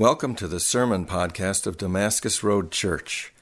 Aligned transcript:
Welcome 0.00 0.34
to 0.36 0.48
the 0.48 0.60
sermon 0.60 1.04
podcast 1.04 1.66
of 1.66 1.76
Damascus 1.76 2.42
Road 2.42 2.70
Church. 2.70 3.34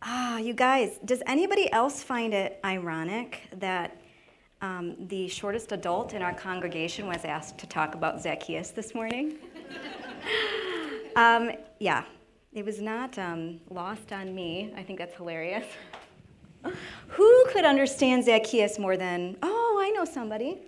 Ah, 0.00 0.38
you 0.38 0.54
guys, 0.54 0.98
does 1.04 1.22
anybody 1.26 1.70
else 1.70 2.02
find 2.02 2.32
it 2.32 2.58
ironic 2.64 3.42
that 3.58 4.00
um, 4.62 4.96
the 5.08 5.28
shortest 5.28 5.72
adult 5.72 6.14
in 6.14 6.22
our 6.22 6.32
congregation 6.32 7.06
was 7.06 7.26
asked 7.26 7.58
to 7.58 7.66
talk 7.66 7.94
about 7.94 8.22
Zacchaeus 8.22 8.70
this 8.70 8.94
morning? 8.94 9.36
um, 11.14 11.50
yeah, 11.78 12.04
it 12.54 12.64
was 12.64 12.80
not 12.80 13.18
um, 13.18 13.60
lost 13.68 14.14
on 14.14 14.34
me. 14.34 14.72
I 14.78 14.82
think 14.82 14.98
that's 14.98 15.14
hilarious. 15.14 15.66
Who 17.08 17.46
could 17.52 17.64
understand 17.64 18.24
Zacchaeus 18.24 18.78
more 18.78 18.96
than, 18.96 19.36
oh, 19.42 19.78
I 19.82 19.90
know 19.90 20.04
somebody? 20.04 20.58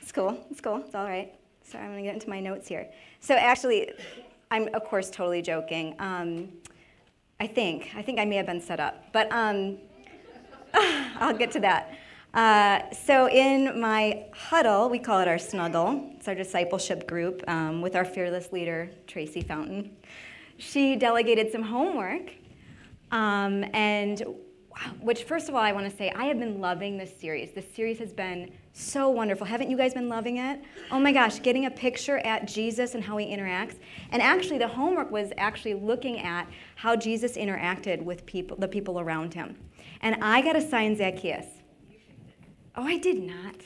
It's 0.00 0.12
cool. 0.12 0.44
It's 0.50 0.60
cool. 0.60 0.82
It's 0.84 0.94
all 0.94 1.06
right. 1.06 1.32
Sorry, 1.64 1.84
I'm 1.84 1.96
to 1.96 2.02
get 2.02 2.14
into 2.14 2.28
my 2.28 2.40
notes 2.40 2.68
here. 2.68 2.88
So, 3.20 3.34
actually, 3.34 3.92
I'm, 4.50 4.68
of 4.74 4.84
course, 4.84 5.10
totally 5.10 5.42
joking. 5.42 5.94
Um, 5.98 6.48
I 7.40 7.46
think. 7.46 7.92
I 7.96 8.02
think 8.02 8.18
I 8.18 8.24
may 8.24 8.36
have 8.36 8.46
been 8.46 8.60
set 8.60 8.80
up. 8.80 9.12
But 9.12 9.30
um, 9.32 9.78
I'll 10.74 11.36
get 11.36 11.50
to 11.52 11.60
that. 11.60 11.96
Uh, 12.34 12.92
so, 12.92 13.28
in 13.28 13.80
my 13.80 14.24
huddle, 14.32 14.88
we 14.88 14.98
call 14.98 15.20
it 15.20 15.28
our 15.28 15.38
snuggle, 15.38 16.10
it's 16.16 16.28
our 16.28 16.34
discipleship 16.34 17.06
group 17.06 17.42
um, 17.46 17.82
with 17.82 17.94
our 17.94 18.04
fearless 18.04 18.52
leader, 18.52 18.90
Tracy 19.06 19.42
Fountain. 19.42 19.96
She 20.56 20.96
delegated 20.96 21.52
some 21.52 21.62
homework. 21.62 22.32
Um, 23.10 23.64
and 23.74 24.22
which 25.00 25.24
first 25.24 25.48
of 25.48 25.54
all 25.54 25.60
i 25.60 25.72
want 25.72 25.88
to 25.88 25.96
say 25.96 26.10
i 26.16 26.24
have 26.24 26.38
been 26.38 26.60
loving 26.60 26.96
this 26.96 27.12
series. 27.18 27.52
This 27.52 27.66
series 27.74 27.98
has 27.98 28.12
been 28.12 28.52
so 28.74 29.10
wonderful. 29.10 29.46
Haven't 29.46 29.68
you 29.68 29.76
guys 29.76 29.92
been 29.92 30.08
loving 30.08 30.38
it? 30.38 30.62
Oh 30.90 30.98
my 30.98 31.12
gosh 31.12 31.42
getting 31.42 31.66
a 31.66 31.70
picture 31.70 32.18
at 32.18 32.46
jesus 32.46 32.94
and 32.94 33.04
how 33.04 33.16
he 33.16 33.26
interacts. 33.26 33.76
And 34.10 34.22
actually 34.22 34.58
the 34.58 34.68
homework 34.68 35.10
was 35.10 35.32
actually 35.36 35.74
looking 35.74 36.20
at 36.20 36.46
how 36.74 36.96
jesus 36.96 37.36
interacted 37.36 38.02
with 38.02 38.24
people 38.26 38.56
the 38.56 38.68
people 38.68 38.98
around 39.00 39.34
him. 39.34 39.56
And 40.00 40.16
i 40.22 40.40
got 40.40 40.56
assigned 40.56 40.98
zacchaeus. 40.98 41.46
Oh 42.76 42.84
i 42.84 42.96
did 42.98 43.22
not. 43.22 43.56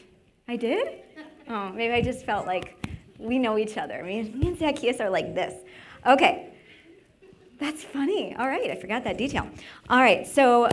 I 0.49 0.57
did? 0.57 1.03
Oh 1.49 1.71
maybe 1.71 1.95
i 1.95 2.03
just 2.03 2.27
felt 2.27 2.47
like 2.47 2.87
we 3.19 3.39
know 3.39 3.59
each 3.59 3.79
other. 3.79 4.03
Me 4.03 4.21
and 4.21 4.59
zacchaeus 4.59 5.01
are 5.01 5.11
like 5.11 5.35
this. 5.35 5.55
Okay. 6.07 6.53
That's 7.59 7.83
funny. 7.83 8.37
All 8.37 8.49
right, 8.49 8.71
I 8.71 8.75
forgot 8.75 9.05
that 9.05 9.17
detail. 9.17 9.49
All 9.89 10.01
right, 10.01 10.27
so 10.27 10.69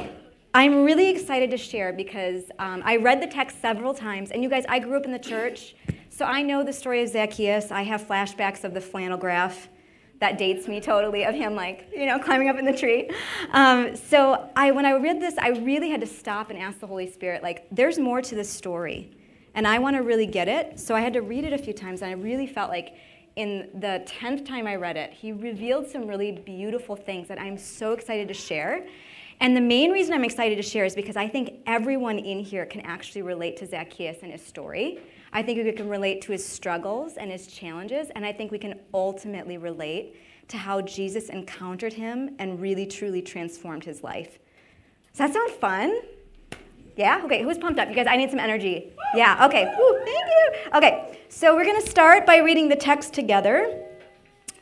I'm 0.56 0.84
really 0.84 1.10
excited 1.10 1.50
to 1.50 1.58
share 1.58 1.92
because 1.92 2.44
um, 2.60 2.84
I 2.86 2.98
read 2.98 3.20
the 3.20 3.28
text 3.28 3.60
several 3.60 3.92
times, 3.92 4.30
and 4.30 4.44
you 4.44 4.50
guys, 4.50 4.66
I 4.70 4.78
grew 4.78 4.96
up 4.96 5.06
in 5.06 5.12
the 5.12 5.18
church, 5.18 5.76
so 6.12 6.26
I 6.26 6.44
know 6.44 6.64
the 6.64 6.74
story 6.74 7.02
of 7.02 7.10
Zacchaeus. 7.10 7.72
I 7.72 7.82
have 7.82 8.08
flashbacks 8.08 8.64
of 8.64 8.76
the 8.76 8.82
flannel 8.82 9.18
graph 9.18 9.68
that 10.20 10.38
dates 10.38 10.68
me 10.68 10.80
totally 10.80 11.26
of 11.26 11.34
him 11.34 11.56
like 11.56 11.90
you 11.92 12.06
know 12.06 12.18
climbing 12.20 12.50
up 12.50 12.58
in 12.58 12.66
the 12.66 12.78
tree. 12.78 13.10
Um, 13.52 13.96
so 13.96 14.48
I, 14.56 14.72
when 14.72 14.86
i 14.86 14.92
read 14.92 15.20
this 15.20 15.38
i 15.38 15.50
really 15.50 15.90
had 15.90 16.00
to 16.00 16.08
stop 16.08 16.50
and 16.50 16.58
ask 16.58 16.80
the 16.80 16.88
holy 16.88 17.12
spirit 17.12 17.44
like 17.44 17.68
there's 17.72 18.00
more 18.00 18.22
to 18.22 18.36
this 18.36 18.50
story 18.50 19.12
and 19.54 19.68
i 19.68 19.80
want 19.80 19.98
to 19.98 20.04
really 20.04 20.28
get 20.28 20.48
it. 20.48 20.80
So 20.80 20.96
i 20.96 21.02
had 21.02 21.14
to 21.14 21.22
read 21.22 21.44
it 21.44 21.52
a 21.52 21.58
few 21.58 21.74
times 21.74 22.02
and 22.04 22.12
i 22.12 22.14
really 22.14 22.48
felt 22.48 22.70
like 22.70 22.94
in 23.36 23.70
the 23.74 24.06
10th 24.08 24.46
time 24.46 24.66
i 24.66 24.76
read 24.76 24.96
it 24.96 25.12
he 25.12 25.34
revealed 25.34 25.90
some 25.90 26.08
really 26.08 26.32
beautiful 26.32 26.96
things 26.96 27.28
that 27.28 27.42
i'm 27.42 27.58
so 27.58 27.92
excited 27.92 28.28
to 28.30 28.34
share 28.34 28.86
and 29.40 29.56
the 29.56 29.62
main 29.62 29.92
reason 29.92 30.14
I'm 30.14 30.24
excited 30.24 30.56
to 30.56 30.62
share 30.62 30.86
is 30.86 30.96
because 30.96 31.16
I 31.16 31.28
think 31.28 31.62
everyone 31.66 32.20
in 32.20 32.40
here 32.40 32.66
can 32.66 32.82
actually 32.82 33.22
relate 33.22 33.58
to 33.58 33.66
Zacchaeus 33.66 34.18
and 34.24 34.32
his 34.32 34.46
story. 34.46 35.00
I 35.32 35.42
think 35.42 35.64
we 35.64 35.72
can 35.72 35.90
relate 35.90 36.22
to 36.24 36.32
his 36.32 36.46
struggles 36.46 37.18
and 37.18 37.32
his 37.32 37.48
challenges, 37.48 38.10
and 38.16 38.26
I 38.26 38.32
think 38.32 38.52
we 38.52 38.60
can 38.60 38.80
ultimately 38.94 39.58
relate 39.58 40.16
to 40.50 40.58
how 40.58 40.82
Jesus 40.82 41.30
encountered 41.30 41.94
him 41.94 42.36
and 42.40 42.62
really 42.62 42.86
truly 42.86 43.22
transformed 43.22 43.84
his 43.84 44.04
life. 44.04 44.40
Does 45.12 45.18
that 45.18 45.34
sound 45.34 45.52
fun? 45.52 46.02
Yeah? 46.96 47.22
Okay, 47.24 47.42
who's 47.44 47.58
pumped 47.58 47.80
up? 47.80 47.90
You 47.90 47.96
guys, 47.96 48.08
I 48.08 48.16
need 48.18 48.30
some 48.30 48.40
energy. 48.40 48.92
Yeah, 49.16 49.46
okay. 49.46 49.74
Woo, 49.78 50.00
thank 50.06 50.08
you. 50.08 50.72
Okay, 50.76 51.20
so 51.30 51.56
we're 51.56 51.66
going 51.66 51.82
to 51.82 51.90
start 51.90 52.26
by 52.26 52.38
reading 52.38 52.70
the 52.70 52.76
text 52.76 53.14
together. 53.14 53.84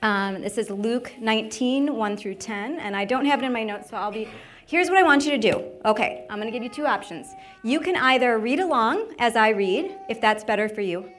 Um, 0.01 0.41
this 0.41 0.57
is 0.57 0.69
Luke 0.69 1.13
19, 1.19 1.95
1 1.95 2.17
through 2.17 2.35
10, 2.35 2.79
and 2.79 2.95
I 2.95 3.05
don't 3.05 3.25
have 3.25 3.43
it 3.43 3.45
in 3.45 3.53
my 3.53 3.63
notes, 3.63 3.89
so 3.89 3.97
I'll 3.97 4.11
be 4.11 4.27
Here's 4.71 4.87
what 4.87 4.97
I 4.97 5.03
want 5.03 5.25
you 5.25 5.31
to 5.31 5.37
do. 5.37 5.65
Okay, 5.83 6.25
I'm 6.29 6.39
going 6.39 6.49
to 6.49 6.57
give 6.57 6.63
you 6.63 6.69
two 6.69 6.85
options. 6.85 7.35
You 7.61 7.81
can 7.81 7.97
either 7.97 8.39
read 8.39 8.61
along 8.61 9.15
as 9.19 9.35
I 9.35 9.49
read, 9.49 9.97
if 10.07 10.21
that's 10.21 10.45
better 10.45 10.69
for 10.69 10.79
you. 10.79 11.11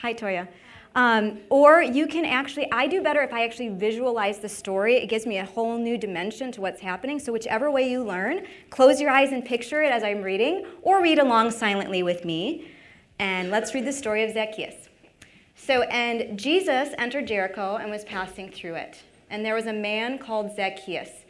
Hi, 0.00 0.14
Toya. 0.14 0.46
Um, 0.94 1.40
or 1.50 1.82
you 1.82 2.06
can 2.06 2.24
actually, 2.24 2.70
I 2.70 2.86
do 2.86 3.02
better 3.02 3.20
if 3.22 3.32
I 3.32 3.42
actually 3.42 3.70
visualize 3.70 4.38
the 4.38 4.48
story. 4.48 4.94
It 4.94 5.08
gives 5.08 5.26
me 5.26 5.38
a 5.38 5.44
whole 5.44 5.76
new 5.76 5.98
dimension 5.98 6.52
to 6.52 6.60
what's 6.60 6.80
happening. 6.80 7.18
So, 7.18 7.32
whichever 7.32 7.68
way 7.68 7.90
you 7.90 8.04
learn, 8.04 8.46
close 8.70 9.00
your 9.00 9.10
eyes 9.10 9.32
and 9.32 9.44
picture 9.44 9.82
it 9.82 9.90
as 9.90 10.04
I'm 10.04 10.22
reading, 10.22 10.64
or 10.82 11.02
read 11.02 11.18
along 11.18 11.50
silently 11.50 12.04
with 12.04 12.24
me. 12.24 12.70
And 13.18 13.50
let's 13.50 13.74
read 13.74 13.86
the 13.86 13.92
story 13.92 14.22
of 14.22 14.32
Zacchaeus. 14.32 14.88
So, 15.56 15.82
and 15.82 16.38
Jesus 16.38 16.90
entered 16.96 17.26
Jericho 17.26 17.74
and 17.74 17.90
was 17.90 18.04
passing 18.04 18.52
through 18.52 18.74
it. 18.74 19.02
And 19.30 19.44
there 19.44 19.56
was 19.56 19.66
a 19.66 19.72
man 19.72 20.16
called 20.20 20.54
Zacchaeus 20.54 21.23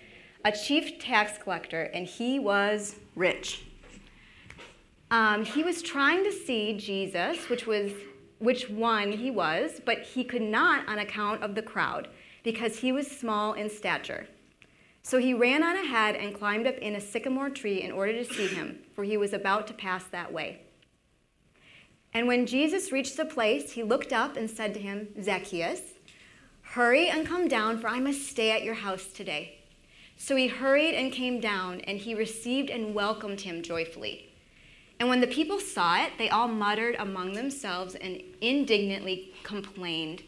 a 0.45 0.53
chief 0.53 0.99
tax 0.99 1.39
collector, 1.43 1.85
and 1.95 2.07
he 2.07 2.39
was 2.39 2.97
rich. 3.17 3.65
Um, 5.11 5.45
he 5.45 5.63
was 5.63 5.81
trying 5.81 6.25
to 6.25 6.33
see 6.33 6.77
Jesus, 6.77 7.49
which 7.49 7.67
was 7.67 7.93
which 8.39 8.69
one 8.69 9.13
he 9.13 9.31
was, 9.31 9.81
but 9.85 10.03
he 10.03 10.25
could 10.25 10.43
not 10.43 10.87
on 10.89 10.99
account 10.99 11.43
of 11.43 11.55
the 11.55 11.63
crowd 11.63 12.09
because 12.43 12.81
he 12.81 12.93
was 12.93 13.07
small 13.11 13.55
in 13.55 13.71
stature. 13.71 14.27
So 15.03 15.19
he 15.19 15.33
ran 15.33 15.63
on 15.63 15.77
ahead 15.77 16.17
and 16.17 16.35
climbed 16.35 16.67
up 16.67 16.77
in 16.79 16.95
a 16.95 17.01
sycamore 17.01 17.51
tree 17.51 17.83
in 17.83 17.93
order 17.93 18.13
to 18.13 18.25
see 18.25 18.47
him, 18.47 18.81
for 18.95 19.05
he 19.05 19.17
was 19.17 19.33
about 19.33 19.67
to 19.69 19.75
pass 19.75 20.05
that 20.05 20.33
way. 20.33 20.63
And 22.13 22.27
when 22.27 22.47
Jesus 22.47 22.93
reached 22.93 23.17
the 23.17 23.25
place, 23.25 23.73
he 23.73 23.83
looked 23.83 24.13
up 24.13 24.37
and 24.37 24.49
said 24.49 24.75
to 24.75 24.81
him, 24.81 25.09
Zacchaeus, 25.23 25.81
hurry 26.63 27.09
and 27.09 27.27
come 27.27 27.49
down, 27.49 27.79
for 27.79 27.89
I 27.89 28.01
must 28.01 28.29
stay 28.29 28.51
at 28.51 28.63
your 28.63 28.75
house 28.75 29.07
today. 29.07 29.59
So 30.25 30.37
he 30.37 30.47
hurried 30.47 30.95
and 30.95 31.13
came 31.13 31.39
down, 31.39 31.83
and 31.83 31.99
he 31.99 32.15
received 32.15 32.71
and 32.71 32.95
welcomed 32.95 33.43
him 33.43 33.63
joyfully. 33.63 34.33
And 34.99 35.11
when 35.11 35.21
the 35.21 35.27
people 35.27 35.61
saw 35.61 36.03
it, 36.03 36.13
they 36.17 36.31
all 36.31 36.49
muttered 36.49 36.97
among 36.99 37.35
themselves 37.35 37.95
and 37.95 38.23
indignantly 38.41 39.35
complained, 39.43 40.23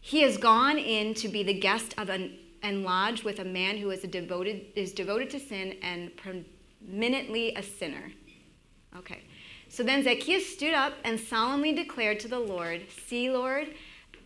He 0.00 0.22
has 0.22 0.36
gone 0.36 0.78
in 0.78 1.14
to 1.14 1.26
be 1.26 1.42
the 1.42 1.58
guest 1.58 1.96
of 1.98 2.10
an, 2.10 2.38
and 2.62 2.84
lodge 2.84 3.24
with 3.24 3.40
a 3.40 3.44
man 3.44 3.78
who 3.78 3.90
is, 3.90 4.02
devoted, 4.02 4.66
is 4.76 4.92
devoted 4.92 5.30
to 5.30 5.40
sin 5.40 5.74
and 5.82 6.12
preeminently 6.16 7.56
a 7.56 7.62
sinner. 7.64 8.12
Okay. 8.96 9.22
So 9.68 9.82
then 9.82 10.04
Zacchaeus 10.04 10.46
stood 10.46 10.74
up 10.74 10.92
and 11.02 11.18
solemnly 11.18 11.72
declared 11.72 12.20
to 12.20 12.28
the 12.28 12.38
Lord, 12.38 12.82
See, 13.08 13.30
Lord, 13.30 13.74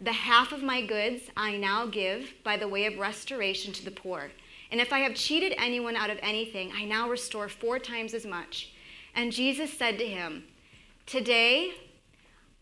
the 0.03 0.13
half 0.13 0.53
of 0.53 0.63
my 0.63 0.85
goods 0.85 1.23
I 1.35 1.57
now 1.57 1.87
give 1.87 2.35
by 2.45 2.59
the 2.59 2.69
way 2.69 2.85
of 2.85 2.99
restoration 2.99 3.73
to 3.73 3.87
the 3.87 3.91
poor. 3.91 4.31
And 4.73 4.81
if 4.81 4.91
I 4.91 5.01
have 5.01 5.15
cheated 5.15 5.55
anyone 5.59 5.97
out 5.97 6.09
of 6.09 6.19
anything, 6.23 6.73
I 6.75 6.87
now 6.87 7.09
restore 7.09 7.51
four 7.51 7.79
times 7.79 8.15
as 8.15 8.25
much. 8.25 8.73
And 9.15 9.31
Jesus 9.31 9.71
said 9.71 9.99
to 9.99 10.07
him, 10.07 10.45
Today, 11.05 11.75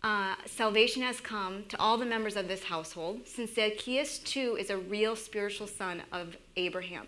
uh, 0.03 0.34
salvation 0.44 1.03
has 1.03 1.21
come 1.21 1.65
to 1.69 1.78
all 1.78 1.97
the 1.97 2.04
members 2.04 2.34
of 2.34 2.48
this 2.48 2.65
household, 2.65 3.28
since 3.28 3.54
Zacchaeus 3.54 4.19
too 4.19 4.56
is 4.59 4.71
a 4.71 4.76
real 4.76 5.15
spiritual 5.15 5.69
son 5.69 6.03
of 6.10 6.37
Abraham. 6.56 7.06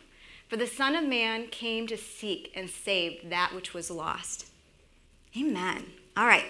For 0.48 0.56
the 0.56 0.68
Son 0.68 0.94
of 0.94 1.04
Man 1.04 1.48
came 1.48 1.88
to 1.88 1.96
seek 1.96 2.52
and 2.54 2.70
save 2.70 3.28
that 3.28 3.52
which 3.54 3.75
was 3.75 3.90
lost. 3.90 4.46
Amen. 5.37 5.84
All 6.16 6.26
right. 6.26 6.44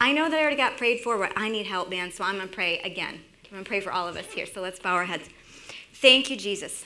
I 0.00 0.12
know 0.12 0.28
that 0.30 0.38
I 0.38 0.42
already 0.42 0.56
got 0.56 0.76
prayed 0.76 1.00
for, 1.00 1.18
but 1.18 1.32
I 1.34 1.48
need 1.48 1.66
help, 1.66 1.88
man, 1.88 2.12
so 2.12 2.22
I'm 2.22 2.36
going 2.36 2.48
to 2.48 2.54
pray 2.54 2.78
again. 2.80 3.18
I'm 3.46 3.50
going 3.50 3.64
to 3.64 3.68
pray 3.68 3.80
for 3.80 3.90
all 3.90 4.06
of 4.06 4.16
us 4.16 4.26
here. 4.26 4.46
So 4.46 4.60
let's 4.60 4.78
bow 4.78 4.94
our 4.94 5.06
heads. 5.06 5.28
Thank 5.94 6.30
you, 6.30 6.36
Jesus 6.36 6.84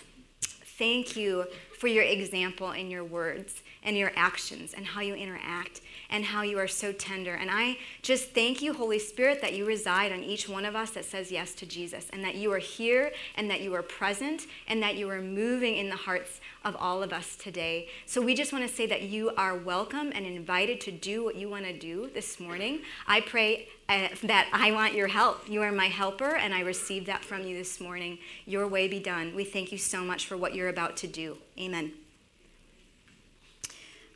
thank 0.81 1.15
you 1.15 1.45
for 1.79 1.89
your 1.89 2.03
example 2.03 2.71
and 2.71 2.91
your 2.91 3.05
words 3.05 3.63
and 3.83 3.97
your 3.97 4.13
actions 4.17 4.75
and 4.75 4.87
how 4.87 5.01
you 5.01 5.15
interact 5.15 5.81
and 6.11 6.25
how 6.25 6.43
you 6.43 6.59
are 6.59 6.69
so 6.69 6.93
tender. 6.93 7.35
And 7.35 7.51
I 7.51 7.79
just 8.03 8.31
thank 8.31 8.61
you, 8.61 8.73
Holy 8.73 8.99
Spirit, 8.99 9.41
that 9.41 9.55
you 9.55 9.65
reside 9.65 10.13
on 10.13 10.23
each 10.23 10.49
one 10.49 10.65
of 10.65 10.77
us 10.77 10.91
that 10.91 11.05
says 11.05 11.31
yes 11.31 11.55
to 11.55 11.67
Jesus 11.67 12.07
and 12.13 12.25
that 12.25 12.35
you 12.35 12.53
are 12.53 12.59
here 12.59 13.13
and 13.37 13.51
that 13.51 13.61
you 13.61 13.75
are 13.75 13.83
present 13.83 14.47
and 14.67 14.83
that 14.83 14.97
you 14.97 15.09
are 15.09 15.23
moving 15.23 15.77
in 15.77 15.89
the 15.89 15.97
hearts 15.97 16.41
of 16.65 16.77
all 16.77 17.03
of 17.03 17.13
us 17.13 17.37
today. 17.37 17.89
So 18.07 18.21
we 18.21 18.35
just 18.35 18.53
want 18.53 18.69
to 18.69 18.75
say 18.75 18.87
that 18.87 19.03
you 19.03 19.31
are 19.37 19.57
welcome 19.57 20.13
and 20.15 20.27
invited 20.27 20.81
to 20.83 20.93
do 20.93 21.25
what 21.25 21.37
you 21.37 21.49
want 21.49 21.65
to 21.65 21.73
do 21.73 22.11
this 22.13 22.39
morning. 22.39 22.81
I 23.07 23.21
pray 23.23 23.69
uh, 23.89 24.09
that 24.25 24.49
I 24.53 24.73
want 24.73 24.95
your 24.95 25.09
help. 25.09 25.49
You 25.49 25.63
are 25.63 25.73
my 25.73 25.87
helper, 25.87 26.37
and 26.37 26.55
I 26.55 26.61
receive 26.61 27.07
that 27.07 27.25
from 27.25 27.45
you 27.45 27.57
this 27.57 27.81
morning. 27.81 28.19
Your 28.47 28.69
way 28.69 28.89
be 28.89 29.01
done. 29.01 29.35
We 29.35 29.45
thank 29.45 29.73
you 29.73 29.79
so 29.79 30.05
much 30.05 30.27
for 30.27 30.37
what 30.37 30.55
you're 30.55 30.69
about 30.69 30.97
to 30.99 31.07
do. 31.07 31.39
Amen. 31.59 32.00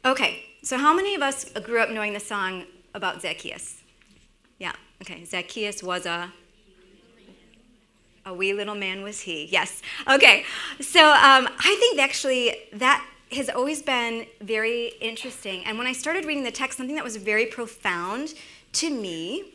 Okay, 0.04 0.44
So, 0.62 0.76
how 0.76 0.92
many 0.94 1.14
of 1.14 1.22
us 1.22 1.44
grew 1.62 1.80
up 1.80 1.88
knowing 1.88 2.12
the 2.12 2.20
song 2.20 2.64
about 2.92 3.22
Zacchaeus? 3.22 3.82
Yeah, 4.58 4.72
okay. 5.00 5.24
Zacchaeus 5.24 5.82
was 5.82 6.04
a 6.04 6.30
a 8.26 8.34
wee 8.34 8.52
little 8.52 8.74
man 8.74 9.02
was 9.02 9.20
he. 9.20 9.46
Yes. 9.46 9.82
Okay. 10.08 10.44
So 10.80 11.00
um, 11.00 11.46
I 11.58 11.76
think 11.78 12.00
actually 12.00 12.56
that 12.72 13.06
has 13.32 13.50
always 13.50 13.82
been 13.82 14.26
very 14.40 14.92
interesting. 15.00 15.64
And 15.66 15.76
when 15.76 15.86
I 15.86 15.92
started 15.92 16.24
reading 16.24 16.44
the 16.44 16.50
text, 16.50 16.78
something 16.78 16.96
that 16.96 17.04
was 17.04 17.16
very 17.16 17.46
profound 17.46 18.32
to 18.72 18.90
me. 18.90 19.52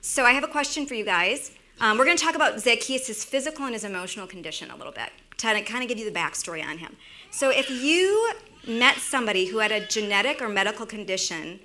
So 0.00 0.24
I 0.24 0.32
have 0.32 0.44
a 0.44 0.48
question 0.48 0.86
for 0.86 0.94
you 0.94 1.04
guys. 1.04 1.50
Um, 1.80 1.98
we're 1.98 2.06
going 2.06 2.16
to 2.16 2.24
talk 2.24 2.34
about 2.34 2.60
Zacchaeus' 2.60 3.24
physical 3.24 3.66
and 3.66 3.74
his 3.74 3.84
emotional 3.84 4.26
condition 4.26 4.70
a 4.70 4.76
little 4.76 4.92
bit 4.92 5.10
to 5.38 5.62
kind 5.62 5.82
of 5.82 5.88
give 5.88 5.98
you 5.98 6.10
the 6.10 6.18
backstory 6.18 6.64
on 6.64 6.78
him. 6.78 6.96
So 7.30 7.50
if 7.50 7.70
you 7.70 8.32
met 8.66 8.96
somebody 8.98 9.46
who 9.46 9.58
had 9.58 9.72
a 9.72 9.86
genetic 9.86 10.42
or 10.42 10.48
medical 10.48 10.86
condition 10.86 11.60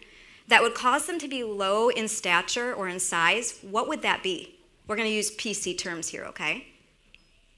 that 0.48 0.62
would 0.62 0.76
cause 0.76 1.06
them 1.06 1.20
to 1.20 1.28
be 1.28 1.44
low 1.44 1.90
in 1.90 2.08
stature 2.08 2.74
or 2.74 2.88
in 2.88 3.00
size, 3.00 3.60
what 3.62 3.88
would 3.88 4.02
that 4.02 4.24
be? 4.24 4.60
We're 4.88 4.96
going 4.96 5.08
to 5.08 5.16
use 5.16 5.36
PC 5.36 5.78
terms 5.78 6.10
here, 6.10 6.24
okay? 6.26 6.68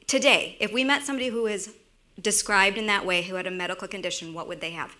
Today, 0.07 0.55
if 0.59 0.71
we 0.71 0.83
met 0.83 1.03
somebody 1.03 1.29
who 1.29 1.47
is 1.47 1.73
described 2.21 2.77
in 2.77 2.85
that 2.87 3.05
way, 3.05 3.23
who 3.23 3.35
had 3.35 3.47
a 3.47 3.51
medical 3.51 3.87
condition, 3.87 4.33
what 4.33 4.47
would 4.47 4.61
they 4.61 4.71
have? 4.71 4.95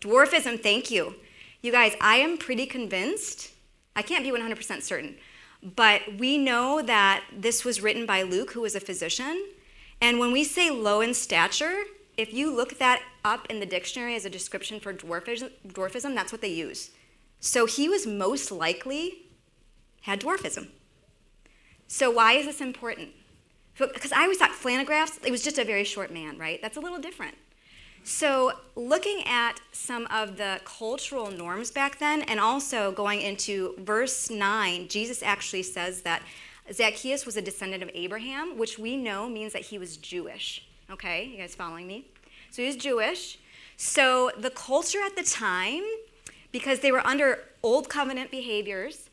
Dwarfism, 0.00 0.62
thank 0.62 0.90
you. 0.90 1.14
You 1.62 1.72
guys, 1.72 1.96
I 2.00 2.16
am 2.16 2.38
pretty 2.38 2.66
convinced, 2.66 3.50
I 3.96 4.02
can't 4.02 4.22
be 4.22 4.30
100% 4.30 4.82
certain, 4.82 5.16
but 5.62 6.02
we 6.18 6.38
know 6.38 6.80
that 6.82 7.24
this 7.36 7.64
was 7.64 7.80
written 7.80 8.06
by 8.06 8.22
Luke, 8.22 8.52
who 8.52 8.60
was 8.60 8.76
a 8.76 8.80
physician. 8.80 9.44
And 10.00 10.18
when 10.20 10.30
we 10.30 10.44
say 10.44 10.70
low 10.70 11.00
in 11.00 11.14
stature, 11.14 11.82
if 12.16 12.32
you 12.32 12.54
look 12.54 12.78
that 12.78 13.02
up 13.24 13.46
in 13.50 13.60
the 13.60 13.66
dictionary 13.66 14.14
as 14.14 14.24
a 14.24 14.30
description 14.30 14.80
for 14.80 14.92
dwarfism, 14.92 15.50
dwarfism 15.66 16.14
that's 16.14 16.32
what 16.32 16.40
they 16.40 16.52
use. 16.52 16.90
So 17.40 17.66
he 17.66 17.88
was 17.88 18.06
most 18.06 18.50
likely 18.50 19.26
had 20.02 20.20
dwarfism. 20.20 20.68
So 21.88 22.10
why 22.10 22.32
is 22.32 22.46
this 22.46 22.60
important? 22.60 23.10
Because 23.78 24.12
I 24.12 24.22
always 24.22 24.38
thought 24.38 24.52
flannel 24.52 24.86
graphs, 24.86 25.18
it 25.24 25.30
was 25.30 25.42
just 25.42 25.58
a 25.58 25.64
very 25.64 25.84
short 25.84 26.10
man, 26.10 26.38
right? 26.38 26.60
That's 26.62 26.76
a 26.76 26.80
little 26.80 26.98
different. 26.98 27.36
So, 28.04 28.52
looking 28.76 29.24
at 29.26 29.60
some 29.72 30.06
of 30.12 30.36
the 30.36 30.60
cultural 30.64 31.28
norms 31.32 31.72
back 31.72 31.98
then, 31.98 32.22
and 32.22 32.38
also 32.38 32.92
going 32.92 33.20
into 33.20 33.74
verse 33.78 34.30
9, 34.30 34.86
Jesus 34.86 35.24
actually 35.24 35.64
says 35.64 36.02
that 36.02 36.22
Zacchaeus 36.72 37.26
was 37.26 37.36
a 37.36 37.42
descendant 37.42 37.82
of 37.82 37.90
Abraham, 37.94 38.58
which 38.58 38.78
we 38.78 38.96
know 38.96 39.28
means 39.28 39.52
that 39.54 39.62
he 39.62 39.78
was 39.78 39.96
Jewish. 39.96 40.65
Okay, 40.90 41.24
you 41.24 41.38
guys 41.38 41.54
following 41.54 41.86
me? 41.86 42.06
So, 42.50 42.62
he 42.62 42.68
was 42.68 42.76
Jewish. 42.76 43.38
So, 43.76 44.30
the 44.38 44.50
culture 44.50 45.00
at 45.04 45.16
the 45.16 45.24
time, 45.24 45.82
because 46.52 46.80
they 46.80 46.92
were 46.92 47.04
under 47.04 47.40
old 47.62 47.88
covenant 47.88 48.30
behaviors, 48.30 49.10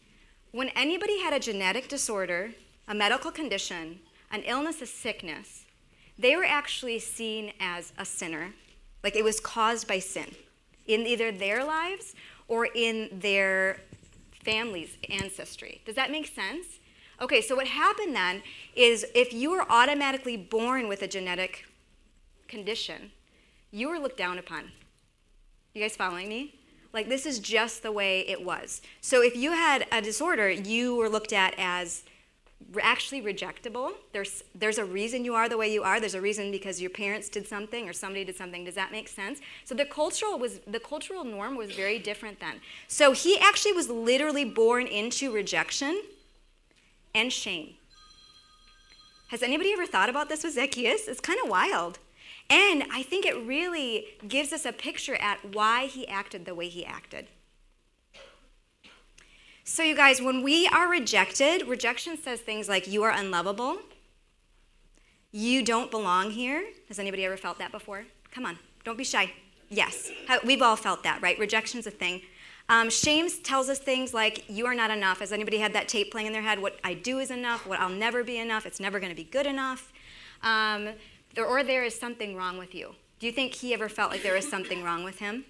when 0.52 0.70
anybody 0.70 1.20
had 1.20 1.34
a 1.34 1.40
genetic 1.40 1.88
disorder, 1.88 2.52
a 2.88 2.94
medical 2.94 3.31
condition, 3.31 4.00
an 4.30 4.44
illness, 4.44 4.81
a 4.81 4.86
sickness, 4.86 5.66
they 6.18 6.36
were 6.36 6.46
actually 6.46 7.00
seen 7.00 7.54
as 7.60 7.92
a 7.98 8.06
sinner. 8.06 8.54
Like 9.04 9.16
it 9.16 9.24
was 9.24 9.40
caused 9.40 9.88
by 9.88 10.00
sin 10.00 10.36
in 10.86 11.02
either 11.08 11.31
their 11.31 11.64
lives 11.64 12.14
or 12.48 12.68
in 12.68 13.10
their 13.12 13.80
family's 14.44 14.98
ancestry. 15.10 15.81
Does 15.86 15.96
that 15.96 16.12
make 16.12 16.28
sense? 16.28 16.80
Okay, 17.24 17.40
so 17.40 17.56
what 17.56 17.68
happened 17.68 18.14
then 18.14 18.44
is 18.75 19.06
if 19.16 19.31
you 19.31 19.50
were 19.50 19.66
automatically 19.72 20.36
born 20.36 20.90
with 20.90 21.02
a 21.02 21.08
genetic 21.08 21.66
condition, 22.50 23.12
you 23.72 23.88
were 23.88 23.98
looked 23.98 24.18
down 24.18 24.38
upon. 24.38 24.72
You 25.74 25.81
guys 25.81 25.96
following 25.96 26.28
me? 26.28 26.56
Like, 26.92 27.08
this 27.08 27.25
is 27.25 27.40
just 27.40 27.81
the 27.81 27.94
way 27.94 28.28
it 28.28 28.44
was. 28.44 28.81
So, 29.00 29.24
if 29.24 29.38
you 29.38 29.54
had 29.54 29.88
a 29.90 30.02
disorder, 30.02 30.52
you 30.52 30.98
were 30.98 31.08
looked 31.08 31.31
at 31.31 31.56
as 31.58 32.04
actually 32.81 33.22
rejectable. 33.22 33.92
There's, 34.12 34.44
there's 34.54 34.78
a 34.78 34.86
reason 34.86 35.24
you 35.24 35.34
are 35.34 35.48
the 35.48 35.58
way 35.58 35.72
you 35.72 35.81
are. 35.81 36.02
There's 36.02 36.16
a 36.16 36.22
reason 36.22 36.52
because 36.52 36.81
your 36.81 36.90
parents 36.90 37.30
did 37.30 37.48
something 37.48 37.88
or 37.88 37.94
somebody 37.94 38.25
did 38.25 38.36
something. 38.36 38.66
Does 38.66 38.75
that 38.75 38.92
make 38.92 39.08
sense? 39.08 39.40
So 39.64 39.74
the 39.75 39.86
cultural 39.86 40.38
was 40.38 40.60
the 40.68 40.80
cultural 40.80 41.24
norm 41.24 41.56
was 41.56 41.72
very 41.72 42.00
different 42.00 42.42
then. 42.42 42.60
So 42.88 43.14
he 43.14 43.40
actually 43.40 43.74
was 43.74 43.90
literally 43.90 44.46
born 44.46 44.88
into 44.88 45.31
rejection 45.31 46.02
and 47.15 47.31
shame. 47.31 47.75
Has 49.30 49.42
anybody 49.42 49.74
ever 49.74 49.86
thought 49.86 50.10
about 50.10 50.30
this 50.30 50.44
with 50.44 50.54
Zacchaeus? 50.54 51.07
It's 51.07 51.19
kind 51.19 51.39
of 51.44 51.50
wild. 51.50 52.00
And 52.50 52.83
I 52.92 53.04
think 53.04 53.25
it 53.25 53.36
really 53.45 54.06
gives 54.27 54.54
us 54.54 54.65
a 54.65 54.71
picture 54.71 55.15
at 55.15 55.54
why 55.54 55.86
he 55.86 56.07
acted 56.07 56.45
the 56.45 56.54
way 56.54 56.68
he 56.68 56.86
acted. 56.86 57.27
So, 59.63 59.81
you 59.81 59.95
guys, 59.95 60.21
when 60.21 60.44
we 60.44 60.68
are 60.68 60.89
rejected, 60.89 61.68
rejection 61.68 62.18
says 62.18 62.42
things 62.42 62.68
like, 62.68 62.86
you 62.88 63.01
are 63.04 63.12
unlovable, 63.12 63.80
you 65.31 65.63
don't 65.63 65.89
belong 65.89 66.31
here. 66.31 66.65
Has 66.89 67.00
anybody 67.00 67.24
ever 67.25 67.38
felt 67.38 67.60
that 67.60 67.71
before? 67.71 68.06
Come 68.30 68.45
on, 68.45 68.60
don't 68.83 68.98
be 68.98 69.06
shy. 69.06 69.31
Yes, 69.69 70.12
we've 70.45 70.62
all 70.62 70.75
felt 70.75 71.04
that, 71.04 71.21
right? 71.21 71.39
Rejection's 71.39 71.88
a 71.88 71.92
thing. 71.92 72.21
Um, 72.69 72.89
shame 72.89 73.27
tells 73.44 73.69
us 73.69 73.77
things 73.77 74.13
like, 74.13 74.50
you 74.50 74.65
are 74.65 74.74
not 74.74 74.89
enough. 74.89 75.19
Has 75.19 75.31
anybody 75.31 75.57
had 75.57 75.74
that 75.74 75.88
tape 75.88 76.12
playing 76.12 76.27
in 76.27 76.33
their 76.33 76.42
head? 76.42 76.60
What 76.60 76.80
I 76.83 76.94
do 76.94 77.19
is 77.19 77.30
enough, 77.30 77.68
what 77.68 77.80
I'll 77.80 77.89
never 77.89 78.24
be 78.24 78.38
enough, 78.38 78.65
it's 78.65 78.80
never 78.80 79.00
going 79.00 79.12
to 79.12 79.15
be 79.15 79.25
good 79.25 79.45
enough. 79.45 79.92
Um, 80.42 80.89
or 81.38 81.63
there 81.63 81.83
is 81.83 81.98
something 81.98 82.36
wrong 82.36 82.57
with 82.57 82.74
you. 82.74 82.95
Do 83.19 83.25
you 83.25 83.33
think 83.33 83.54
he 83.54 83.74
ever 83.74 83.89
felt 83.89 84.12
like 84.12 84.24
there 84.24 84.33
was 84.33 84.48
something 84.48 84.83
wrong 84.83 85.04
with 85.04 85.19
him? 85.19 85.45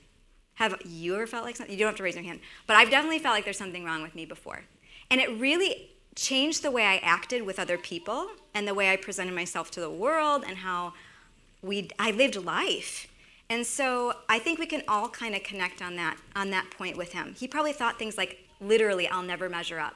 Have 0.55 0.79
you 0.85 1.15
ever 1.15 1.27
felt 1.27 1.45
like 1.45 1.55
something? 1.55 1.73
You 1.73 1.79
don't 1.79 1.89
have 1.89 1.97
to 1.97 2.03
raise 2.03 2.15
your 2.15 2.23
hand. 2.23 2.39
But 2.67 2.77
I've 2.77 2.89
definitely 2.89 3.19
felt 3.19 3.33
like 3.33 3.43
there's 3.43 3.57
something 3.57 3.83
wrong 3.83 4.01
with 4.01 4.15
me 4.15 4.25
before. 4.25 4.63
And 5.09 5.19
it 5.19 5.29
really 5.39 5.89
changed 6.15 6.61
the 6.61 6.71
way 6.71 6.83
I 6.83 6.97
acted 6.97 7.43
with 7.43 7.59
other 7.59 7.77
people 7.77 8.27
and 8.53 8.67
the 8.67 8.73
way 8.73 8.91
I 8.91 8.95
presented 8.95 9.33
myself 9.33 9.71
to 9.71 9.79
the 9.79 9.89
world 9.89 10.43
and 10.47 10.57
how 10.57 10.93
we 11.61 11.89
I 11.97 12.11
lived 12.11 12.35
life. 12.35 13.07
And 13.53 13.67
so 13.67 14.15
I 14.27 14.39
think 14.39 14.57
we 14.57 14.65
can 14.65 14.81
all 14.87 15.07
kind 15.07 15.35
of 15.35 15.43
connect 15.43 15.83
on 15.83 15.95
that 15.97 16.17
on 16.35 16.49
that 16.49 16.71
point 16.71 16.97
with 16.97 17.13
him. 17.13 17.35
He 17.37 17.47
probably 17.47 17.71
thought 17.71 17.99
things 17.99 18.17
like 18.17 18.39
literally 18.59 19.07
I'll 19.07 19.21
never 19.21 19.47
measure 19.47 19.79
up. 19.79 19.93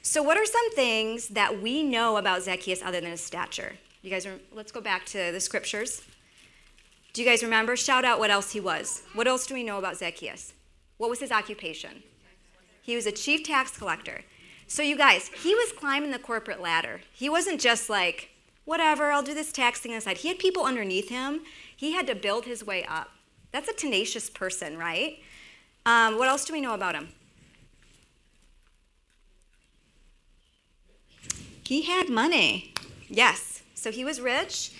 So 0.00 0.22
what 0.22 0.38
are 0.38 0.46
some 0.46 0.70
things 0.72 1.28
that 1.28 1.60
we 1.60 1.82
know 1.82 2.16
about 2.16 2.44
Zacchaeus 2.44 2.80
other 2.82 2.98
than 2.98 3.10
his 3.10 3.22
stature? 3.22 3.74
You 4.00 4.08
guys, 4.08 4.24
are, 4.24 4.38
let's 4.54 4.72
go 4.72 4.80
back 4.80 5.04
to 5.06 5.30
the 5.32 5.38
scriptures. 5.38 6.00
Do 7.12 7.20
you 7.20 7.28
guys 7.28 7.42
remember? 7.42 7.76
Shout 7.76 8.06
out 8.06 8.18
what 8.18 8.30
else 8.30 8.52
he 8.52 8.60
was. 8.60 9.02
What 9.12 9.28
else 9.28 9.46
do 9.46 9.52
we 9.52 9.62
know 9.62 9.76
about 9.76 9.98
Zacchaeus? 9.98 10.54
What 10.96 11.10
was 11.10 11.20
his 11.20 11.30
occupation? 11.30 12.02
He 12.80 12.96
was 12.96 13.04
a 13.04 13.12
chief 13.12 13.44
tax 13.44 13.76
collector. 13.76 14.22
So, 14.66 14.82
you 14.82 14.96
guys, 14.96 15.28
he 15.28 15.54
was 15.54 15.72
climbing 15.72 16.10
the 16.10 16.18
corporate 16.18 16.62
ladder. 16.62 17.02
He 17.12 17.28
wasn't 17.28 17.60
just 17.60 17.90
like, 17.90 18.30
whatever, 18.64 19.10
I'll 19.10 19.22
do 19.22 19.34
this 19.34 19.52
tax 19.52 19.80
thing 19.80 19.92
aside. 19.92 20.18
He 20.18 20.28
had 20.28 20.38
people 20.38 20.64
underneath 20.64 21.08
him. 21.08 21.42
He 21.76 21.92
had 21.92 22.06
to 22.06 22.14
build 22.14 22.44
his 22.44 22.64
way 22.64 22.84
up. 22.84 23.10
That's 23.50 23.68
a 23.68 23.74
tenacious 23.74 24.30
person, 24.30 24.78
right? 24.78 25.18
Um, 25.84 26.18
what 26.18 26.28
else 26.28 26.44
do 26.44 26.52
we 26.52 26.60
know 26.60 26.74
about 26.74 26.94
him? 26.94 27.08
He 31.64 31.82
had 31.82 32.08
money. 32.08 32.74
Yes. 33.08 33.62
So 33.74 33.90
he 33.90 34.04
was 34.04 34.20
rich. 34.20 34.72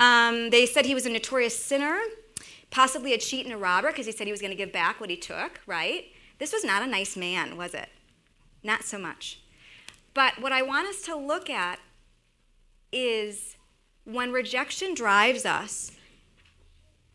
Um, 0.00 0.50
they 0.50 0.66
said 0.66 0.86
he 0.86 0.94
was 0.94 1.06
a 1.06 1.10
notorious 1.10 1.58
sinner, 1.58 1.98
possibly 2.70 3.12
a 3.12 3.18
cheat 3.18 3.44
and 3.44 3.54
a 3.54 3.58
robber 3.58 3.88
because 3.88 4.06
he 4.06 4.12
said 4.12 4.26
he 4.26 4.32
was 4.32 4.40
going 4.40 4.50
to 4.50 4.56
give 4.56 4.72
back 4.72 5.00
what 5.00 5.10
he 5.10 5.16
took, 5.16 5.60
right? 5.66 6.06
This 6.38 6.52
was 6.52 6.64
not 6.64 6.82
a 6.82 6.86
nice 6.86 7.16
man, 7.16 7.56
was 7.56 7.74
it? 7.74 7.88
Not 8.62 8.84
so 8.84 8.98
much. 8.98 9.40
But 10.14 10.40
what 10.40 10.52
I 10.52 10.62
want 10.62 10.88
us 10.88 11.02
to 11.02 11.16
look 11.16 11.50
at 11.50 11.78
is 12.92 13.56
when 14.04 14.32
rejection 14.32 14.94
drives 14.94 15.44
us. 15.44 15.92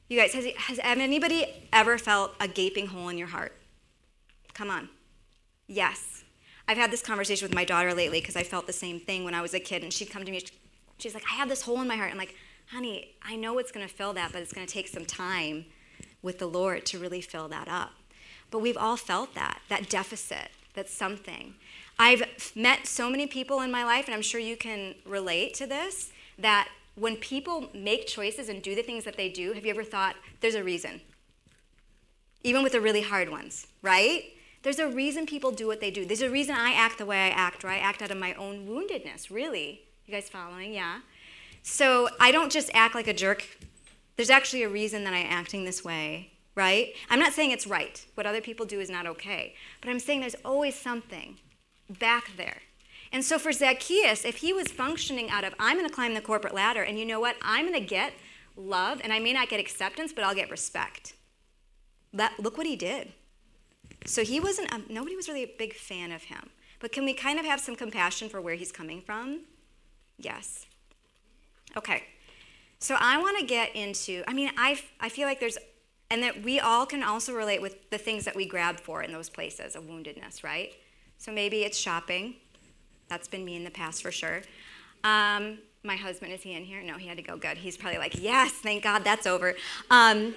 You 0.10 0.20
guys, 0.20 0.34
has, 0.34 0.46
has 0.46 0.80
anybody 0.84 1.68
ever 1.72 1.98
felt 1.98 2.36
a 2.40 2.48
gaping 2.48 2.88
hole 2.88 3.10
in 3.10 3.18
your 3.18 3.28
heart? 3.28 3.54
Come 4.54 4.70
on. 4.70 4.90
Yes. 5.68 6.24
I've 6.68 6.78
had 6.78 6.92
this 6.92 7.02
conversation 7.02 7.46
with 7.48 7.56
my 7.56 7.66
daughter 7.66 7.94
lately 7.94 8.22
because 8.22 8.36
I 8.36 8.44
felt 8.44 8.68
the 8.68 8.74
same 8.74 9.00
thing 9.00 9.26
when 9.26 9.34
I 9.34 9.42
was 9.42 9.54
a 9.54 9.60
kid, 9.60 9.84
and 9.84 9.92
she'd 9.92 10.10
come 10.10 10.24
to 10.24 10.32
me, 10.32 10.44
she's 10.98 11.14
like, 11.14 11.24
I 11.30 11.36
have 11.36 11.50
this 11.50 11.64
hole 11.64 11.82
in 11.82 11.88
my 11.88 11.96
heart. 11.96 12.12
I'm 12.12 12.18
like, 12.18 12.36
honey, 12.68 13.16
I 13.24 13.36
know 13.36 13.58
it's 13.58 13.72
going 13.72 13.88
to 13.88 13.94
fill 13.94 14.14
that, 14.14 14.32
but 14.32 14.42
it's 14.42 14.54
going 14.54 14.66
to 14.66 14.72
take 14.74 14.88
some 14.88 15.06
time 15.06 15.66
with 16.22 16.40
the 16.40 16.48
Lord 16.48 16.86
to 16.88 17.00
really 17.00 17.22
fill 17.22 17.48
that 17.50 17.68
up. 17.68 17.92
But 18.50 18.60
we've 18.60 18.78
all 18.78 18.98
felt 18.98 19.36
that, 19.36 19.62
that 19.70 19.90
deficit, 19.90 20.50
that's 20.74 20.94
something. 20.94 21.56
I've 22.06 22.52
met 22.54 22.86
so 22.86 23.10
many 23.10 23.28
people 23.28 23.62
in 23.62 23.72
my 23.72 23.86
life, 23.86 24.08
and 24.08 24.14
I'm 24.14 24.22
sure 24.22 24.42
you 24.42 24.58
can 24.58 24.96
relate 25.06 25.54
to 25.54 25.66
this, 25.66 26.12
that 26.38 26.68
when 26.96 27.16
people 27.16 27.70
make 27.74 28.08
choices 28.08 28.50
and 28.50 28.62
do 28.62 28.76
the 28.76 28.84
things 28.84 29.06
that 29.06 29.16
they 29.16 29.30
do, 29.30 29.54
have 29.54 29.66
you 29.66 29.72
ever 29.72 29.86
thought 29.86 30.18
there's 30.42 30.54
a 30.56 30.66
reason? 30.66 31.00
Even 32.44 32.62
with 32.62 32.74
the 32.74 32.82
really 32.82 33.04
hard 33.04 33.30
ones, 33.30 33.68
right? 33.82 34.22
There's 34.64 34.80
a 34.80 34.90
reason 34.90 35.26
people 35.26 35.52
do 35.52 35.66
what 35.66 35.80
they 35.80 35.92
do. 35.92 36.06
There's 36.06 36.22
a 36.22 36.30
reason 36.30 36.56
I 36.56 36.74
act 36.74 36.98
the 36.98 37.06
way 37.06 37.20
I 37.28 37.30
act, 37.30 37.64
or 37.64 37.70
I 37.70 37.78
act 37.78 38.02
out 38.02 38.12
of 38.12 38.18
my 38.18 38.34
own 38.34 38.68
woundedness, 38.68 39.32
really. 39.32 39.84
You 40.06 40.14
guys 40.14 40.28
following? 40.28 40.74
Yeah. 40.74 41.00
So 41.62 42.10
I 42.20 42.34
don't 42.34 42.52
just 42.52 42.70
act 42.74 42.96
like 42.96 43.08
a 43.08 43.14
jerk. 43.14 43.46
There's 44.18 44.30
actually 44.30 44.64
a 44.64 44.70
reason 44.70 45.06
that 45.06 45.14
I'm 45.14 45.28
acting 45.30 45.64
this 45.64 45.86
way. 45.86 46.34
right? 46.56 46.94
I'm 47.10 47.20
not 47.20 47.34
saying 47.34 47.52
it's 47.52 47.66
right. 47.66 48.06
What 48.16 48.26
other 48.26 48.42
people 48.42 48.66
do 48.66 48.80
is 48.80 48.90
not 48.90 49.08
okay. 49.08 49.56
But 49.82 49.90
I'm 49.90 50.00
saying 50.00 50.20
there's 50.20 50.36
always 50.46 50.76
something 50.76 51.38
back 51.90 52.36
there. 52.38 52.62
And 53.12 53.24
so 53.24 53.38
for 53.38 53.52
Zacchaeus, 53.52 54.26
if 54.26 54.38
he 54.38 54.54
was 54.54 54.70
functioning 54.70 55.30
out 55.30 55.44
of, 55.44 55.54
I'm 55.60 55.78
going 55.78 55.88
to 55.88 55.94
climb 55.94 56.16
the 56.16 56.22
corporate 56.22 56.54
ladder, 56.54 56.82
and 56.82 56.98
you 56.98 57.06
know 57.06 57.20
what? 57.20 57.36
I'm 57.44 57.68
going 57.68 57.80
to 57.80 57.86
get 57.88 58.14
love, 58.56 59.02
and 59.04 59.14
I 59.14 59.20
may 59.20 59.34
not 59.34 59.50
get 59.50 59.60
acceptance, 59.60 60.12
but 60.12 60.24
I'll 60.24 60.36
get 60.36 60.50
respect. 60.50 61.14
That, 62.12 62.34
look 62.40 62.58
what 62.58 62.66
he 62.66 62.76
did. 62.76 63.14
So 64.06 64.24
he 64.24 64.40
wasn't, 64.40 64.72
a, 64.74 64.82
nobody 64.92 65.16
was 65.16 65.28
really 65.28 65.44
a 65.44 65.52
big 65.58 65.76
fan 65.76 66.12
of 66.12 66.24
him. 66.24 66.50
But 66.80 66.92
can 66.92 67.06
we 67.06 67.14
kind 67.14 67.40
of 67.40 67.46
have 67.46 67.60
some 67.60 67.76
compassion 67.76 68.30
for 68.30 68.42
where 68.42 68.56
he's 68.56 68.72
coming 68.72 69.02
from? 69.02 69.42
Yes. 70.18 70.66
Okay. 71.78 72.04
So 72.80 72.98
I 73.00 73.18
want 73.20 73.38
to 73.40 73.46
get 73.46 73.76
into, 73.76 74.24
I 74.28 74.34
mean, 74.34 74.50
I, 74.58 74.80
I 75.00 75.10
feel 75.10 75.28
like 75.28 75.40
there's, 75.40 75.58
and 76.10 76.22
that 76.24 76.44
we 76.44 76.60
all 76.60 76.86
can 76.86 77.02
also 77.04 77.34
relate 77.34 77.62
with 77.62 77.90
the 77.92 77.98
things 77.98 78.26
that 78.26 78.36
we 78.36 78.46
grab 78.46 78.80
for 78.80 79.02
in 79.02 79.12
those 79.12 79.30
places 79.30 79.76
of 79.76 79.86
woundedness, 79.86 80.44
right? 80.44 80.74
So 81.18 81.32
maybe 81.32 81.64
it's 81.64 81.78
shopping. 81.78 82.36
That's 83.08 83.28
been 83.28 83.46
me 83.46 83.56
in 83.56 83.64
the 83.64 83.72
past 83.72 84.02
for 84.02 84.12
sure. 84.12 84.42
Um, 85.04 85.60
my 85.84 85.96
husband, 85.96 86.32
is 86.32 86.42
he 86.42 86.54
in 86.54 86.64
here? 86.64 86.82
No, 86.82 86.98
he 86.98 87.08
had 87.08 87.18
to 87.18 87.24
go. 87.24 87.38
Good. 87.38 87.58
He's 87.58 87.78
probably 87.78 88.00
like, 88.00 88.22
yes, 88.22 88.52
thank 88.52 88.84
God 88.84 89.04
that's 89.04 89.28
over. 89.28 89.56
Um, 89.92 90.34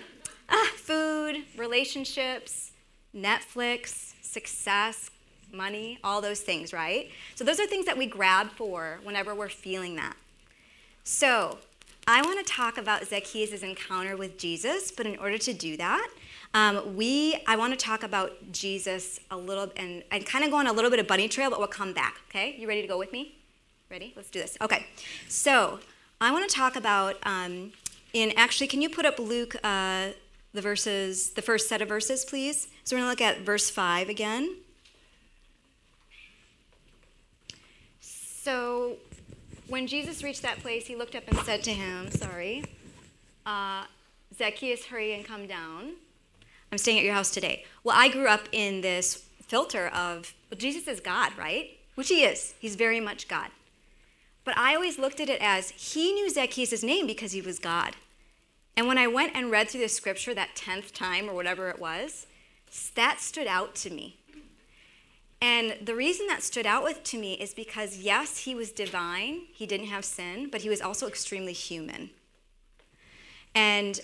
ah, 0.48 0.70
food, 0.76 1.44
relationships, 1.56 2.72
Netflix, 3.14 4.14
success, 4.22 5.10
money, 5.52 5.98
all 6.02 6.20
those 6.20 6.40
things, 6.40 6.72
right? 6.72 7.10
So 7.34 7.44
those 7.44 7.60
are 7.60 7.66
things 7.66 7.86
that 7.86 7.96
we 7.96 8.06
grab 8.06 8.50
for 8.50 9.00
whenever 9.04 9.34
we're 9.34 9.48
feeling 9.48 9.96
that. 9.96 10.16
So 11.04 11.58
I 12.06 12.22
want 12.22 12.44
to 12.44 12.52
talk 12.52 12.78
about 12.78 13.06
Zacchaeus' 13.06 13.62
encounter 13.62 14.16
with 14.16 14.38
Jesus, 14.38 14.90
but 14.90 15.06
in 15.06 15.16
order 15.18 15.38
to 15.38 15.52
do 15.52 15.76
that, 15.76 16.08
um, 16.54 16.96
we 16.96 17.42
I 17.46 17.56
want 17.56 17.78
to 17.78 17.84
talk 17.84 18.02
about 18.02 18.52
Jesus 18.52 19.20
a 19.30 19.36
little 19.36 19.70
and, 19.76 20.02
and 20.10 20.24
kind 20.24 20.44
of 20.44 20.50
go 20.50 20.56
on 20.56 20.66
a 20.66 20.72
little 20.72 20.90
bit 20.90 21.00
of 21.00 21.06
bunny 21.06 21.28
trail, 21.28 21.50
but 21.50 21.58
we'll 21.58 21.68
come 21.68 21.92
back. 21.92 22.16
Okay, 22.30 22.56
you 22.58 22.68
ready 22.68 22.82
to 22.82 22.88
go 22.88 22.98
with 22.98 23.12
me? 23.12 23.36
Ready? 23.90 24.12
Let's 24.16 24.30
do 24.30 24.40
this. 24.40 24.56
Okay, 24.60 24.86
so 25.28 25.80
I 26.20 26.32
want 26.32 26.48
to 26.48 26.54
talk 26.54 26.76
about 26.76 27.16
um, 27.24 27.72
in 28.12 28.32
actually, 28.36 28.66
can 28.66 28.80
you 28.80 28.88
put 28.88 29.04
up 29.04 29.18
Luke 29.18 29.56
uh, 29.62 30.08
the 30.52 30.62
verses, 30.62 31.30
the 31.30 31.42
first 31.42 31.68
set 31.68 31.82
of 31.82 31.88
verses, 31.88 32.24
please? 32.24 32.68
So 32.84 32.96
we're 32.96 33.02
going 33.02 33.16
to 33.16 33.24
look 33.24 33.36
at 33.36 33.44
verse 33.44 33.68
five 33.70 34.08
again. 34.08 34.56
So 38.00 38.96
when 39.68 39.86
Jesus 39.86 40.22
reached 40.22 40.42
that 40.42 40.60
place, 40.60 40.86
he 40.86 40.96
looked 40.96 41.14
up 41.14 41.24
and 41.26 41.38
said 41.40 41.62
to 41.64 41.72
him, 41.72 42.10
Sorry, 42.10 42.64
uh, 43.44 43.84
Zacchaeus, 44.36 44.86
hurry 44.86 45.14
and 45.14 45.24
come 45.24 45.46
down. 45.46 45.94
I'm 46.76 46.78
staying 46.78 46.98
at 46.98 47.04
your 47.04 47.14
house 47.14 47.30
today. 47.30 47.64
Well, 47.84 47.96
I 47.98 48.08
grew 48.08 48.28
up 48.28 48.50
in 48.52 48.82
this 48.82 49.24
filter 49.46 49.88
of, 49.88 50.34
well, 50.50 50.58
Jesus 50.58 50.86
is 50.86 51.00
God, 51.00 51.32
right? 51.38 51.70
Which 51.94 52.10
he 52.10 52.22
is. 52.22 52.52
He's 52.58 52.76
very 52.76 53.00
much 53.00 53.28
God. 53.28 53.48
But 54.44 54.58
I 54.58 54.74
always 54.74 54.98
looked 54.98 55.18
at 55.18 55.30
it 55.30 55.40
as 55.40 55.70
he 55.70 56.12
knew 56.12 56.28
Zacchaeus' 56.28 56.82
name 56.82 57.06
because 57.06 57.32
he 57.32 57.40
was 57.40 57.58
God. 57.58 57.96
And 58.76 58.86
when 58.86 58.98
I 58.98 59.06
went 59.06 59.34
and 59.34 59.50
read 59.50 59.70
through 59.70 59.80
the 59.80 59.88
scripture 59.88 60.34
that 60.34 60.54
10th 60.54 60.92
time 60.92 61.30
or 61.30 61.34
whatever 61.34 61.70
it 61.70 61.78
was, 61.78 62.26
that 62.94 63.20
stood 63.20 63.46
out 63.46 63.74
to 63.76 63.88
me. 63.88 64.18
And 65.40 65.78
the 65.82 65.94
reason 65.94 66.26
that 66.26 66.42
stood 66.42 66.66
out 66.66 66.84
with 66.84 67.02
to 67.04 67.16
me 67.16 67.40
is 67.40 67.54
because 67.54 67.96
yes, 67.96 68.40
he 68.40 68.54
was 68.54 68.70
divine, 68.70 69.46
he 69.50 69.64
didn't 69.64 69.86
have 69.86 70.04
sin, 70.04 70.50
but 70.52 70.60
he 70.60 70.68
was 70.68 70.82
also 70.82 71.06
extremely 71.06 71.54
human. 71.54 72.10
And 73.54 73.98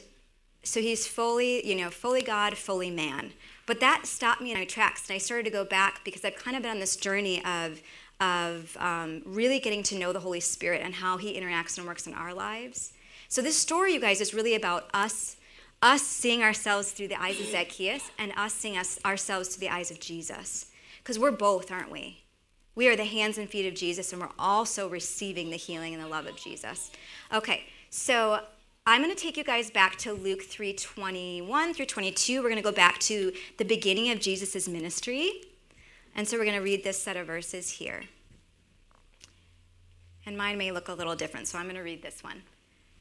so 0.62 0.81
he's 0.81 1.07
fully, 1.07 1.66
you 1.66 1.75
know, 1.75 1.90
fully 1.90 2.23
God, 2.23 2.57
fully 2.57 2.90
man. 2.90 3.33
But 3.66 3.81
that 3.81 4.07
stopped 4.07 4.40
me 4.40 4.52
in 4.52 4.59
my 4.59 4.64
tracks, 4.64 5.09
and 5.09 5.14
I 5.14 5.19
started 5.19 5.45
to 5.45 5.50
go 5.50 5.64
back 5.64 6.04
because 6.04 6.25
I've 6.25 6.37
kind 6.37 6.57
of 6.57 6.62
been 6.62 6.73
on 6.73 6.81
this 6.81 6.97
journey 6.97 7.45
of 7.45 7.81
of 8.21 8.76
um, 8.78 9.21
really 9.25 9.59
getting 9.59 9.83
to 9.83 9.99
know 9.99 10.12
the 10.12 10.21
Holy 10.21 10.38
Spirit 10.38 10.81
and 10.85 10.95
how 10.95 11.16
He 11.16 11.38
interacts 11.38 11.76
and 11.76 11.87
works 11.87 12.07
in 12.07 12.14
our 12.14 12.33
lives. 12.33 12.92
So 13.28 13.42
this 13.42 13.59
story, 13.59 13.95
you 13.95 14.00
guys, 14.00 14.21
is 14.21 14.33
really 14.33 14.54
about 14.54 14.88
us, 14.95 15.37
us 15.83 16.02
seeing 16.02 16.42
ourselves 16.42 16.92
through 16.92 17.09
the 17.09 17.21
eyes 17.21 17.40
of 17.40 17.47
Zacchaeus 17.47 18.12
and 18.19 18.33
us 18.37 18.54
seeing 18.54 18.76
us, 18.76 19.00
ourselves 19.04 19.49
through 19.49 19.66
the 19.66 19.75
eyes 19.75 19.90
of 19.90 19.99
Jesus. 19.99 20.66
Because 20.99 21.19
we're 21.19 21.33
both, 21.33 21.73
aren't 21.73 21.90
we? 21.90 22.23
We 22.76 22.88
are 22.88 22.95
the 22.95 23.04
hands 23.04 23.38
and 23.38 23.49
feet 23.49 23.66
of 23.66 23.75
Jesus, 23.75 24.12
and 24.12 24.23
we're 24.23 24.28
also 24.38 24.88
receiving 24.88 25.50
the 25.50 25.57
healing 25.57 25.92
and 25.92 26.02
the 26.02 26.09
love 26.09 26.26
of 26.26 26.37
Jesus. 26.37 26.92
Okay, 27.33 27.64
so 27.90 28.40
I'm 28.85 29.01
going 29.01 29.15
to 29.15 29.21
take 29.21 29.37
you 29.37 29.45
guys 29.45 29.71
back 29.71 29.95
to 29.99 30.12
Luke 30.12 30.43
3 30.43 30.73
21 30.73 31.73
through 31.73 31.87
22. 31.87 32.43
We're 32.43 32.49
going 32.49 32.57
to 32.57 32.69
go 32.69 32.73
back 32.73 32.99
to 33.01 33.33
the 33.57 33.65
beginning 33.65 34.11
of 34.11 34.19
Jesus' 34.19 34.67
ministry. 34.67 35.31
And 36.17 36.27
so 36.27 36.37
we're 36.37 36.45
going 36.45 36.57
to 36.57 36.65
read 36.65 36.83
this 36.83 37.01
set 37.01 37.17
of 37.17 37.29
verses 37.29 37.71
here. 37.71 38.03
And 40.27 40.37
mine 40.37 40.59
may 40.59 40.73
look 40.73 40.89
a 40.89 40.95
little 40.95 41.15
different, 41.15 41.47
so 41.47 41.59
I'm 41.59 41.67
going 41.67 41.77
to 41.77 41.83
read 41.83 42.03
this 42.03 42.25
one. 42.25 42.43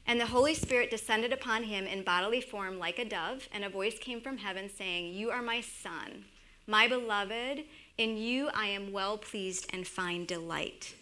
And 0.06 0.20
the 0.20 0.26
Holy 0.26 0.54
Spirit 0.54 0.88
descended 0.88 1.32
upon 1.32 1.64
him 1.64 1.84
in 1.86 2.04
bodily 2.04 2.40
form 2.40 2.78
like 2.78 3.00
a 3.00 3.04
dove, 3.04 3.48
and 3.52 3.64
a 3.64 3.68
voice 3.68 3.98
came 3.98 4.20
from 4.20 4.38
heaven 4.38 4.70
saying, 4.70 5.12
You 5.12 5.30
are 5.30 5.42
my 5.42 5.60
son, 5.60 6.26
my 6.68 6.86
beloved 6.86 7.64
in 7.98 8.16
you 8.16 8.50
I 8.54 8.66
am 8.66 8.92
well 8.92 9.18
pleased 9.18 9.68
and 9.72 9.84
find 9.84 10.28
delight. 10.28 10.94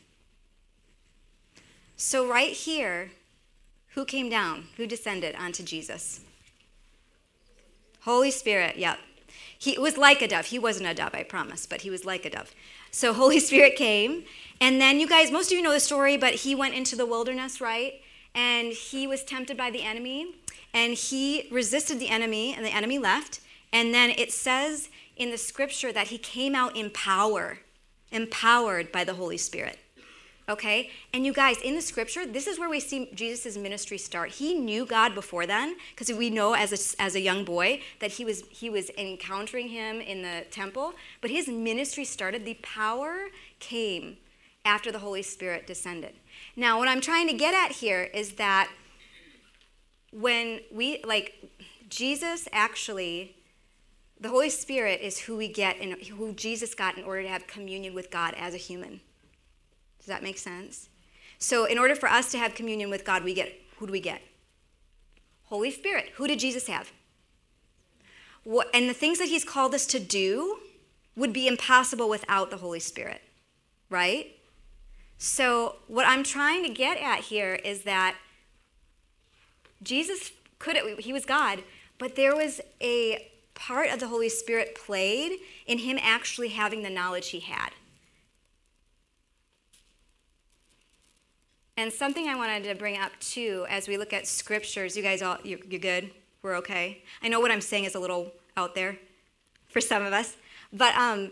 So, 1.96 2.26
right 2.26 2.52
here, 2.52 3.10
who 3.94 4.04
came 4.04 4.28
down? 4.28 4.66
Who 4.76 4.86
descended 4.86 5.34
onto 5.36 5.62
Jesus? 5.62 6.20
Holy 8.02 8.30
Spirit, 8.30 8.76
yep. 8.76 8.98
He 9.58 9.78
was 9.78 9.96
like 9.96 10.22
a 10.22 10.28
dove. 10.28 10.46
He 10.46 10.58
wasn't 10.58 10.88
a 10.88 10.94
dove, 10.94 11.14
I 11.14 11.22
promise, 11.22 11.66
but 11.66 11.82
he 11.82 11.90
was 11.90 12.04
like 12.04 12.24
a 12.24 12.30
dove. 12.30 12.54
So, 12.90 13.12
Holy 13.14 13.40
Spirit 13.40 13.76
came. 13.76 14.24
And 14.60 14.80
then, 14.80 15.00
you 15.00 15.08
guys, 15.08 15.30
most 15.30 15.50
of 15.50 15.58
you 15.58 15.62
know 15.62 15.72
the 15.72 15.80
story, 15.80 16.16
but 16.16 16.34
he 16.34 16.54
went 16.54 16.74
into 16.74 16.96
the 16.96 17.06
wilderness, 17.06 17.60
right? 17.60 18.00
And 18.34 18.72
he 18.72 19.06
was 19.06 19.24
tempted 19.24 19.56
by 19.56 19.70
the 19.70 19.82
enemy. 19.82 20.34
And 20.72 20.94
he 20.94 21.48
resisted 21.50 21.98
the 21.98 22.08
enemy, 22.08 22.54
and 22.54 22.64
the 22.64 22.74
enemy 22.74 22.98
left. 22.98 23.40
And 23.72 23.92
then 23.92 24.10
it 24.10 24.32
says 24.32 24.88
in 25.16 25.30
the 25.30 25.38
scripture 25.38 25.92
that 25.92 26.08
he 26.08 26.18
came 26.18 26.54
out 26.54 26.76
in 26.76 26.90
power, 26.90 27.58
empowered 28.10 28.92
by 28.92 29.04
the 29.04 29.14
Holy 29.14 29.36
Spirit. 29.36 29.78
Okay? 30.50 30.90
And 31.14 31.24
you 31.24 31.32
guys, 31.32 31.58
in 31.62 31.76
the 31.76 31.80
scripture, 31.80 32.26
this 32.26 32.46
is 32.46 32.58
where 32.58 32.68
we 32.68 32.80
see 32.80 33.08
Jesus' 33.14 33.56
ministry 33.56 33.96
start. 33.96 34.32
He 34.32 34.54
knew 34.54 34.84
God 34.84 35.14
before 35.14 35.46
then, 35.46 35.76
because 35.90 36.12
we 36.12 36.28
know 36.28 36.54
as 36.54 36.72
a, 36.72 37.02
as 37.02 37.14
a 37.14 37.20
young 37.20 37.44
boy 37.44 37.80
that 38.00 38.12
he 38.12 38.24
was, 38.24 38.42
he 38.50 38.68
was 38.68 38.90
encountering 38.98 39.68
him 39.68 40.00
in 40.00 40.22
the 40.22 40.44
temple, 40.50 40.94
but 41.20 41.30
his 41.30 41.48
ministry 41.48 42.04
started. 42.04 42.44
The 42.44 42.54
power 42.62 43.28
came 43.60 44.16
after 44.64 44.90
the 44.90 44.98
Holy 44.98 45.22
Spirit 45.22 45.66
descended. 45.66 46.14
Now, 46.56 46.78
what 46.78 46.88
I'm 46.88 47.00
trying 47.00 47.28
to 47.28 47.34
get 47.34 47.54
at 47.54 47.76
here 47.76 48.02
is 48.12 48.32
that 48.32 48.68
when 50.12 50.60
we, 50.72 51.00
like, 51.04 51.34
Jesus 51.88 52.48
actually 52.52 53.36
the 54.20 54.28
Holy 54.28 54.50
Spirit 54.50 55.00
is 55.00 55.18
who 55.20 55.36
we 55.38 55.48
get 55.48 55.78
and 55.80 55.94
who 55.94 56.34
Jesus 56.34 56.74
got 56.74 56.98
in 56.98 57.04
order 57.04 57.22
to 57.22 57.28
have 57.28 57.46
communion 57.46 57.94
with 57.94 58.10
God 58.10 58.34
as 58.36 58.52
a 58.52 58.58
human. 58.58 59.00
Does 60.00 60.06
that 60.06 60.22
make 60.22 60.38
sense? 60.38 60.88
So, 61.38 61.64
in 61.64 61.78
order 61.78 61.94
for 61.94 62.08
us 62.08 62.30
to 62.32 62.38
have 62.38 62.54
communion 62.54 62.90
with 62.90 63.04
God, 63.04 63.22
we 63.22 63.34
get 63.34 63.52
who 63.76 63.86
do 63.86 63.92
we 63.92 64.00
get? 64.00 64.20
Holy 65.44 65.70
Spirit. 65.70 66.10
Who 66.16 66.26
did 66.26 66.38
Jesus 66.38 66.66
have? 66.66 66.92
What, 68.44 68.68
and 68.74 68.88
the 68.88 68.94
things 68.94 69.18
that 69.18 69.28
he's 69.28 69.44
called 69.44 69.74
us 69.74 69.86
to 69.86 69.98
do 69.98 70.58
would 71.16 71.32
be 71.32 71.46
impossible 71.46 72.08
without 72.08 72.50
the 72.50 72.56
Holy 72.58 72.80
Spirit, 72.80 73.20
right? 73.88 74.36
So, 75.18 75.76
what 75.88 76.06
I'm 76.06 76.22
trying 76.22 76.62
to 76.64 76.70
get 76.70 76.98
at 76.98 77.20
here 77.20 77.54
is 77.54 77.82
that 77.82 78.16
Jesus 79.82 80.30
could, 80.58 80.76
he 80.98 81.12
was 81.12 81.24
God, 81.24 81.62
but 81.98 82.16
there 82.16 82.34
was 82.34 82.60
a 82.80 83.30
part 83.54 83.90
of 83.90 84.00
the 84.00 84.08
Holy 84.08 84.28
Spirit 84.28 84.74
played 84.74 85.38
in 85.66 85.78
him 85.78 85.98
actually 86.00 86.48
having 86.48 86.82
the 86.82 86.90
knowledge 86.90 87.28
he 87.28 87.40
had. 87.40 87.70
And 91.80 91.90
something 91.90 92.28
I 92.28 92.34
wanted 92.34 92.64
to 92.64 92.74
bring 92.74 92.98
up 92.98 93.10
too, 93.20 93.64
as 93.70 93.88
we 93.88 93.96
look 93.96 94.12
at 94.12 94.26
scriptures, 94.26 94.98
you 94.98 95.02
guys 95.02 95.22
all, 95.22 95.38
you're, 95.42 95.60
you're 95.66 95.80
good? 95.80 96.10
We're 96.42 96.56
okay? 96.56 97.02
I 97.22 97.28
know 97.28 97.40
what 97.40 97.50
I'm 97.50 97.62
saying 97.62 97.84
is 97.84 97.94
a 97.94 97.98
little 97.98 98.34
out 98.54 98.74
there 98.74 98.98
for 99.70 99.80
some 99.80 100.04
of 100.04 100.12
us, 100.12 100.36
but 100.74 100.94
um, 100.94 101.30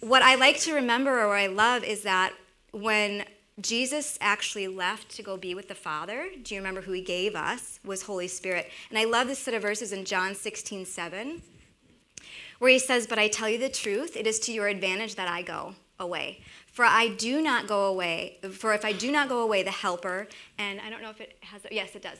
what 0.00 0.22
I 0.22 0.36
like 0.36 0.60
to 0.60 0.72
remember 0.72 1.22
or 1.22 1.36
I 1.36 1.48
love 1.48 1.84
is 1.84 2.04
that 2.04 2.32
when 2.72 3.26
Jesus 3.60 4.16
actually 4.22 4.66
left 4.66 5.10
to 5.16 5.22
go 5.22 5.36
be 5.36 5.54
with 5.54 5.68
the 5.68 5.74
Father. 5.74 6.26
Do 6.42 6.54
you 6.54 6.60
remember 6.62 6.80
who 6.80 6.92
he 6.92 7.02
gave 7.02 7.36
us? 7.36 7.80
Was 7.84 8.02
Holy 8.02 8.28
Spirit. 8.28 8.70
And 8.88 8.98
I 8.98 9.04
love 9.04 9.28
this 9.28 9.40
set 9.40 9.52
of 9.52 9.60
verses 9.60 9.92
in 9.92 10.06
John 10.06 10.34
16, 10.34 10.86
7, 10.86 11.42
where 12.60 12.70
he 12.70 12.78
says, 12.78 13.06
But 13.06 13.18
I 13.18 13.28
tell 13.28 13.50
you 13.50 13.58
the 13.58 13.68
truth, 13.68 14.16
it 14.16 14.26
is 14.26 14.40
to 14.40 14.52
your 14.52 14.68
advantage 14.68 15.16
that 15.16 15.28
I 15.28 15.42
go 15.42 15.74
away. 16.00 16.40
For 16.74 16.84
I 16.84 17.06
do 17.06 17.40
not 17.40 17.68
go 17.68 17.84
away, 17.84 18.38
for 18.50 18.74
if 18.74 18.84
I 18.84 18.90
do 18.90 19.12
not 19.12 19.28
go 19.28 19.38
away, 19.42 19.62
the 19.62 19.70
helper, 19.70 20.26
and 20.58 20.80
I 20.80 20.90
don't 20.90 21.02
know 21.02 21.10
if 21.10 21.20
it 21.20 21.38
has, 21.42 21.64
yes, 21.70 21.94
it 21.94 22.02
does. 22.02 22.18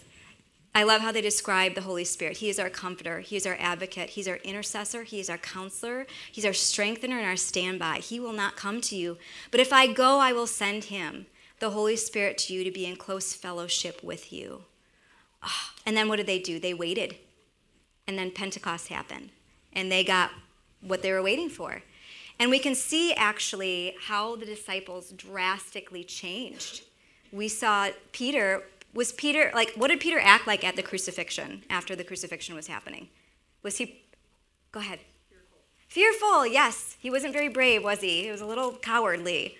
I 0.73 0.84
love 0.84 1.00
how 1.02 1.11
they 1.11 1.20
describe 1.20 1.75
the 1.75 1.80
Holy 1.80 2.04
Spirit. 2.04 2.37
He 2.37 2.49
is 2.49 2.61
our 2.61 2.70
comforter, 2.70 3.18
He 3.18 3.34
is 3.34 3.46
our 3.46 3.56
advocate, 3.58 4.11
He's 4.11 4.28
our 4.28 4.37
intercessor, 4.37 5.02
He 5.02 5.18
is 5.18 5.28
our 5.28 5.38
counselor, 5.38 6.06
He's 6.30 6.44
our 6.44 6.52
strengthener 6.52 7.18
and 7.18 7.26
our 7.26 7.37
standby. 7.37 7.96
He 7.96 8.20
will 8.20 8.32
not 8.32 8.54
come 8.54 8.80
to 8.82 8.94
you. 8.94 9.18
But 9.50 9.58
if 9.58 9.73
I 9.73 9.92
go, 9.92 10.20
I 10.20 10.32
will 10.32 10.46
send 10.46 10.84
Him, 10.84 11.26
the 11.58 11.70
Holy 11.70 11.96
Spirit, 11.96 12.38
to 12.38 12.54
you 12.54 12.62
to 12.62 12.70
be 12.70 12.87
in 12.87 12.94
close 12.94 13.34
fellowship 13.34 14.04
with 14.04 14.32
you. 14.32 14.62
Oh, 15.42 15.70
and 15.84 15.96
then 15.96 16.06
what 16.06 16.16
did 16.16 16.28
they 16.28 16.38
do? 16.38 16.61
They 16.61 16.75
waited. 16.75 17.16
And 18.06 18.16
then 18.16 18.30
Pentecost 18.30 18.87
happened. 18.87 19.30
And 19.73 19.90
they 19.90 20.04
got 20.04 20.30
what 20.80 21.02
they 21.02 21.11
were 21.11 21.23
waiting 21.23 21.49
for. 21.49 21.82
And 22.38 22.50
we 22.50 22.58
can 22.58 22.74
see 22.74 23.12
actually 23.14 23.94
how 24.00 24.36
the 24.36 24.46
disciples 24.46 25.12
drastically 25.12 26.04
changed. 26.04 26.82
We 27.32 27.48
saw 27.48 27.90
Peter 28.12 28.64
was 28.94 29.12
Peter, 29.12 29.50
like, 29.54 29.72
what 29.74 29.88
did 29.88 30.00
Peter 30.00 30.20
act 30.20 30.46
like 30.46 30.64
at 30.64 30.76
the 30.76 30.82
crucifixion 30.82 31.64
after 31.68 31.96
the 31.96 32.04
crucifixion 32.04 32.54
was 32.54 32.68
happening? 32.68 33.08
Was 33.62 33.78
he, 33.78 34.02
go 34.70 34.80
ahead. 34.80 35.00
Fearful. 35.28 35.58
Fearful, 35.88 36.46
yes. 36.46 36.96
He 37.00 37.10
wasn't 37.10 37.32
very 37.32 37.48
brave, 37.48 37.82
was 37.82 38.00
he? 38.00 38.22
He 38.22 38.30
was 38.30 38.40
a 38.40 38.46
little 38.46 38.72
cowardly. 38.74 39.56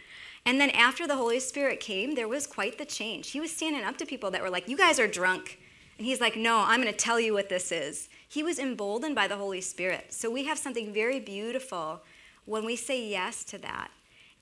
And 0.47 0.61
then 0.61 0.71
after 0.71 1.07
the 1.07 1.17
Holy 1.17 1.41
Spirit 1.41 1.81
came, 1.81 2.15
there 2.15 2.29
was 2.29 2.47
quite 2.47 2.79
the 2.79 2.85
change. 2.85 3.31
He 3.31 3.41
was 3.41 3.51
standing 3.51 3.83
up 3.83 3.97
to 3.99 4.07
people 4.07 4.31
that 4.31 4.43
were 4.43 4.51
like, 4.51 4.69
You 4.69 4.77
guys 4.77 5.01
are 5.01 5.09
drunk. 5.09 5.59
And 5.99 6.07
he's 6.07 6.21
like, 6.21 6.37
No, 6.37 6.59
I'm 6.59 6.81
going 6.81 6.93
to 6.93 6.99
tell 6.99 7.19
you 7.19 7.33
what 7.33 7.49
this 7.49 7.73
is. 7.73 8.09
He 8.29 8.43
was 8.43 8.59
emboldened 8.59 9.15
by 9.15 9.27
the 9.27 9.37
Holy 9.37 9.63
Spirit. 9.63 10.13
So 10.13 10.31
we 10.31 10.45
have 10.45 10.59
something 10.59 10.93
very 10.93 11.19
beautiful 11.19 12.03
when 12.47 12.65
we 12.65 12.77
say 12.77 13.07
yes 13.07 13.45
to 13.45 13.59
that. 13.59 13.91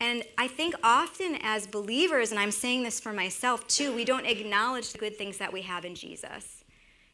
And 0.01 0.25
I 0.37 0.49
think 0.49 0.75
often 0.83 1.39
as 1.43 1.67
believers, 1.67 2.33
and 2.33 2.41
I'm 2.41 2.51
saying 2.51 2.83
this 2.83 2.99
for 2.99 3.13
myself 3.13 3.69
too, 3.69 3.95
we 3.95 4.05
don't 4.05 4.27
acknowledge 4.27 4.93
the 4.93 4.99
good 4.99 5.17
things 5.17 5.39
that 5.39 5.53
we 5.53 5.63
have 5.63 5.85
in 5.85 5.95
Jesus 5.95 6.65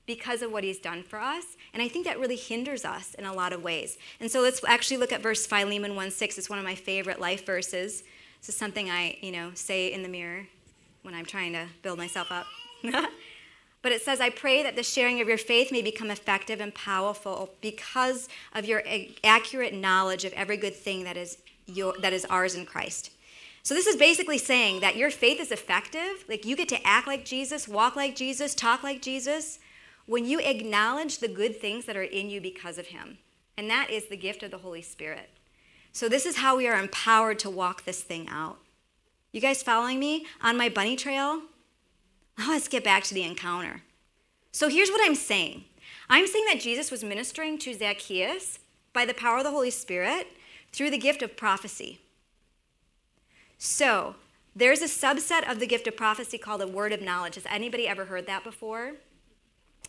because 0.07 0.41
of 0.41 0.51
what 0.51 0.65
he's 0.65 0.79
done 0.79 1.03
for 1.03 1.21
us. 1.21 1.45
And 1.75 1.83
I 1.83 1.89
think 1.89 2.07
that 2.07 2.19
really 2.19 2.37
hinders 2.37 2.87
us 2.87 3.13
in 3.15 3.27
a 3.27 3.33
lot 3.33 3.53
of 3.53 3.63
ways. 3.63 3.99
And 4.21 4.31
so 4.31 4.41
let's 4.41 4.65
actually 4.67 4.97
look 4.97 5.13
at 5.13 5.21
verse 5.21 5.47
Philemon 5.47 5.95
1 5.95 6.11
6. 6.11 6.39
It's 6.39 6.49
one 6.49 6.59
of 6.59 6.65
my 6.65 6.75
favorite 6.75 7.21
life 7.21 7.45
verses. 7.45 8.05
This 8.41 8.49
is 8.49 8.57
something 8.57 8.89
I, 8.89 9.19
you 9.21 9.33
know, 9.33 9.51
say 9.53 9.93
in 9.93 10.03
the 10.03 10.09
mirror 10.09 10.47
when 11.03 11.15
I'm 11.15 11.27
trying 11.27 11.53
to 11.53 11.67
build 11.83 11.99
myself 11.99 12.33
up. 12.33 12.47
but 13.89 13.95
it 13.95 14.03
says, 14.03 14.21
I 14.21 14.29
pray 14.29 14.63
that 14.65 14.77
the 14.77 14.83
sharing 14.83 15.19
of 15.23 15.29
your 15.29 15.39
faith 15.39 15.73
may 15.73 15.81
become 15.81 16.11
effective 16.11 16.61
and 16.61 16.75
powerful 16.75 17.55
because 17.63 18.29
of 18.53 18.67
your 18.67 18.83
accurate 19.25 19.73
knowledge 19.73 20.27
of 20.27 20.35
every 20.35 20.59
good 20.59 20.77
thing 20.77 21.05
that 21.05 21.17
is 21.17 21.39
your, 21.65 21.95
that 22.03 22.13
is 22.13 22.27
ours 22.27 22.55
in 22.55 22.67
Christ. 22.67 23.13
So 23.63 23.73
this 23.73 23.87
is 23.87 23.97
basically 23.97 24.37
saying 24.37 24.81
that 24.81 24.97
your 24.97 25.11
faith 25.11 25.41
is 25.41 25.51
effective, 25.51 26.23
like 26.29 26.45
you 26.45 26.55
get 26.55 26.69
to 26.69 26.87
act 26.87 27.07
like 27.07 27.25
Jesus, 27.25 27.67
walk 27.67 27.97
like 27.97 28.15
Jesus, 28.15 28.55
talk 28.55 28.83
like 28.83 29.01
Jesus, 29.01 29.59
when 30.05 30.27
you 30.27 30.39
acknowledge 30.39 31.17
the 31.17 31.27
good 31.27 31.59
things 31.59 31.87
that 31.87 31.97
are 31.97 32.03
in 32.03 32.29
you 32.29 32.43
because 32.43 32.77
of 32.77 32.89
him. 32.89 33.17
And 33.57 33.71
that 33.71 33.89
is 33.89 34.09
the 34.09 34.19
gift 34.19 34.43
of 34.43 34.51
the 34.51 34.59
Holy 34.59 34.83
Spirit. 34.83 35.31
So 35.93 36.11
this 36.11 36.27
is 36.27 36.37
how 36.37 36.59
we 36.59 36.69
are 36.69 36.79
empowered 36.79 37.39
to 37.39 37.49
walk 37.49 37.87
this 37.87 38.03
thing 38.03 38.29
out. 38.29 38.59
You 39.33 39.41
guys 39.41 39.63
following 39.63 39.99
me 39.99 40.27
on 40.43 40.59
my 40.59 40.69
bunny 40.69 40.95
trail? 40.95 41.41
Let's 42.39 42.69
get 42.69 42.85
back 42.85 43.03
to 43.05 43.15
the 43.15 43.25
encounter. 43.25 43.83
So 44.53 44.69
here's 44.69 44.91
what 44.91 45.01
I'm 45.05 45.15
saying. 45.15 45.65
I'm 46.09 46.27
saying 46.27 46.47
that 46.49 46.61
Jesus 46.61 46.91
was 46.91 47.05
ministering 47.05 47.59
to 47.59 47.75
Zacchaeus 47.75 48.59
by 48.93 49.05
the 49.05 49.15
power 49.15 49.39
of 49.39 49.45
the 49.45 49.51
Holy 49.51 49.71
Spirit 49.71 50.29
through 50.73 50.91
the 50.91 50.99
gift 50.99 51.23
of 51.23 51.37
prophecy. 51.37 52.01
So, 53.59 54.15
there's 54.55 54.83
a 54.83 54.87
subset 54.87 55.51
of 55.51 55.61
the 55.61 55.67
gift 55.67 55.87
of 55.87 55.97
prophecy 55.97 56.39
called 56.39 56.63
a 56.63 56.67
word 56.67 56.93
of 56.93 57.03
knowledge. 57.03 57.35
Has 57.35 57.47
anybody 57.49 57.87
ever 57.87 58.07
heard 58.07 58.27
that 58.27 58.45
before? 58.45 58.95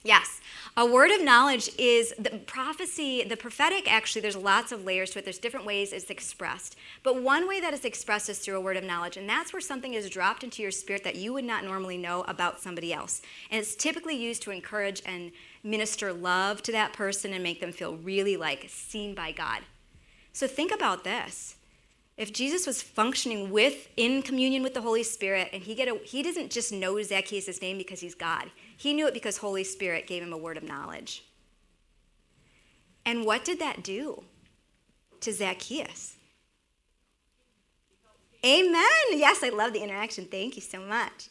Yes. 0.04 0.40
A 0.78 0.86
word 0.86 1.12
of 1.12 1.22
knowledge 1.22 1.70
is 1.78 2.14
the 2.18 2.40
prophecy, 2.48 3.24
the 3.26 3.36
prophetic, 3.36 3.92
actually, 3.92 4.22
there's 4.22 4.38
lots 4.38 4.72
of 4.72 4.86
layers 4.86 5.12
to 5.12 5.20
it. 5.20 5.26
There's 5.26 5.40
different 5.40 5.66
ways 5.66 5.92
it's 5.92 6.10
expressed. 6.10 6.78
But 7.04 7.22
one 7.22 7.50
way 7.50 7.60
that 7.60 7.74
it's 7.74 7.84
expressed 7.84 8.30
is 8.30 8.40
through 8.40 8.56
a 8.56 8.62
word 8.62 8.78
of 8.78 8.86
knowledge, 8.86 9.18
and 9.18 9.28
that's 9.28 9.52
where 9.52 9.62
something 9.62 9.94
is 9.94 10.10
dropped 10.10 10.44
into 10.44 10.62
your 10.62 10.72
spirit 10.72 11.04
that 11.04 11.16
you 11.16 11.34
would 11.34 11.44
not 11.44 11.66
normally 11.66 11.98
know 11.98 12.24
about 12.30 12.62
somebody 12.62 12.94
else. 12.94 13.22
And 13.52 13.60
it's 13.60 13.76
typically 13.76 14.16
used 14.16 14.42
to 14.44 14.52
encourage 14.52 15.02
and 15.06 15.32
minister 15.64 16.14
love 16.14 16.64
to 16.64 16.72
that 16.72 16.94
person 16.94 17.34
and 17.34 17.44
make 17.44 17.60
them 17.60 17.74
feel 17.74 17.98
really 17.98 18.38
like 18.38 18.68
seen 18.70 19.14
by 19.14 19.34
God. 19.34 19.64
So 20.32 20.48
think 20.48 20.72
about 20.72 21.04
this. 21.04 21.58
If 22.16 22.34
Jesus 22.34 22.68
was 22.68 22.82
functioning 22.82 23.50
with 23.50 23.88
in 23.98 24.22
communion 24.22 24.62
with 24.62 24.74
the 24.74 24.82
Holy 24.82 25.04
Spirit, 25.04 25.50
and 25.52 25.64
he 25.64 25.76
get 25.76 25.88
a, 25.88 25.96
he 26.04 26.22
doesn't 26.22 26.52
just 26.52 26.72
know 26.72 27.02
Zacchaeus' 27.02 27.62
name 27.62 27.78
because 27.78 28.02
he's 28.02 28.16
God. 28.16 28.52
He 28.80 28.94
knew 28.94 29.08
it 29.08 29.14
because 29.14 29.40
Holy 29.40 29.66
Spirit 29.66 30.08
gave 30.08 30.24
him 30.24 30.32
a 30.32 30.38
word 30.38 30.56
of 30.56 30.64
knowledge. 30.64 31.26
And 33.06 33.26
what 33.26 33.44
did 33.44 33.60
that 33.60 33.84
do 33.84 34.24
to 35.20 35.34
Zacchaeus? 35.34 36.16
Amen. 38.46 38.86
Yes, 39.12 39.44
I 39.44 39.50
love 39.50 39.74
the 39.74 39.84
interaction. 39.84 40.24
Thank 40.24 40.56
you 40.56 40.62
so 40.62 40.80
much. 40.80 41.28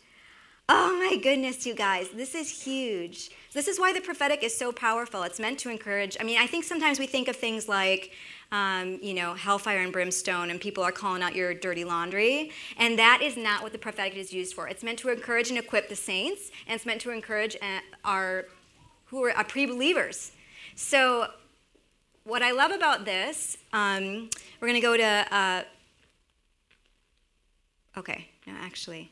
Oh 0.68 0.98
my 0.98 1.16
goodness, 1.16 1.64
you 1.64 1.74
guys, 1.74 2.10
this 2.10 2.34
is 2.34 2.64
huge. 2.64 3.30
This 3.54 3.66
is 3.66 3.80
why 3.80 3.94
the 3.94 4.02
prophetic 4.02 4.42
is 4.42 4.54
so 4.54 4.70
powerful. 4.70 5.22
It's 5.22 5.40
meant 5.40 5.58
to 5.60 5.70
encourage. 5.70 6.18
I 6.20 6.24
mean, 6.24 6.38
I 6.38 6.46
think 6.46 6.64
sometimes 6.64 6.98
we 6.98 7.06
think 7.06 7.28
of 7.28 7.36
things 7.36 7.66
like, 7.66 8.12
um, 8.50 8.98
you 9.02 9.14
know, 9.14 9.34
hellfire 9.34 9.80
and 9.80 9.92
brimstone, 9.92 10.50
and 10.50 10.60
people 10.60 10.82
are 10.82 10.92
calling 10.92 11.22
out 11.22 11.34
your 11.34 11.52
dirty 11.54 11.84
laundry. 11.84 12.50
And 12.76 12.98
that 12.98 13.20
is 13.22 13.36
not 13.36 13.62
what 13.62 13.72
the 13.72 13.78
prophetic 13.78 14.16
is 14.16 14.32
used 14.32 14.54
for. 14.54 14.68
It's 14.68 14.82
meant 14.82 14.98
to 15.00 15.10
encourage 15.10 15.50
and 15.50 15.58
equip 15.58 15.88
the 15.88 15.96
saints, 15.96 16.50
and 16.66 16.74
it's 16.74 16.86
meant 16.86 17.00
to 17.02 17.10
encourage 17.10 17.56
uh, 17.56 17.80
our 18.04 18.46
who 19.06 19.24
are 19.24 19.44
pre-believers. 19.44 20.32
So, 20.74 21.28
what 22.24 22.42
I 22.42 22.52
love 22.52 22.72
about 22.72 23.06
this, 23.06 23.56
um, 23.72 24.28
we're 24.60 24.68
going 24.68 24.74
to 24.74 24.80
go 24.80 24.96
to. 24.96 25.26
Uh, 25.34 25.62
okay, 27.96 28.28
no, 28.46 28.52
actually. 28.60 29.10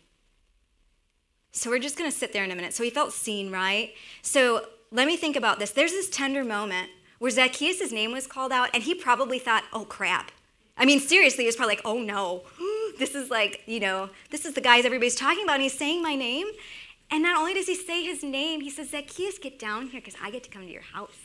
So 1.56 1.70
we're 1.70 1.78
just 1.78 1.96
going 1.96 2.10
to 2.10 2.16
sit 2.16 2.34
there 2.34 2.44
in 2.44 2.50
a 2.50 2.54
minute. 2.54 2.74
So 2.74 2.84
he 2.84 2.90
felt 2.90 3.14
seen, 3.14 3.50
right? 3.50 3.94
So 4.20 4.66
let 4.92 5.06
me 5.06 5.16
think 5.16 5.36
about 5.36 5.58
this. 5.58 5.70
There's 5.70 5.92
this 5.92 6.10
tender 6.10 6.44
moment 6.44 6.90
where 7.18 7.30
Zacchaeus' 7.30 7.92
name 7.92 8.12
was 8.12 8.26
called 8.26 8.52
out, 8.52 8.70
and 8.74 8.82
he 8.82 8.94
probably 8.94 9.38
thought, 9.38 9.64
oh 9.72 9.84
crap. 9.84 10.30
I 10.78 10.84
mean, 10.84 11.00
seriously, 11.00 11.44
he 11.44 11.48
was 11.48 11.56
probably 11.56 11.76
like, 11.76 11.84
oh 11.86 12.00
no, 12.00 12.42
this 12.98 13.14
is 13.14 13.30
like, 13.30 13.62
you 13.66 13.80
know, 13.80 14.10
this 14.30 14.44
is 14.44 14.54
the 14.54 14.60
guys 14.60 14.84
everybody's 14.84 15.14
talking 15.14 15.44
about, 15.44 15.54
and 15.54 15.62
he's 15.62 15.76
saying 15.76 16.02
my 16.02 16.14
name. 16.14 16.46
And 17.10 17.22
not 17.22 17.38
only 17.38 17.54
does 17.54 17.66
he 17.66 17.74
say 17.74 18.04
his 18.04 18.22
name, 18.22 18.60
he 18.60 18.70
says, 18.70 18.90
Zacchaeus, 18.90 19.38
get 19.38 19.58
down 19.58 19.88
here 19.88 20.00
because 20.00 20.16
I 20.22 20.30
get 20.30 20.42
to 20.44 20.50
come 20.50 20.62
to 20.66 20.72
your 20.72 20.82
house. 20.82 21.16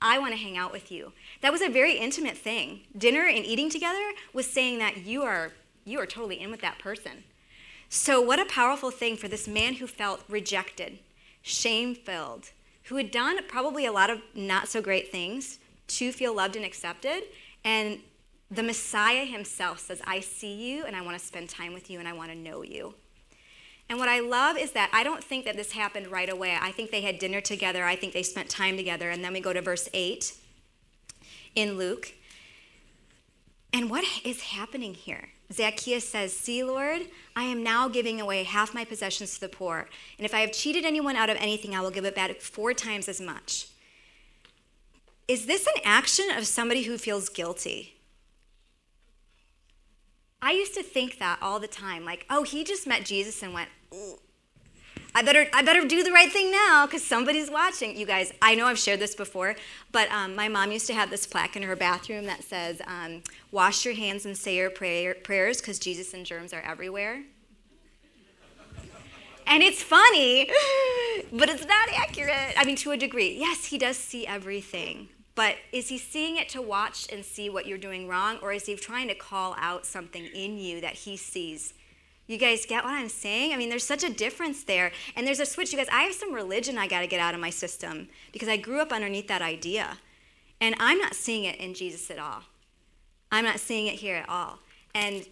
I 0.00 0.18
want 0.18 0.32
to 0.32 0.38
hang 0.38 0.58
out 0.58 0.72
with 0.72 0.90
you. 0.90 1.12
That 1.42 1.52
was 1.52 1.62
a 1.62 1.68
very 1.68 1.96
intimate 1.96 2.36
thing. 2.36 2.80
Dinner 2.96 3.26
and 3.26 3.46
eating 3.46 3.70
together 3.70 4.02
was 4.32 4.50
saying 4.50 4.78
that 4.78 5.06
you 5.06 5.22
are 5.22 5.52
you 5.84 5.98
are 6.00 6.06
totally 6.06 6.40
in 6.40 6.50
with 6.50 6.60
that 6.60 6.78
person. 6.78 7.24
So 7.88 8.20
what 8.20 8.40
a 8.40 8.44
powerful 8.44 8.90
thing 8.90 9.16
for 9.16 9.28
this 9.28 9.48
man 9.48 9.74
who 9.74 9.86
felt 9.86 10.22
rejected, 10.28 11.00
shame-filled, 11.42 12.50
who 12.92 12.98
had 12.98 13.10
done 13.10 13.38
probably 13.48 13.86
a 13.86 13.90
lot 13.90 14.10
of 14.10 14.20
not 14.34 14.68
so 14.68 14.82
great 14.82 15.10
things 15.10 15.58
to 15.88 16.12
feel 16.12 16.36
loved 16.36 16.56
and 16.56 16.64
accepted. 16.64 17.22
And 17.64 18.00
the 18.50 18.62
Messiah 18.62 19.24
himself 19.24 19.78
says, 19.78 20.02
I 20.06 20.20
see 20.20 20.52
you 20.52 20.84
and 20.84 20.94
I 20.94 21.00
want 21.00 21.18
to 21.18 21.24
spend 21.24 21.48
time 21.48 21.72
with 21.72 21.88
you 21.88 22.00
and 22.00 22.06
I 22.06 22.12
want 22.12 22.32
to 22.32 22.36
know 22.36 22.62
you. 22.62 22.94
And 23.88 23.98
what 23.98 24.10
I 24.10 24.20
love 24.20 24.58
is 24.58 24.72
that 24.72 24.90
I 24.92 25.04
don't 25.04 25.24
think 25.24 25.46
that 25.46 25.56
this 25.56 25.72
happened 25.72 26.08
right 26.08 26.28
away. 26.28 26.58
I 26.60 26.70
think 26.70 26.90
they 26.90 27.00
had 27.00 27.18
dinner 27.18 27.40
together, 27.40 27.82
I 27.82 27.96
think 27.96 28.12
they 28.12 28.22
spent 28.22 28.50
time 28.50 28.76
together. 28.76 29.08
And 29.08 29.24
then 29.24 29.32
we 29.32 29.40
go 29.40 29.54
to 29.54 29.62
verse 29.62 29.88
8 29.94 30.34
in 31.54 31.78
Luke. 31.78 32.12
And 33.72 33.88
what 33.88 34.04
is 34.22 34.42
happening 34.42 34.92
here? 34.92 35.30
Zacchaeus 35.52 36.08
says, 36.08 36.32
See, 36.32 36.62
Lord, 36.62 37.02
I 37.36 37.44
am 37.44 37.62
now 37.62 37.88
giving 37.88 38.20
away 38.20 38.42
half 38.44 38.74
my 38.74 38.84
possessions 38.84 39.34
to 39.34 39.40
the 39.40 39.48
poor. 39.48 39.88
And 40.18 40.24
if 40.24 40.34
I 40.34 40.40
have 40.40 40.52
cheated 40.52 40.84
anyone 40.84 41.16
out 41.16 41.30
of 41.30 41.36
anything, 41.36 41.74
I 41.74 41.80
will 41.80 41.90
give 41.90 42.04
it 42.04 42.14
back 42.14 42.40
four 42.40 42.74
times 42.74 43.08
as 43.08 43.20
much. 43.20 43.68
Is 45.28 45.46
this 45.46 45.66
an 45.66 45.82
action 45.84 46.30
of 46.36 46.46
somebody 46.46 46.82
who 46.82 46.98
feels 46.98 47.28
guilty? 47.28 47.94
I 50.40 50.52
used 50.52 50.74
to 50.74 50.82
think 50.82 51.18
that 51.18 51.38
all 51.40 51.60
the 51.60 51.68
time 51.68 52.04
like, 52.04 52.26
oh, 52.28 52.42
he 52.42 52.64
just 52.64 52.86
met 52.86 53.04
Jesus 53.04 53.42
and 53.42 53.54
went. 53.54 53.70
I 55.14 55.22
better, 55.22 55.46
I 55.52 55.62
better 55.62 55.86
do 55.86 56.02
the 56.02 56.12
right 56.12 56.32
thing 56.32 56.50
now 56.50 56.86
because 56.86 57.04
somebody's 57.04 57.50
watching. 57.50 57.96
You 57.96 58.06
guys, 58.06 58.32
I 58.40 58.54
know 58.54 58.66
I've 58.66 58.78
shared 58.78 58.98
this 58.98 59.14
before, 59.14 59.56
but 59.90 60.10
um, 60.10 60.34
my 60.34 60.48
mom 60.48 60.72
used 60.72 60.86
to 60.86 60.94
have 60.94 61.10
this 61.10 61.26
plaque 61.26 61.54
in 61.54 61.62
her 61.64 61.76
bathroom 61.76 62.24
that 62.26 62.42
says, 62.44 62.80
um, 62.86 63.22
Wash 63.50 63.84
your 63.84 63.94
hands 63.94 64.24
and 64.24 64.36
say 64.36 64.56
your 64.56 64.70
prayer, 64.70 65.14
prayers 65.14 65.60
because 65.60 65.78
Jesus 65.78 66.14
and 66.14 66.24
germs 66.24 66.54
are 66.54 66.62
everywhere. 66.62 67.22
And 69.46 69.62
it's 69.62 69.82
funny, 69.82 70.48
but 71.32 71.50
it's 71.50 71.66
not 71.66 71.88
accurate. 71.94 72.54
I 72.56 72.64
mean, 72.64 72.76
to 72.76 72.92
a 72.92 72.96
degree. 72.96 73.36
Yes, 73.38 73.66
he 73.66 73.76
does 73.76 73.98
see 73.98 74.26
everything. 74.26 75.08
But 75.34 75.56
is 75.72 75.88
he 75.88 75.98
seeing 75.98 76.36
it 76.36 76.48
to 76.50 76.62
watch 76.62 77.06
and 77.12 77.24
see 77.24 77.50
what 77.50 77.66
you're 77.66 77.78
doing 77.78 78.06
wrong, 78.08 78.38
or 78.42 78.52
is 78.52 78.66
he 78.66 78.76
trying 78.76 79.08
to 79.08 79.14
call 79.14 79.56
out 79.58 79.84
something 79.84 80.24
in 80.24 80.58
you 80.58 80.80
that 80.80 80.94
he 80.94 81.16
sees? 81.16 81.74
You 82.32 82.38
guys 82.38 82.64
get 82.64 82.82
what 82.82 82.94
I'm 82.94 83.10
saying? 83.10 83.52
I 83.52 83.56
mean, 83.56 83.68
there's 83.68 83.84
such 83.84 84.02
a 84.02 84.10
difference 84.10 84.64
there. 84.64 84.90
And 85.14 85.26
there's 85.26 85.38
a 85.38 85.44
switch. 85.44 85.70
You 85.70 85.78
guys, 85.78 85.88
I 85.92 86.04
have 86.04 86.14
some 86.14 86.32
religion 86.32 86.78
I 86.78 86.88
got 86.88 87.00
to 87.00 87.06
get 87.06 87.20
out 87.20 87.34
of 87.34 87.40
my 87.40 87.50
system 87.50 88.08
because 88.32 88.48
I 88.48 88.56
grew 88.56 88.80
up 88.80 88.90
underneath 88.90 89.28
that 89.28 89.42
idea. 89.42 89.98
And 90.58 90.74
I'm 90.78 90.96
not 90.96 91.14
seeing 91.14 91.44
it 91.44 91.56
in 91.56 91.74
Jesus 91.74 92.10
at 92.10 92.18
all. 92.18 92.44
I'm 93.30 93.44
not 93.44 93.60
seeing 93.60 93.86
it 93.86 93.96
here 93.96 94.16
at 94.16 94.28
all. 94.30 94.60
And 94.94 95.26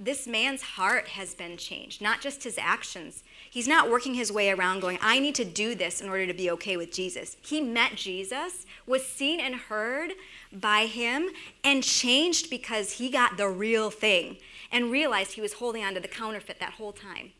this 0.00 0.26
man's 0.26 0.62
heart 0.62 1.08
has 1.08 1.34
been 1.34 1.58
changed, 1.58 2.00
not 2.00 2.20
just 2.22 2.44
his 2.44 2.56
actions. 2.58 3.22
He's 3.50 3.68
not 3.68 3.90
working 3.90 4.14
his 4.14 4.32
way 4.32 4.50
around 4.50 4.80
going, 4.80 4.98
I 5.02 5.18
need 5.18 5.34
to 5.36 5.44
do 5.44 5.74
this 5.74 6.00
in 6.00 6.08
order 6.08 6.26
to 6.26 6.34
be 6.34 6.50
okay 6.52 6.76
with 6.76 6.92
Jesus. 6.92 7.36
He 7.42 7.60
met 7.60 7.96
Jesus, 7.96 8.64
was 8.86 9.04
seen 9.04 9.40
and 9.40 9.54
heard 9.54 10.12
by 10.52 10.86
him, 10.86 11.28
and 11.64 11.82
changed 11.82 12.48
because 12.48 12.92
he 12.92 13.10
got 13.10 13.36
the 13.36 13.48
real 13.48 13.90
thing 13.90 14.38
and 14.70 14.90
realized 14.90 15.32
he 15.32 15.40
was 15.40 15.54
holding 15.54 15.84
on 15.84 15.94
to 15.94 16.00
the 16.00 16.08
counterfeit 16.08 16.60
that 16.60 16.74
whole 16.74 16.92
time. 16.92 17.32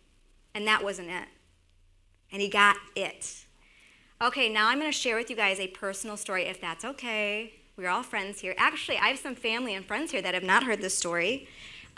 And 0.54 0.66
that 0.66 0.82
wasn't 0.82 1.10
it. 1.10 1.28
And 2.32 2.40
he 2.40 2.48
got 2.48 2.76
it. 2.94 3.44
Okay, 4.22 4.48
now 4.48 4.68
I'm 4.68 4.78
going 4.78 4.90
to 4.90 4.96
share 4.96 5.16
with 5.16 5.28
you 5.28 5.36
guys 5.36 5.60
a 5.60 5.68
personal 5.68 6.16
story, 6.16 6.44
if 6.44 6.60
that's 6.60 6.84
okay. 6.84 7.52
We're 7.76 7.90
all 7.90 8.02
friends 8.02 8.40
here. 8.40 8.54
Actually, 8.56 8.96
I 8.96 9.08
have 9.08 9.18
some 9.18 9.34
family 9.34 9.74
and 9.74 9.84
friends 9.84 10.10
here 10.10 10.22
that 10.22 10.32
have 10.32 10.42
not 10.42 10.64
heard 10.64 10.80
this 10.80 10.96
story. 10.96 11.48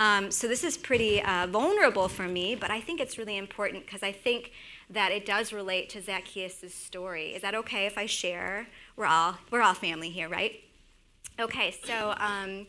Um, 0.01 0.31
so 0.31 0.49
this 0.49 0.65
is 0.65 0.77
pretty 0.77 1.23
uh, 1.23 1.47
vulnerable 1.49 2.09
for 2.09 2.27
me, 2.29 2.55
but 2.55 2.71
I 2.71 2.81
think 2.81 3.01
it's 3.01 3.19
really 3.19 3.37
important 3.37 3.85
because 3.85 4.03
I 4.03 4.13
think 4.13 4.53
that 4.91 5.13
it 5.13 5.27
does 5.27 5.53
relate 5.53 5.89
to 5.91 6.03
Zacchaeus' 6.03 6.75
story. 6.75 7.35
Is 7.35 7.43
that 7.43 7.55
okay 7.55 7.87
if 7.87 7.99
I 7.99 8.07
share? 8.07 8.69
We're 8.97 9.07
all 9.07 9.39
we're 9.51 9.63
all 9.63 9.75
family 9.75 10.11
here, 10.11 10.29
right? 10.29 10.61
Okay, 11.41 11.77
so 11.85 12.15
um, 12.19 12.67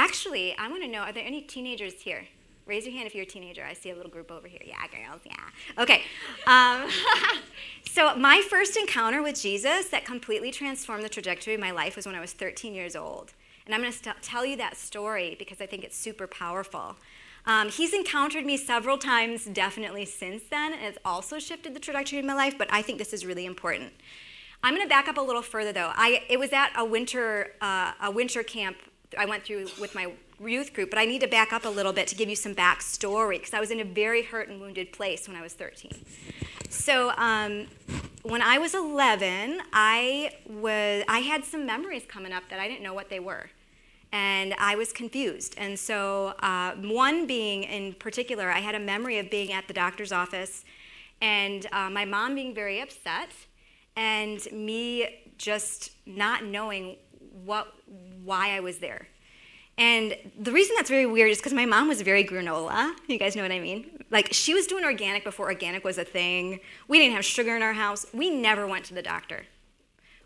actually, 0.00 0.56
I 0.56 0.68
want 0.68 0.82
to 0.82 0.88
know: 0.88 1.00
Are 1.00 1.12
there 1.12 1.24
any 1.24 1.42
teenagers 1.42 1.94
here? 1.94 2.26
Raise 2.66 2.86
your 2.86 2.94
hand 2.94 3.06
if 3.06 3.14
you're 3.14 3.24
a 3.24 3.26
teenager. 3.26 3.64
I 3.64 3.72
see 3.72 3.90
a 3.90 3.96
little 3.96 4.10
group 4.10 4.30
over 4.30 4.46
here. 4.46 4.60
Yeah, 4.64 4.76
girls. 4.86 5.22
Yeah. 5.24 5.82
Okay. 5.82 6.02
Um, 6.46 6.88
so 7.90 8.14
my 8.16 8.42
first 8.48 8.76
encounter 8.76 9.22
with 9.22 9.40
Jesus 9.40 9.88
that 9.88 10.04
completely 10.04 10.52
transformed 10.52 11.02
the 11.02 11.08
trajectory 11.08 11.54
of 11.54 11.60
my 11.60 11.72
life 11.72 11.96
was 11.96 12.06
when 12.06 12.14
I 12.14 12.20
was 12.20 12.32
13 12.32 12.72
years 12.72 12.94
old. 12.94 13.32
And 13.66 13.74
I'm 13.74 13.80
going 13.80 13.92
to 13.92 13.98
st- 13.98 14.22
tell 14.22 14.46
you 14.46 14.56
that 14.58 14.76
story 14.76 15.34
because 15.36 15.60
I 15.60 15.66
think 15.66 15.82
it's 15.82 15.96
super 15.96 16.28
powerful. 16.28 16.96
Um, 17.46 17.70
he's 17.70 17.92
encountered 17.92 18.46
me 18.46 18.56
several 18.56 18.98
times, 18.98 19.46
definitely 19.46 20.04
since 20.04 20.44
then, 20.50 20.72
and 20.72 20.82
it's 20.82 20.98
also 21.04 21.38
shifted 21.38 21.74
the 21.74 21.80
trajectory 21.80 22.18
of 22.18 22.24
my 22.24 22.34
life, 22.34 22.56
but 22.56 22.68
I 22.70 22.82
think 22.82 22.98
this 22.98 23.12
is 23.12 23.26
really 23.26 23.46
important. 23.46 23.92
I'm 24.62 24.74
going 24.74 24.86
to 24.86 24.88
back 24.88 25.08
up 25.08 25.16
a 25.16 25.22
little 25.22 25.42
further, 25.42 25.72
though. 25.72 25.90
I, 25.94 26.22
it 26.28 26.38
was 26.38 26.52
at 26.52 26.70
a 26.76 26.84
winter, 26.84 27.52
uh, 27.62 27.92
a 28.02 28.10
winter 28.10 28.42
camp 28.42 28.76
I 29.18 29.26
went 29.26 29.44
through 29.44 29.68
with 29.80 29.94
my 29.94 30.12
youth 30.44 30.72
group, 30.72 30.90
but 30.90 30.98
I 30.98 31.04
need 31.04 31.20
to 31.20 31.26
back 31.26 31.52
up 31.52 31.64
a 31.64 31.68
little 31.68 31.92
bit 31.92 32.06
to 32.08 32.14
give 32.14 32.28
you 32.28 32.36
some 32.36 32.54
backstory 32.54 33.38
because 33.38 33.54
I 33.54 33.60
was 33.60 33.70
in 33.70 33.80
a 33.80 33.84
very 33.84 34.22
hurt 34.22 34.48
and 34.48 34.60
wounded 34.60 34.92
place 34.92 35.28
when 35.28 35.36
I 35.36 35.42
was 35.42 35.52
13. 35.54 35.92
So 36.68 37.10
um, 37.16 37.66
when 38.22 38.42
I 38.42 38.58
was 38.58 38.74
11, 38.74 39.60
I 39.72 40.32
was 40.48 41.04
I 41.08 41.18
had 41.20 41.44
some 41.44 41.66
memories 41.66 42.04
coming 42.06 42.32
up 42.32 42.44
that 42.50 42.60
I 42.60 42.68
didn't 42.68 42.82
know 42.82 42.94
what 42.94 43.10
they 43.10 43.20
were 43.20 43.50
and 44.12 44.54
I 44.58 44.74
was 44.74 44.92
confused. 44.92 45.54
And 45.56 45.78
so, 45.78 46.34
uh, 46.40 46.72
one 46.72 47.28
being 47.28 47.62
in 47.62 47.94
particular, 47.94 48.50
I 48.50 48.58
had 48.58 48.74
a 48.74 48.80
memory 48.80 49.18
of 49.18 49.30
being 49.30 49.52
at 49.52 49.68
the 49.68 49.72
doctor's 49.72 50.10
office 50.10 50.64
and 51.20 51.66
uh, 51.72 51.90
my 51.90 52.04
mom 52.04 52.34
being 52.34 52.54
very 52.54 52.80
upset, 52.80 53.28
and 53.96 54.40
me 54.52 55.22
just 55.36 55.92
not 56.06 56.44
knowing 56.44 56.96
what, 57.44 57.72
why 58.24 58.50
I 58.50 58.60
was 58.60 58.78
there. 58.78 59.08
And 59.78 60.14
the 60.38 60.52
reason 60.52 60.76
that's 60.76 60.90
very 60.90 61.06
weird 61.06 61.30
is 61.30 61.38
because 61.38 61.54
my 61.54 61.64
mom 61.64 61.88
was 61.88 62.02
very 62.02 62.24
granola. 62.24 62.94
You 63.06 63.18
guys 63.18 63.34
know 63.34 63.42
what 63.42 63.52
I 63.52 63.60
mean? 63.60 64.04
Like, 64.10 64.32
she 64.32 64.52
was 64.52 64.66
doing 64.66 64.84
organic 64.84 65.24
before 65.24 65.46
organic 65.46 65.84
was 65.84 65.96
a 65.96 66.04
thing. 66.04 66.60
We 66.86 66.98
didn't 66.98 67.14
have 67.14 67.24
sugar 67.24 67.56
in 67.56 67.62
our 67.62 67.72
house. 67.72 68.04
We 68.12 68.28
never 68.28 68.66
went 68.66 68.84
to 68.86 68.94
the 68.94 69.02
doctor 69.02 69.44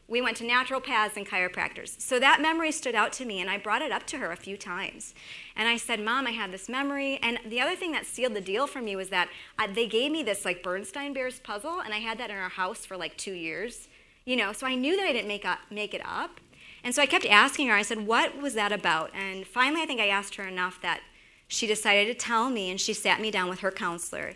we 0.07 0.21
went 0.21 0.37
to 0.37 0.45
naturopaths 0.45 1.17
and 1.17 1.27
chiropractors. 1.27 2.01
So 2.01 2.21
that 2.21 2.43
memory 2.43 2.73
stood 2.73 2.95
out 2.95 3.13
to 3.15 3.25
me, 3.25 3.41
and 3.41 3.49
I 3.49 3.57
brought 3.57 3.83
it 3.83 3.91
up 3.91 4.07
to 4.09 4.19
her 4.19 4.33
a 4.33 4.37
few 4.37 4.57
times. 4.57 5.15
And 5.57 5.67
I 5.67 5.77
said, 5.77 6.01
Mom, 6.01 6.27
I 6.27 6.33
have 6.33 6.51
this 6.51 6.69
memory. 6.69 7.19
And 7.23 7.39
the 7.47 7.61
other 7.61 7.75
thing 7.75 7.93
that 7.93 8.05
sealed 8.05 8.35
the 8.35 8.41
deal 8.41 8.67
for 8.67 8.83
me 8.83 8.97
was 8.97 9.09
that 9.09 9.29
I, 9.59 9.67
they 9.67 9.87
gave 9.87 10.13
me 10.13 10.23
this 10.23 10.45
like 10.45 10.63
Bernstein 10.63 11.15
Bears 11.15 11.39
puzzle, 11.41 11.81
and 11.81 11.95
I 11.95 11.99
had 11.99 12.19
that 12.19 12.31
in 12.31 12.37
our 12.37 12.51
house 12.51 12.85
for 12.85 12.97
like 12.97 13.17
two 13.17 13.33
years. 13.33 13.89
You 14.27 14.37
know, 14.37 14.53
so 14.53 14.67
I 14.67 14.75
knew 14.75 14.97
that 14.97 15.07
I 15.07 15.13
didn't 15.13 15.29
make, 15.29 15.45
up, 15.45 15.59
make 15.71 15.95
it 15.95 16.03
up. 16.05 16.41
And 16.85 16.95
so 16.95 17.03
I 17.03 17.07
kept 17.07 17.27
asking 17.27 17.69
her, 17.69 17.75
I 17.75 17.83
said, 17.83 18.07
What 18.07 18.41
was 18.41 18.55
that 18.55 18.71
about? 18.71 19.11
And 19.15 19.47
finally, 19.47 19.83
I 19.83 19.87
think 19.87 20.01
I 20.01 20.09
asked 20.09 20.37
her 20.37 20.45
enough 20.45 20.81
that 20.83 21.01
she 21.49 21.67
decided 21.67 22.07
to 22.07 22.15
tell 22.15 22.51
me, 22.51 22.71
and 22.71 22.81
she 22.81 22.93
sat 22.93 23.21
me 23.21 23.31
down 23.31 23.49
with 23.49 23.61
her 23.61 23.71
counselor. 23.71 24.35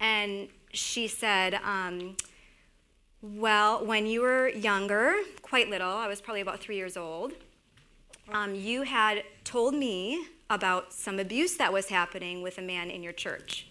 And 0.00 0.48
she 0.72 1.08
said, 1.08 1.54
um, 1.64 2.16
well, 3.20 3.84
when 3.84 4.06
you 4.06 4.20
were 4.20 4.48
younger, 4.48 5.16
quite 5.42 5.68
little, 5.68 5.90
I 5.90 6.06
was 6.06 6.20
probably 6.20 6.40
about 6.40 6.60
three 6.60 6.76
years 6.76 6.96
old, 6.96 7.32
um, 8.32 8.54
you 8.54 8.82
had 8.82 9.24
told 9.44 9.74
me 9.74 10.26
about 10.50 10.92
some 10.92 11.18
abuse 11.18 11.56
that 11.56 11.72
was 11.72 11.88
happening 11.88 12.42
with 12.42 12.58
a 12.58 12.62
man 12.62 12.90
in 12.90 13.02
your 13.02 13.12
church. 13.12 13.66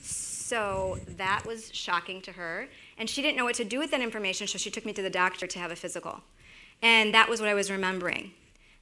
So 0.00 0.98
that 1.16 1.44
was 1.46 1.72
shocking 1.72 2.20
to 2.22 2.32
her. 2.32 2.68
And 2.98 3.08
she 3.08 3.22
didn't 3.22 3.36
know 3.36 3.44
what 3.44 3.54
to 3.56 3.64
do 3.64 3.78
with 3.78 3.90
that 3.92 4.00
information, 4.00 4.46
so 4.46 4.58
she 4.58 4.70
took 4.70 4.84
me 4.84 4.92
to 4.92 5.02
the 5.02 5.10
doctor 5.10 5.46
to 5.46 5.58
have 5.58 5.70
a 5.70 5.76
physical. 5.76 6.20
And 6.82 7.12
that 7.14 7.28
was 7.28 7.40
what 7.40 7.48
I 7.48 7.54
was 7.54 7.70
remembering. 7.70 8.32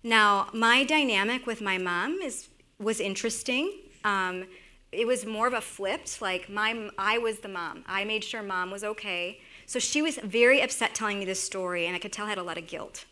Now, 0.02 0.48
my 0.52 0.84
dynamic 0.84 1.46
with 1.46 1.60
my 1.60 1.78
mom 1.78 2.20
is, 2.22 2.48
was 2.78 3.00
interesting. 3.00 3.72
Um, 4.04 4.46
it 4.92 5.06
was 5.06 5.26
more 5.26 5.46
of 5.46 5.52
a 5.52 5.60
flipped, 5.60 6.22
like 6.22 6.48
my, 6.48 6.90
I 6.96 7.18
was 7.18 7.40
the 7.40 7.48
mom. 7.48 7.84
I 7.86 8.04
made 8.04 8.24
sure 8.24 8.42
mom 8.42 8.70
was 8.70 8.84
okay. 8.84 9.40
So 9.66 9.78
she 9.78 10.00
was 10.00 10.16
very 10.18 10.62
upset 10.62 10.94
telling 10.94 11.18
me 11.18 11.24
this 11.24 11.42
story, 11.42 11.86
and 11.86 11.94
I 11.94 11.98
could 11.98 12.12
tell 12.12 12.26
I 12.26 12.30
had 12.30 12.38
a 12.38 12.42
lot 12.42 12.56
of 12.56 12.66
guilt. 12.66 13.04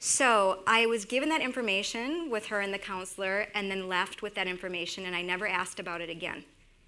So 0.00 0.60
I 0.66 0.86
was 0.86 1.04
given 1.04 1.28
that 1.28 1.42
information 1.42 2.28
with 2.30 2.46
her 2.46 2.60
and 2.60 2.72
the 2.72 2.78
counselor, 2.78 3.46
and 3.54 3.70
then 3.70 3.88
left 3.88 4.22
with 4.22 4.34
that 4.34 4.48
information, 4.48 5.04
and 5.04 5.14
I 5.14 5.22
never 5.22 5.46
asked 5.46 5.78
about 5.78 6.00
it 6.00 6.10
again 6.10 6.44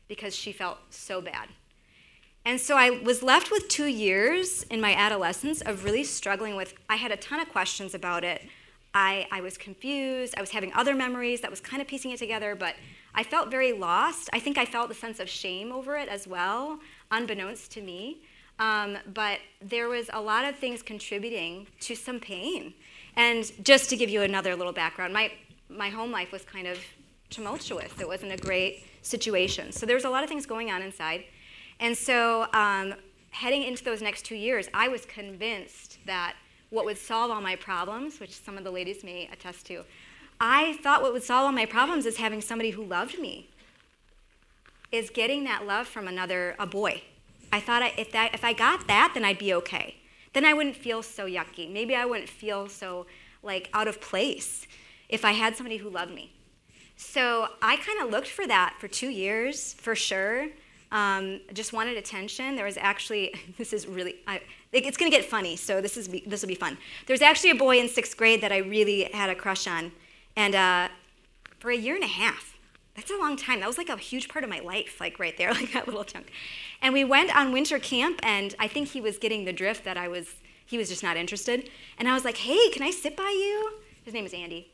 because 0.09 0.35
she 0.35 0.51
felt 0.51 0.79
so 0.91 1.21
bad. 1.21 1.49
And 2.45 2.61
so 2.61 2.77
I 2.77 2.91
was 2.91 3.23
left 3.23 3.51
with 3.51 3.69
two 3.69 3.87
years 3.87 4.65
in 4.65 4.81
my 4.81 4.95
adolescence 4.95 5.61
of 5.61 5.85
really 5.85 6.03
struggling 6.03 6.57
with, 6.57 6.75
I 6.89 6.97
had 6.97 7.13
a 7.13 7.17
ton 7.17 7.41
of 7.41 7.49
questions 7.49 7.95
about 7.95 8.25
it. 8.25 8.43
I, 8.95 9.27
I 9.31 9.41
was 9.41 9.57
confused. 9.57 10.35
I 10.37 10.41
was 10.41 10.51
having 10.51 10.73
other 10.75 10.95
memories 10.95 11.41
that 11.43 11.51
was 11.51 11.61
kind 11.61 11.81
of 11.81 11.89
piecing 11.89 12.11
it 12.11 12.19
together, 12.19 12.55
but 12.55 12.75
I 13.15 13.23
felt 13.23 13.51
very 13.51 13.73
lost. 13.73 14.29
I 14.33 14.41
think 14.41 14.59
I 14.59 14.65
felt 14.65 14.91
a 14.91 14.95
sense 14.95 15.21
of 15.21 15.29
shame 15.29 15.71
over 15.71 15.97
it 15.97 16.09
as 16.09 16.27
well, 16.27 16.81
unbeknownst 17.11 17.71
to 17.73 17.81
me. 17.81 18.23
Um, 18.59 18.99
but 19.15 19.39
there 19.61 19.89
was 19.89 20.11
a 20.13 20.21
lot 20.21 20.45
of 20.45 20.57
things 20.57 20.83
contributing 20.83 21.67
to 21.81 21.95
some 21.95 22.21
pain. 22.21 22.75
And 23.17 23.51
just 23.65 23.89
to 23.91 23.97
give 23.97 24.11
you 24.11 24.23
another 24.23 24.57
little 24.57 24.73
background, 24.73 25.13
my, 25.13 25.33
my 25.69 25.91
home 25.91 26.11
life 26.11 26.33
was 26.33 26.45
kind 26.45 26.67
of 26.67 26.79
tumultuous. 27.31 27.93
It 28.01 28.07
wasn't 28.07 28.33
a 28.33 28.37
great 28.37 28.85
situation. 29.03 29.73
So 29.73 29.87
there 29.87 29.97
was 29.97 30.05
a 30.05 30.11
lot 30.11 30.23
of 30.23 30.29
things 30.29 30.45
going 30.45 30.71
on 30.71 30.83
inside. 30.83 31.25
And 31.83 31.99
so 31.99 32.47
um, 32.55 32.95
heading 33.31 33.65
into 33.65 33.83
those 33.83 34.01
next 34.01 34.25
two 34.25 34.37
years, 34.37 34.69
I 34.73 34.87
was 34.87 35.05
convinced 35.05 35.99
that 36.07 36.37
what 36.71 36.85
would 36.85 36.97
solve 36.97 37.33
all 37.33 37.41
my 37.41 37.57
problems, 37.57 38.21
which 38.21 38.41
some 38.41 38.57
of 38.57 38.63
the 38.63 38.71
ladies 38.71 39.03
may 39.03 39.29
attest 39.33 39.67
to, 39.67 39.83
I 40.41 40.79
thought 40.83 41.03
what 41.03 41.13
would 41.13 41.25
solve 41.25 41.47
all 41.47 41.53
my 41.53 41.67
problems 41.67 42.07
is 42.07 42.19
having 42.19 42.41
somebody 42.41 42.71
who 42.71 42.85
loved 42.85 43.19
me, 43.19 43.51
is 44.93 45.11
getting 45.11 45.43
that 45.45 45.67
love 45.67 45.89
from 45.89 46.07
another, 46.07 46.55
a 46.61 46.67
boy. 46.67 47.03
I 47.53 47.59
thought 47.59 47.83
I, 47.83 47.93
if, 47.99 48.13
that, 48.13 48.33
if 48.33 48.45
I 48.45 48.53
got 48.53 48.87
that, 48.87 49.11
then 49.15 49.25
I'd 49.25 49.39
be 49.39 49.53
okay. 49.55 49.97
Then 50.35 50.45
I 50.45 50.55
wouldn't 50.55 50.77
feel 50.77 51.03
so 51.03 51.27
yucky. 51.27 51.71
Maybe 51.71 51.97
I 51.97 52.05
wouldn't 52.05 52.29
feel 52.29 52.69
so 52.69 53.07
like 53.43 53.69
out 53.75 53.89
of 53.89 54.01
place 54.01 54.69
if 55.09 55.25
I 55.25 55.33
had 55.33 55.57
somebody 55.57 55.79
who 55.79 55.91
loved 55.91 56.15
me. 56.15 56.33
So 56.97 57.49
I 57.61 57.77
kind 57.77 58.01
of 58.01 58.11
looked 58.11 58.29
for 58.29 58.47
that 58.47 58.77
for 58.79 58.87
two 58.87 59.11
years, 59.11 59.75
for 59.75 59.97
sure. 59.97 60.47
Um, 60.93 61.41
just 61.55 61.73
wanted 61.73 61.97
attention. 61.97 62.55
There 62.55 62.67
was 62.67 62.77
actually, 62.77 63.35
this 63.59 63.73
is 63.73 63.89
really, 63.89 64.17
I, 64.29 64.41
it's 64.73 64.97
going 64.97 65.11
to 65.11 65.17
get 65.17 65.27
funny, 65.27 65.57
so 65.57 65.81
this 65.81 65.97
is 65.97 66.09
this 66.27 66.43
will 66.43 66.49
be 66.49 66.55
fun. 66.55 66.79
There's 67.07 67.23
actually 67.23 67.51
a 67.51 67.57
boy 67.57 67.79
in 67.79 67.89
sixth 67.89 68.17
grade 68.17 68.43
that 68.43 68.53
I 68.53 68.59
really 68.59 69.05
had 69.13 69.29
a 69.29 69.35
crush 69.35 69.67
on, 69.67 69.93
and 70.37 70.55
uh, 70.55 70.89
for 71.59 71.71
a 71.71 71.77
year 71.77 71.95
and 71.95 72.05
a 72.05 72.09
half, 72.09 72.57
that's 72.95 73.11
a 73.11 73.17
long 73.17 73.37
time. 73.37 73.61
That 73.61 73.67
was 73.67 73.79
like 73.79 73.89
a 73.89 73.97
huge 73.97 74.29
part 74.29 74.45
of 74.45 74.51
my 74.51 74.61
life, 74.61 75.01
like 75.01 75.19
right 75.19 75.37
there, 75.37 75.53
like 75.55 75.73
that 75.73 75.87
little 75.87 76.05
chunk. 76.05 76.31
And 76.83 76.93
we 76.93 77.05
went 77.05 77.35
on 77.35 77.53
winter 77.53 77.79
camp, 77.79 78.21
and 78.23 78.55
I 78.59 78.69
think 78.69 78.89
he 78.89 79.01
was 79.01 79.19
getting 79.19 79.45
the 79.45 79.53
drift 79.53 79.85
that 79.85 79.97
I 79.97 80.09
was, 80.09 80.35
he 80.67 80.77
was 80.77 80.89
just 80.89 81.03
not 81.03 81.17
interested. 81.17 81.71
And 81.99 82.09
I 82.09 82.15
was 82.15 82.25
like, 82.25 82.37
hey, 82.37 82.71
can 82.71 82.83
I 82.83 82.91
sit 82.91 83.17
by 83.17 83.31
you? 83.31 83.79
His 84.05 84.13
name 84.13 84.27
is 84.27 84.35
Andy. 84.35 84.72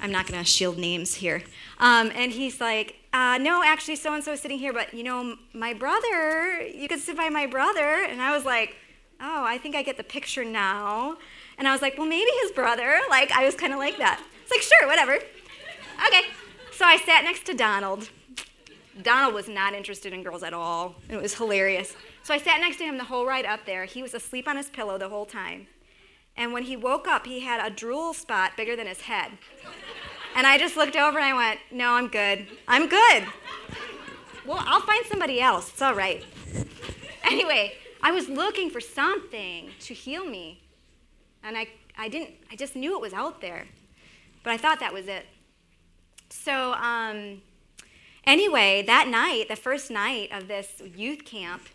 I'm 0.00 0.10
not 0.10 0.26
going 0.26 0.40
to 0.40 0.44
shield 0.48 0.78
names 0.78 1.14
here. 1.14 1.42
Um, 1.78 2.10
and 2.14 2.32
he's 2.32 2.60
like, 2.60 2.96
uh, 3.12 3.38
no, 3.38 3.62
actually, 3.64 3.96
so 3.96 4.14
and 4.14 4.24
so 4.24 4.32
is 4.32 4.40
sitting 4.40 4.58
here, 4.58 4.72
but 4.72 4.92
you 4.94 5.04
know, 5.04 5.36
my 5.52 5.74
brother, 5.74 6.62
you 6.62 6.88
could 6.88 7.00
sit 7.00 7.16
by 7.16 7.28
my 7.28 7.46
brother. 7.46 8.04
And 8.08 8.20
I 8.20 8.34
was 8.34 8.44
like, 8.44 8.76
oh, 9.20 9.44
I 9.44 9.58
think 9.58 9.74
I 9.74 9.82
get 9.82 9.96
the 9.96 10.04
picture 10.04 10.44
now. 10.44 11.16
And 11.58 11.68
I 11.68 11.72
was 11.72 11.82
like, 11.82 11.96
well, 11.98 12.06
maybe 12.06 12.30
his 12.42 12.50
brother. 12.52 12.98
Like, 13.10 13.30
I 13.32 13.44
was 13.44 13.54
kind 13.54 13.72
of 13.72 13.78
like 13.78 13.98
that. 13.98 14.20
It's 14.42 14.50
like, 14.50 14.62
sure, 14.62 14.88
whatever. 14.88 15.14
Okay. 16.06 16.22
So 16.72 16.84
I 16.84 16.96
sat 16.96 17.22
next 17.24 17.46
to 17.46 17.54
Donald. 17.54 18.08
Donald 19.02 19.34
was 19.34 19.48
not 19.48 19.74
interested 19.74 20.12
in 20.12 20.22
girls 20.22 20.42
at 20.42 20.52
all. 20.52 20.96
It 21.08 21.20
was 21.20 21.34
hilarious. 21.34 21.94
So 22.22 22.34
I 22.34 22.38
sat 22.38 22.60
next 22.60 22.76
to 22.78 22.84
him 22.84 22.98
the 22.98 23.04
whole 23.04 23.26
ride 23.26 23.46
up 23.46 23.64
there. 23.66 23.84
He 23.84 24.02
was 24.02 24.14
asleep 24.14 24.48
on 24.48 24.56
his 24.56 24.68
pillow 24.68 24.98
the 24.98 25.08
whole 25.08 25.26
time. 25.26 25.66
And 26.36 26.52
when 26.52 26.64
he 26.64 26.76
woke 26.76 27.06
up, 27.06 27.26
he 27.26 27.40
had 27.40 27.64
a 27.64 27.74
drool 27.74 28.14
spot 28.14 28.52
bigger 28.56 28.74
than 28.76 28.86
his 28.86 29.02
head. 29.02 29.32
And 30.34 30.46
I 30.46 30.58
just 30.58 30.76
looked 30.76 30.96
over 30.96 31.18
and 31.18 31.26
I 31.26 31.36
went, 31.36 31.60
No, 31.70 31.92
I'm 31.92 32.08
good. 32.08 32.46
I'm 32.66 32.88
good. 32.88 33.26
Well, 34.46 34.62
I'll 34.66 34.80
find 34.80 35.04
somebody 35.06 35.40
else. 35.40 35.68
It's 35.68 35.82
all 35.82 35.94
right. 35.94 36.24
Anyway, 37.24 37.74
I 38.02 38.10
was 38.10 38.28
looking 38.28 38.68
for 38.70 38.80
something 38.80 39.70
to 39.80 39.94
heal 39.94 40.24
me. 40.24 40.60
And 41.44 41.56
I, 41.56 41.68
I 41.96 42.08
didn't, 42.08 42.30
I 42.50 42.56
just 42.56 42.74
knew 42.74 42.96
it 42.96 43.00
was 43.00 43.12
out 43.12 43.40
there. 43.40 43.66
But 44.42 44.52
I 44.52 44.56
thought 44.56 44.80
that 44.80 44.92
was 44.92 45.06
it. 45.06 45.26
So, 46.28 46.72
um, 46.72 47.42
anyway, 48.26 48.82
that 48.86 49.06
night, 49.08 49.48
the 49.48 49.56
first 49.56 49.90
night 49.90 50.32
of 50.32 50.48
this 50.48 50.82
youth 50.96 51.24
camp, 51.24 51.68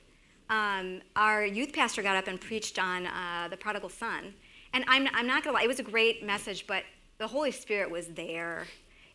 um, 0.49 1.01
our 1.15 1.45
youth 1.45 1.73
pastor 1.73 2.01
got 2.01 2.15
up 2.15 2.27
and 2.27 2.39
preached 2.39 2.79
on 2.79 3.07
uh, 3.07 3.47
the 3.49 3.57
prodigal 3.57 3.89
son. 3.89 4.33
And 4.73 4.83
I'm, 4.87 5.07
I'm 5.13 5.27
not 5.27 5.43
going 5.43 5.53
to 5.55 5.59
lie, 5.59 5.63
it 5.63 5.67
was 5.67 5.79
a 5.79 5.83
great 5.83 6.23
message, 6.23 6.67
but 6.67 6.83
the 7.17 7.27
Holy 7.27 7.51
Spirit 7.51 7.89
was 7.89 8.07
there 8.07 8.65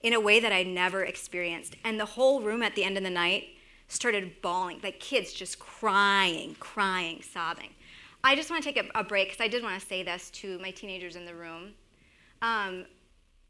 in 0.02 0.12
a 0.12 0.20
way 0.20 0.40
that 0.40 0.52
I 0.52 0.62
never 0.62 1.04
experienced. 1.04 1.76
And 1.84 1.98
the 1.98 2.04
whole 2.04 2.40
room 2.40 2.62
at 2.62 2.74
the 2.74 2.84
end 2.84 2.96
of 2.96 3.04
the 3.04 3.10
night 3.10 3.44
started 3.88 4.40
bawling, 4.42 4.80
like 4.82 4.98
kids 4.98 5.32
just 5.32 5.58
crying, 5.58 6.56
crying, 6.58 7.22
sobbing. 7.22 7.70
I 8.24 8.34
just 8.34 8.50
want 8.50 8.62
to 8.62 8.72
take 8.72 8.84
a, 8.84 8.98
a 8.98 9.04
break 9.04 9.28
because 9.28 9.44
I 9.44 9.48
did 9.48 9.62
want 9.62 9.80
to 9.80 9.86
say 9.86 10.02
this 10.02 10.30
to 10.30 10.58
my 10.58 10.70
teenagers 10.70 11.16
in 11.16 11.24
the 11.24 11.34
room. 11.34 11.72
Um, 12.40 12.86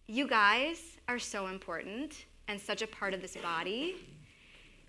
you 0.06 0.26
guys 0.26 0.98
are 1.08 1.18
so 1.18 1.46
important 1.46 2.24
and 2.48 2.60
such 2.60 2.82
a 2.82 2.86
part 2.86 3.14
of 3.14 3.22
this 3.22 3.36
body. 3.36 3.96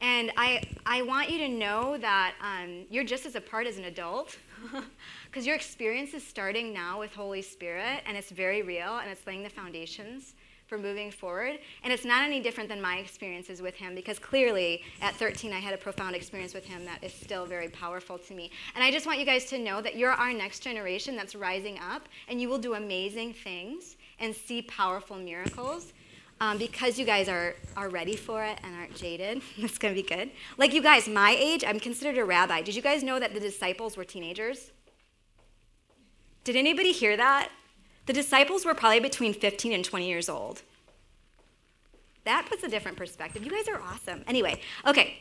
And 0.01 0.31
I, 0.35 0.63
I 0.85 1.01
want 1.03 1.29
you 1.29 1.37
to 1.39 1.47
know 1.47 1.97
that 1.97 2.33
um, 2.41 2.85
you're 2.89 3.05
just 3.05 3.25
as 3.25 3.35
a 3.35 3.41
part 3.41 3.67
as 3.67 3.77
an 3.77 3.85
adult 3.85 4.37
because 5.33 5.47
your 5.47 5.55
experience 5.55 6.13
is 6.13 6.23
starting 6.23 6.71
now 6.71 6.99
with 6.99 7.11
Holy 7.11 7.41
Spirit 7.41 8.03
and 8.05 8.15
it's 8.15 8.29
very 8.29 8.61
real 8.61 8.99
and 8.99 9.09
it's 9.09 9.25
laying 9.25 9.41
the 9.41 9.49
foundations 9.49 10.35
for 10.67 10.77
moving 10.77 11.09
forward. 11.09 11.57
And 11.83 11.91
it's 11.91 12.05
not 12.05 12.23
any 12.23 12.39
different 12.39 12.69
than 12.69 12.79
my 12.79 12.97
experiences 12.97 13.59
with 13.59 13.73
him 13.73 13.95
because 13.95 14.19
clearly 14.19 14.83
at 15.01 15.15
13 15.15 15.51
I 15.51 15.57
had 15.57 15.73
a 15.73 15.77
profound 15.77 16.15
experience 16.15 16.53
with 16.53 16.65
him 16.65 16.85
that 16.85 17.03
is 17.03 17.11
still 17.11 17.47
very 17.47 17.67
powerful 17.69 18.19
to 18.19 18.35
me. 18.35 18.51
And 18.75 18.83
I 18.83 18.91
just 18.91 19.07
want 19.07 19.17
you 19.17 19.25
guys 19.25 19.45
to 19.45 19.57
know 19.57 19.81
that 19.81 19.95
you're 19.95 20.11
our 20.11 20.33
next 20.33 20.59
generation 20.59 21.15
that's 21.15 21.33
rising 21.33 21.79
up 21.79 22.07
and 22.27 22.39
you 22.39 22.47
will 22.47 22.59
do 22.59 22.75
amazing 22.75 23.33
things 23.33 23.97
and 24.19 24.35
see 24.35 24.61
powerful 24.61 25.17
miracles. 25.17 25.93
Um, 26.41 26.57
because 26.59 26.99
you 26.99 27.05
guys 27.05 27.27
are, 27.27 27.55
are 27.77 27.89
ready 27.89 28.15
for 28.15 28.43
it 28.43 28.59
and 28.63 28.75
aren't 28.75 28.95
jaded, 28.95 29.41
it's 29.57 29.79
to 29.79 29.93
be 29.93 30.03
good. 30.03 30.29
Like 30.57 30.73
you 30.73 30.81
guys, 30.83 31.07
my 31.07 31.35
age, 31.39 31.63
I'm 31.65 31.79
considered 31.79 32.19
a 32.19 32.25
rabbi. 32.25 32.61
Did 32.61 32.75
you 32.75 32.81
guys 32.83 33.01
know 33.01 33.19
that 33.19 33.33
the 33.33 33.39
disciples 33.39 33.97
were 33.97 34.03
teenagers? 34.03 34.71
Did 36.43 36.55
anybody 36.55 36.91
hear 36.91 37.15
that? 37.15 37.49
The 38.05 38.13
disciples 38.13 38.65
were 38.65 38.73
probably 38.73 38.99
between 38.99 39.33
15 39.33 39.71
and 39.71 39.85
20 39.85 40.07
years 40.07 40.27
old. 40.27 40.61
That 42.25 42.45
puts 42.49 42.63
a 42.63 42.67
different 42.67 42.97
perspective. 42.97 43.43
You 43.43 43.51
guys 43.51 43.67
are 43.67 43.81
awesome. 43.81 44.23
Anyway, 44.27 44.59
okay, 44.85 45.19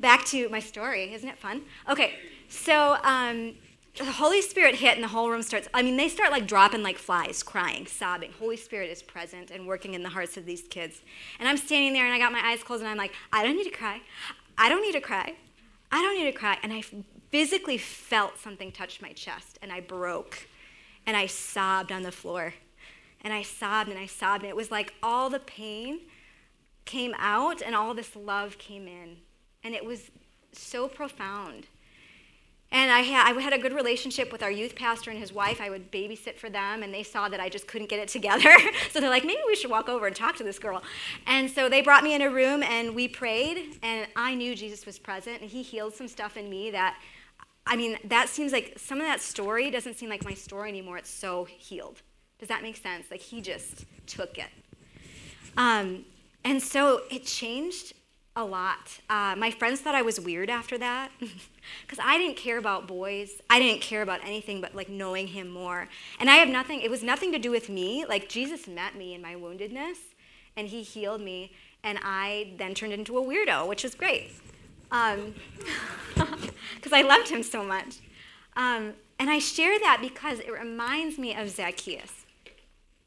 back 0.00 0.24
to 0.26 0.48
my 0.48 0.60
story. 0.60 1.12
Isn't 1.12 1.28
it 1.28 1.38
fun? 1.38 1.62
Okay, 1.88 2.14
so 2.48 2.96
um, 3.02 3.54
the 3.96 4.04
Holy 4.04 4.42
Spirit 4.42 4.76
hit 4.76 4.94
and 4.94 5.02
the 5.02 5.08
whole 5.08 5.30
room 5.30 5.42
starts, 5.42 5.68
I 5.74 5.82
mean, 5.82 5.96
they 5.96 6.08
start 6.08 6.30
like 6.30 6.46
dropping 6.46 6.82
like 6.82 6.98
flies, 6.98 7.42
crying, 7.42 7.86
sobbing. 7.86 8.32
Holy 8.38 8.56
Spirit 8.56 8.90
is 8.90 9.02
present 9.02 9.50
and 9.50 9.66
working 9.66 9.94
in 9.94 10.02
the 10.02 10.08
hearts 10.10 10.36
of 10.36 10.46
these 10.46 10.62
kids. 10.62 11.00
And 11.38 11.48
I'm 11.48 11.56
standing 11.56 11.92
there 11.92 12.04
and 12.04 12.14
I 12.14 12.18
got 12.18 12.32
my 12.32 12.42
eyes 12.44 12.62
closed 12.62 12.82
and 12.82 12.90
I'm 12.90 12.98
like, 12.98 13.12
I 13.32 13.42
don't 13.42 13.56
need 13.56 13.64
to 13.64 13.76
cry. 13.76 14.00
I 14.56 14.68
don't 14.68 14.82
need 14.82 14.92
to 14.92 15.00
cry. 15.00 15.34
I 15.90 16.02
don't 16.02 16.16
need 16.16 16.30
to 16.30 16.38
cry. 16.38 16.58
And 16.62 16.72
I 16.72 16.82
physically 17.30 17.78
felt 17.78 18.38
something 18.38 18.72
touch 18.72 19.00
my 19.00 19.12
chest 19.12 19.58
and 19.62 19.72
I 19.72 19.80
broke 19.80 20.48
and 21.06 21.16
I 21.16 21.26
sobbed 21.26 21.90
on 21.90 22.02
the 22.02 22.12
floor. 22.12 22.54
And 23.22 23.32
I 23.32 23.42
sobbed 23.42 23.88
and 23.90 23.98
I 23.98 24.06
sobbed. 24.06 24.42
And 24.42 24.50
it 24.50 24.56
was 24.56 24.70
like 24.70 24.94
all 25.02 25.30
the 25.30 25.40
pain 25.40 26.00
came 26.84 27.14
out 27.18 27.62
and 27.62 27.74
all 27.74 27.94
this 27.94 28.14
love 28.14 28.58
came 28.58 28.86
in. 28.86 29.16
And 29.64 29.74
it 29.74 29.84
was 29.84 30.10
so 30.52 30.86
profound. 30.86 31.66
And 32.70 32.90
I 32.90 33.00
had, 33.00 33.34
I 33.34 33.40
had 33.40 33.54
a 33.54 33.58
good 33.58 33.72
relationship 33.72 34.30
with 34.30 34.42
our 34.42 34.50
youth 34.50 34.74
pastor 34.76 35.10
and 35.10 35.18
his 35.18 35.32
wife. 35.32 35.58
I 35.58 35.70
would 35.70 35.90
babysit 35.90 36.36
for 36.36 36.50
them, 36.50 36.82
and 36.82 36.92
they 36.92 37.02
saw 37.02 37.26
that 37.30 37.40
I 37.40 37.48
just 37.48 37.66
couldn't 37.66 37.88
get 37.88 37.98
it 37.98 38.08
together. 38.08 38.54
so 38.90 39.00
they're 39.00 39.08
like, 39.08 39.24
maybe 39.24 39.40
we 39.46 39.56
should 39.56 39.70
walk 39.70 39.88
over 39.88 40.06
and 40.06 40.14
talk 40.14 40.36
to 40.36 40.44
this 40.44 40.58
girl. 40.58 40.82
And 41.26 41.50
so 41.50 41.70
they 41.70 41.80
brought 41.80 42.04
me 42.04 42.14
in 42.14 42.20
a 42.20 42.28
room, 42.28 42.62
and 42.62 42.94
we 42.94 43.08
prayed, 43.08 43.78
and 43.82 44.06
I 44.16 44.34
knew 44.34 44.54
Jesus 44.54 44.84
was 44.84 44.98
present, 44.98 45.40
and 45.40 45.50
he 45.50 45.62
healed 45.62 45.94
some 45.94 46.08
stuff 46.08 46.36
in 46.36 46.50
me 46.50 46.70
that, 46.72 46.98
I 47.68 47.76
mean, 47.76 47.98
that 48.04 48.28
seems 48.28 48.52
like 48.52 48.74
some 48.78 48.98
of 49.00 49.06
that 49.06 49.20
story 49.20 49.70
doesn't 49.70 49.94
seem 49.94 50.08
like 50.08 50.24
my 50.24 50.34
story 50.34 50.70
anymore. 50.70 50.96
It's 50.96 51.10
so 51.10 51.44
healed. 51.44 52.00
Does 52.38 52.48
that 52.48 52.62
make 52.62 52.76
sense? 52.76 53.10
Like 53.10 53.20
he 53.20 53.40
just 53.40 53.84
took 54.06 54.38
it. 54.38 54.48
Um, 55.56 56.04
and 56.44 56.62
so 56.62 57.02
it 57.10 57.26
changed 57.26 57.92
a 58.36 58.44
lot. 58.44 59.00
Uh, 59.10 59.34
my 59.36 59.50
friends 59.50 59.80
thought 59.80 59.94
I 59.94 60.02
was 60.02 60.18
weird 60.20 60.48
after 60.48 60.78
that 60.78 61.10
because 61.20 61.98
I 62.02 62.16
didn't 62.16 62.36
care 62.36 62.56
about 62.56 62.86
boys. 62.86 63.42
I 63.50 63.58
didn't 63.58 63.82
care 63.82 64.00
about 64.00 64.20
anything 64.24 64.60
but 64.60 64.74
like 64.74 64.88
knowing 64.88 65.26
him 65.26 65.50
more. 65.50 65.88
And 66.20 66.30
I 66.30 66.36
have 66.36 66.48
nothing, 66.48 66.80
it 66.80 66.90
was 66.90 67.02
nothing 67.02 67.32
to 67.32 67.38
do 67.38 67.50
with 67.50 67.68
me. 67.68 68.06
Like 68.08 68.28
Jesus 68.28 68.66
met 68.66 68.96
me 68.96 69.14
in 69.14 69.20
my 69.20 69.34
woundedness 69.34 69.96
and 70.56 70.68
he 70.68 70.82
healed 70.82 71.20
me. 71.20 71.52
And 71.82 71.98
I 72.02 72.54
then 72.56 72.74
turned 72.74 72.92
into 72.92 73.18
a 73.18 73.22
weirdo, 73.22 73.66
which 73.68 73.84
is 73.84 73.94
great 73.94 74.32
because 76.76 76.92
I 76.92 77.02
loved 77.02 77.28
him 77.28 77.42
so 77.42 77.62
much. 77.62 77.98
Um, 78.56 78.94
and 79.18 79.30
I 79.30 79.38
share 79.38 79.78
that 79.80 79.98
because 80.00 80.40
it 80.40 80.52
reminds 80.52 81.18
me 81.18 81.34
of 81.34 81.50
Zacchaeus 81.50 82.26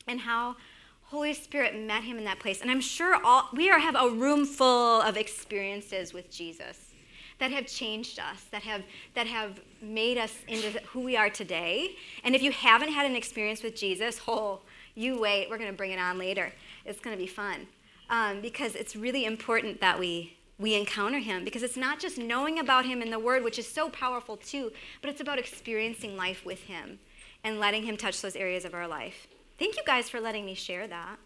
and 0.07 0.21
how 0.21 0.55
Holy 1.03 1.33
Spirit 1.33 1.75
met 1.75 2.03
him 2.03 2.17
in 2.17 2.23
that 2.23 2.39
place. 2.39 2.61
And 2.61 2.71
I'm 2.71 2.81
sure 2.81 3.17
all, 3.23 3.49
we 3.53 3.69
are, 3.69 3.79
have 3.79 3.95
a 3.95 4.09
room 4.09 4.45
full 4.45 5.01
of 5.01 5.17
experiences 5.17 6.13
with 6.13 6.31
Jesus 6.31 6.91
that 7.39 7.51
have 7.51 7.65
changed 7.65 8.19
us, 8.19 8.45
that 8.51 8.61
have, 8.61 8.83
that 9.15 9.27
have 9.27 9.59
made 9.81 10.17
us 10.17 10.37
into 10.47 10.79
who 10.87 11.01
we 11.01 11.17
are 11.17 11.29
today. 11.29 11.95
And 12.23 12.35
if 12.35 12.41
you 12.41 12.51
haven't 12.51 12.93
had 12.93 13.05
an 13.05 13.15
experience 13.15 13.63
with 13.63 13.75
Jesus, 13.75 14.21
oh, 14.27 14.61
you 14.95 15.19
wait, 15.19 15.49
we're 15.49 15.57
going 15.57 15.71
to 15.71 15.75
bring 15.75 15.91
it 15.91 15.99
on 15.99 16.17
later. 16.17 16.53
It's 16.85 16.99
going 16.99 17.15
to 17.15 17.21
be 17.21 17.27
fun. 17.27 17.67
Um, 18.09 18.41
because 18.41 18.75
it's 18.75 18.95
really 18.95 19.25
important 19.25 19.81
that 19.81 19.97
we, 19.97 20.37
we 20.57 20.75
encounter 20.75 21.19
him 21.19 21.43
because 21.43 21.63
it's 21.63 21.77
not 21.77 21.99
just 21.99 22.17
knowing 22.17 22.59
about 22.59 22.85
him 22.85 23.01
in 23.01 23.09
the 23.09 23.19
word, 23.19 23.43
which 23.43 23.57
is 23.57 23.67
so 23.67 23.89
powerful 23.89 24.37
too, 24.37 24.71
but 25.01 25.09
it's 25.09 25.21
about 25.21 25.39
experiencing 25.39 26.15
life 26.15 26.45
with 26.45 26.63
him 26.63 26.99
and 27.43 27.59
letting 27.59 27.83
him 27.83 27.97
touch 27.97 28.21
those 28.21 28.35
areas 28.35 28.65
of 28.65 28.73
our 28.73 28.87
life. 28.87 29.27
Thank 29.57 29.75
you 29.75 29.83
guys 29.85 30.09
for 30.09 30.19
letting 30.19 30.45
me 30.45 30.53
share 30.53 30.87
that. 30.87 31.17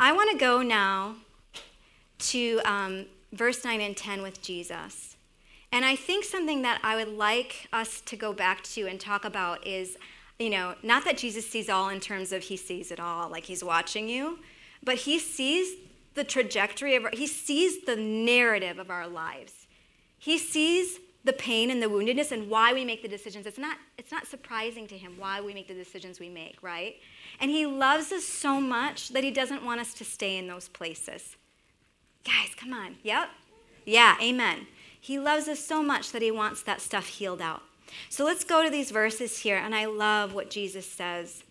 I 0.00 0.12
want 0.12 0.30
to 0.30 0.38
go 0.38 0.62
now 0.62 1.16
to 2.18 2.60
um, 2.64 3.06
verse 3.32 3.64
9 3.64 3.80
and 3.80 3.96
10 3.96 4.22
with 4.22 4.40
Jesus. 4.42 5.16
And 5.70 5.84
I 5.84 5.96
think 5.96 6.24
something 6.24 6.62
that 6.62 6.80
I 6.82 6.96
would 6.96 7.16
like 7.16 7.68
us 7.72 8.00
to 8.02 8.16
go 8.16 8.32
back 8.32 8.62
to 8.64 8.86
and 8.86 8.98
talk 8.98 9.24
about 9.24 9.66
is, 9.66 9.98
you 10.38 10.50
know, 10.50 10.74
not 10.82 11.04
that 11.04 11.18
Jesus 11.18 11.48
sees 11.48 11.68
all 11.68 11.88
in 11.90 12.00
terms 12.00 12.32
of 12.32 12.44
he 12.44 12.56
sees 12.56 12.90
it 12.90 13.00
all, 13.00 13.28
like 13.28 13.44
he's 13.44 13.62
watching 13.62 14.08
you, 14.08 14.38
but 14.82 14.96
he 14.96 15.18
sees 15.18 15.76
the 16.18 16.24
trajectory 16.24 16.96
of, 16.96 17.04
our, 17.04 17.10
he 17.12 17.26
sees 17.26 17.84
the 17.84 17.96
narrative 17.96 18.78
of 18.78 18.90
our 18.90 19.06
lives. 19.06 19.66
He 20.18 20.36
sees 20.36 20.98
the 21.24 21.32
pain 21.32 21.70
and 21.70 21.80
the 21.80 21.86
woundedness 21.86 22.32
and 22.32 22.50
why 22.50 22.72
we 22.72 22.84
make 22.84 23.02
the 23.02 23.08
decisions. 23.08 23.46
It's 23.46 23.58
not, 23.58 23.78
it's 23.96 24.10
not 24.10 24.26
surprising 24.26 24.88
to 24.88 24.98
him 24.98 25.14
why 25.16 25.40
we 25.40 25.54
make 25.54 25.68
the 25.68 25.74
decisions 25.74 26.18
we 26.18 26.28
make, 26.28 26.60
right? 26.60 26.96
And 27.40 27.50
He 27.50 27.66
loves 27.66 28.10
us 28.12 28.24
so 28.24 28.60
much 28.60 29.10
that 29.10 29.22
He 29.22 29.30
doesn't 29.30 29.64
want 29.64 29.80
us 29.80 29.94
to 29.94 30.04
stay 30.04 30.36
in 30.36 30.48
those 30.48 30.68
places. 30.68 31.36
Guys, 32.24 32.54
come 32.56 32.72
on. 32.72 32.96
Yep. 33.04 33.28
Yeah, 33.86 34.16
amen. 34.20 34.66
He 35.00 35.18
loves 35.18 35.46
us 35.46 35.60
so 35.60 35.82
much 35.82 36.10
that 36.10 36.22
He 36.22 36.30
wants 36.30 36.62
that 36.62 36.80
stuff 36.80 37.06
healed 37.06 37.40
out. 37.40 37.62
So 38.08 38.24
let's 38.24 38.44
go 38.44 38.62
to 38.64 38.70
these 38.70 38.90
verses 38.90 39.38
here, 39.38 39.56
and 39.56 39.74
I 39.74 39.86
love 39.86 40.34
what 40.34 40.50
Jesus 40.50 40.90
says 40.90 41.44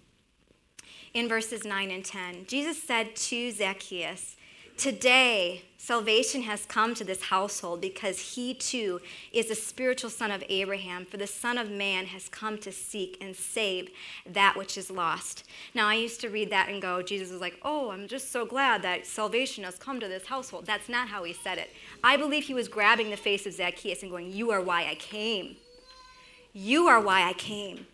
in 1.13 1.27
verses 1.27 1.65
9 1.65 1.89
and 1.89 2.03
10. 2.03 2.45
Jesus 2.47 2.81
said 2.81 3.15
to 3.15 3.51
Zacchaeus, 3.51 4.36
Today, 4.77 5.63
salvation 5.79 6.43
has 6.43 6.67
come 6.67 6.93
to 6.93 7.03
this 7.03 7.23
household 7.23 7.81
because 7.81 8.35
he 8.35 8.53
too 8.53 9.01
is 9.31 9.49
a 9.49 9.55
spiritual 9.55 10.11
son 10.11 10.29
of 10.29 10.43
Abraham, 10.49 11.03
for 11.03 11.17
the 11.17 11.25
Son 11.25 11.57
of 11.57 11.71
Man 11.71 12.05
has 12.05 12.29
come 12.29 12.59
to 12.59 12.71
seek 12.71 13.17
and 13.19 13.35
save 13.35 13.89
that 14.31 14.55
which 14.55 14.77
is 14.77 14.91
lost. 14.91 15.45
Now, 15.73 15.87
I 15.87 15.95
used 15.95 16.21
to 16.21 16.29
read 16.29 16.51
that 16.51 16.69
and 16.69 16.79
go, 16.79 17.01
Jesus 17.01 17.31
was 17.31 17.41
like, 17.41 17.57
Oh, 17.63 17.89
I'm 17.89 18.07
just 18.07 18.31
so 18.31 18.45
glad 18.45 18.83
that 18.83 19.07
salvation 19.07 19.63
has 19.63 19.77
come 19.77 19.99
to 19.99 20.07
this 20.07 20.27
household. 20.27 20.67
That's 20.67 20.89
not 20.89 21.07
how 21.07 21.23
he 21.23 21.33
said 21.33 21.57
it. 21.57 21.71
I 22.03 22.15
believe 22.15 22.43
he 22.43 22.53
was 22.53 22.67
grabbing 22.67 23.09
the 23.09 23.17
face 23.17 23.47
of 23.47 23.53
Zacchaeus 23.53 24.03
and 24.03 24.11
going, 24.11 24.31
You 24.31 24.51
are 24.51 24.61
why 24.61 24.85
I 24.85 24.93
came. 24.93 25.55
You 26.53 26.85
are 26.87 27.01
why 27.01 27.27
I 27.27 27.33
came. 27.33 27.87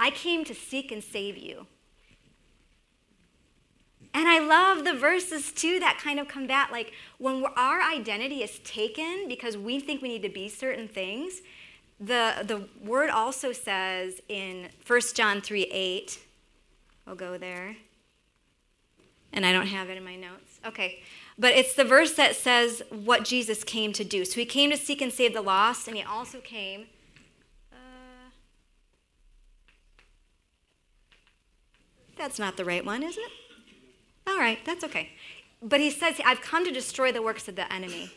I 0.00 0.10
came 0.10 0.44
to 0.44 0.54
seek 0.56 0.90
and 0.90 1.04
save 1.04 1.36
you. 1.36 1.66
And 4.18 4.26
I 4.26 4.40
love 4.40 4.84
the 4.84 4.94
verses 4.94 5.52
too 5.52 5.78
that 5.78 6.00
kind 6.02 6.18
of 6.18 6.26
combat 6.26 6.72
like 6.72 6.92
when 7.18 7.44
our 7.56 7.80
identity 7.80 8.42
is 8.42 8.58
taken 8.64 9.28
because 9.28 9.56
we 9.56 9.78
think 9.78 10.02
we 10.02 10.08
need 10.08 10.22
to 10.22 10.28
be 10.28 10.48
certain 10.48 10.88
things. 10.88 11.40
The, 12.00 12.42
the 12.44 12.64
word 12.84 13.10
also 13.10 13.52
says 13.52 14.20
in 14.28 14.70
1 14.84 15.00
John 15.14 15.40
3 15.40 15.62
8, 15.62 16.18
we'll 17.06 17.14
go 17.14 17.38
there. 17.38 17.76
And 19.32 19.46
I 19.46 19.52
don't 19.52 19.68
have 19.68 19.88
it 19.88 19.96
in 19.96 20.04
my 20.04 20.16
notes. 20.16 20.58
Okay. 20.66 20.98
But 21.38 21.52
it's 21.52 21.74
the 21.74 21.84
verse 21.84 22.14
that 22.14 22.34
says 22.34 22.82
what 22.90 23.24
Jesus 23.24 23.62
came 23.62 23.92
to 23.92 24.02
do. 24.02 24.24
So 24.24 24.40
he 24.40 24.46
came 24.46 24.72
to 24.72 24.76
seek 24.76 25.00
and 25.00 25.12
save 25.12 25.32
the 25.32 25.42
lost, 25.42 25.86
and 25.86 25.96
he 25.96 26.02
also 26.02 26.40
came. 26.40 26.86
Uh, 27.70 28.30
that's 32.16 32.40
not 32.40 32.56
the 32.56 32.64
right 32.64 32.84
one, 32.84 33.04
is 33.04 33.16
it? 33.16 33.30
All 34.28 34.36
right, 34.36 34.58
that's 34.64 34.84
okay. 34.84 35.10
But 35.62 35.80
he 35.80 35.90
says, 35.90 36.20
I've 36.24 36.42
come 36.42 36.64
to 36.66 36.70
destroy 36.70 37.10
the 37.12 37.22
works 37.22 37.48
of 37.48 37.56
the 37.56 37.72
enemy. 37.72 38.12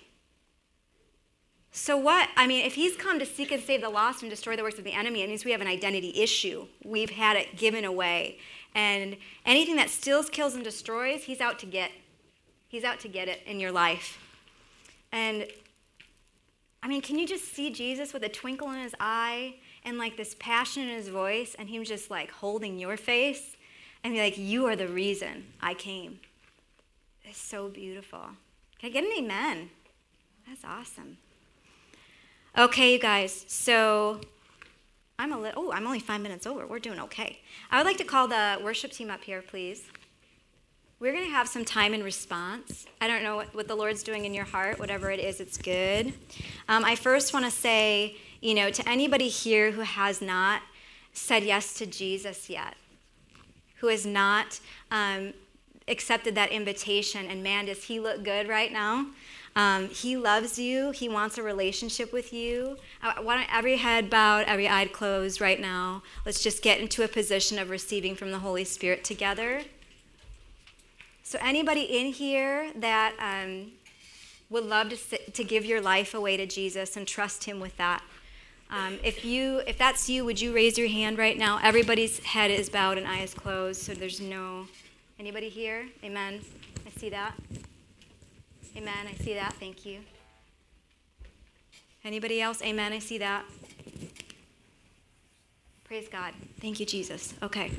So, 1.71 1.95
what? 1.95 2.28
I 2.36 2.47
mean, 2.47 2.65
if 2.65 2.76
he's 2.76 2.97
come 2.97 3.17
to 3.17 3.26
seek 3.26 3.50
and 3.52 3.63
save 3.63 3.80
the 3.80 3.89
lost 3.89 4.21
and 4.21 4.30
destroy 4.30 4.58
the 4.58 4.63
works 4.63 4.78
of 4.78 4.84
the 4.84 4.91
enemy, 4.91 5.21
it 5.21 5.30
means 5.30 5.45
we 5.45 5.52
have 5.52 5.62
an 5.62 5.67
identity 5.67 6.21
issue. 6.21 6.67
We've 6.84 7.12
had 7.12 7.38
it 7.38 7.56
given 7.56 7.86
away. 7.86 8.39
And 8.76 9.15
anything 9.45 9.78
that 9.78 9.89
steals, 9.89 10.30
kills, 10.30 10.54
and 10.54 10.65
destroys, 10.65 11.24
he's 11.24 11.39
out 11.39 11.60
to 11.60 11.65
get. 11.65 11.91
He's 12.67 12.84
out 12.84 13.00
to 13.02 13.08
get 13.08 13.30
it 13.30 13.41
in 13.45 13.60
your 13.60 13.71
life. 13.71 14.19
And 15.13 15.47
I 16.84 16.88
mean, 16.88 17.02
can 17.02 17.17
you 17.19 17.28
just 17.28 17.54
see 17.54 17.69
Jesus 17.69 18.13
with 18.13 18.24
a 18.24 18.30
twinkle 18.30 18.69
in 18.71 18.80
his 18.80 18.95
eye 19.00 19.56
and 19.86 19.97
like 19.97 20.17
this 20.17 20.36
passion 20.39 20.84
in 20.84 20.89
his 20.89 21.08
voice 21.08 21.56
and 21.58 21.69
him 21.69 21.86
just 21.86 22.12
like 22.12 22.32
holding 22.32 22.78
your 22.80 22.97
face 22.97 23.56
and 24.04 24.14
be 24.14 24.20
like, 24.20 24.38
You 24.38 24.66
are 24.68 24.76
the 24.76 24.88
reason 24.88 25.46
I 25.62 25.74
came? 25.74 26.20
It's 27.24 27.40
so 27.40 27.70
beautiful. 27.70 28.22
Can 28.80 28.90
I 28.90 28.94
get 28.94 29.04
an 29.04 29.12
amen? 29.18 29.70
That's 30.48 30.66
awesome. 30.66 31.18
Okay, 32.58 32.94
you 32.94 33.00
guys, 33.00 33.46
so 33.48 34.20
I'm 35.18 35.32
a 35.32 35.40
little, 35.40 35.66
oh, 35.68 35.72
I'm 35.72 35.86
only 35.86 36.00
five 36.00 36.20
minutes 36.20 36.46
over. 36.46 36.66
We're 36.66 36.80
doing 36.80 37.00
okay. 37.00 37.40
I 37.70 37.78
would 37.78 37.86
like 37.86 37.98
to 38.00 38.04
call 38.04 38.28
the 38.28 38.60
worship 38.64 38.92
team 38.92 39.10
up 39.10 39.24
here, 39.24 39.42
please. 39.42 39.84
We're 41.00 41.14
going 41.14 41.26
to 41.26 41.32
have 41.32 41.48
some 41.48 41.64
time 41.64 41.94
in 41.94 42.04
response. 42.04 42.86
I 43.00 43.08
don't 43.08 43.24
know 43.24 43.36
what, 43.36 43.56
what 43.56 43.68
the 43.68 43.76
Lord's 43.76 44.04
doing 44.04 44.26
in 44.26 44.34
your 44.34 44.46
heart, 44.46 44.80
whatever 44.80 45.10
it 45.10 45.20
is, 45.20 45.40
it's 45.40 45.58
good. 45.58 46.14
Um, 46.68 46.84
I 46.84 46.96
first 46.96 47.34
want 47.34 47.46
to 47.46 47.52
say, 47.52 48.18
you 48.42 48.54
know, 48.54 48.70
to 48.70 48.90
anybody 48.90 49.28
here 49.28 49.72
who 49.72 49.82
has 49.82 50.22
not 50.22 50.62
said 51.14 51.44
yes 51.44 51.74
to 51.76 51.86
Jesus 51.86 52.50
yet, 52.50 52.76
who 53.82 53.88
has 53.88 54.06
not 54.06 54.60
um, 54.91 55.34
accepted 55.88 56.36
that 56.36 56.52
invitation, 56.52 57.26
and 57.26 57.44
man, 57.44 57.65
does 57.65 57.84
he 57.84 58.00
look 58.00 58.24
good 58.24 58.48
right 58.48 58.72
now? 58.72 59.08
Um, 59.56 59.89
he 59.89 60.15
loves 60.15 60.58
you. 60.58 60.91
He 60.91 61.10
wants 61.10 61.38
a 61.38 61.44
relationship 61.44 62.13
with 62.13 62.32
you. 62.32 62.78
Why 63.02 63.36
don't 63.36 63.54
every 63.54 63.78
head 63.78 64.10
bowed, 64.10 64.46
every 64.48 64.70
eye 64.70 64.86
closed 64.86 65.41
right 65.41 65.60
now? 65.60 66.04
Let's 66.26 66.41
just 66.41 66.62
get 66.62 66.80
into 66.80 67.04
a 67.04 67.08
position 67.08 67.60
of 67.60 67.70
receiving 67.70 68.15
from 68.15 68.32
the 68.32 68.39
Holy 68.39 68.63
Spirit 68.63 69.04
together. 69.04 69.63
So, 71.24 71.38
anybody 71.41 71.82
in 71.82 72.13
here 72.13 72.72
that 72.76 73.15
um, 73.20 73.72
would 74.50 74.65
love 74.65 74.89
to, 74.89 74.98
sit, 74.98 75.34
to 75.34 75.44
give 75.44 75.65
your 75.65 75.82
life 75.82 76.13
away 76.13 76.38
to 76.38 76.46
Jesus 76.46 76.96
and 76.96 77.08
trust 77.08 77.46
Him 77.46 77.60
with 77.60 77.76
that. 77.78 78.04
Um, 78.72 79.00
if 79.04 79.26
you, 79.26 79.62
if 79.68 79.78
that's 79.78 80.10
you, 80.10 80.24
would 80.24 80.40
you 80.40 80.54
raise 80.54 80.78
your 80.78 80.88
hand 80.88 81.18
right 81.18 81.38
now? 81.38 81.60
Everybody's 81.62 82.20
head 82.20 82.50
is 82.50 82.70
bowed 82.70 82.98
and 82.98 83.06
eyes 83.06 83.34
closed, 83.34 83.82
so 83.82 83.94
there's 83.94 84.22
no. 84.22 84.66
Anybody 85.20 85.50
here? 85.50 85.88
Amen. 86.06 86.40
I 86.88 86.90
see 86.98 87.10
that. 87.10 87.34
Amen. 88.78 89.08
I 89.08 89.14
see 89.22 89.34
that. 89.34 89.54
Thank 89.56 89.86
you. 89.86 90.00
Anybody 92.06 92.42
else? 92.42 92.62
Amen. 92.64 92.94
I 92.94 93.00
see 93.00 93.18
that. 93.18 93.44
Praise 95.84 96.08
God. 96.08 96.34
Thank 96.62 96.80
you, 96.80 96.86
Jesus. 96.86 97.34
Okay. 97.44 97.74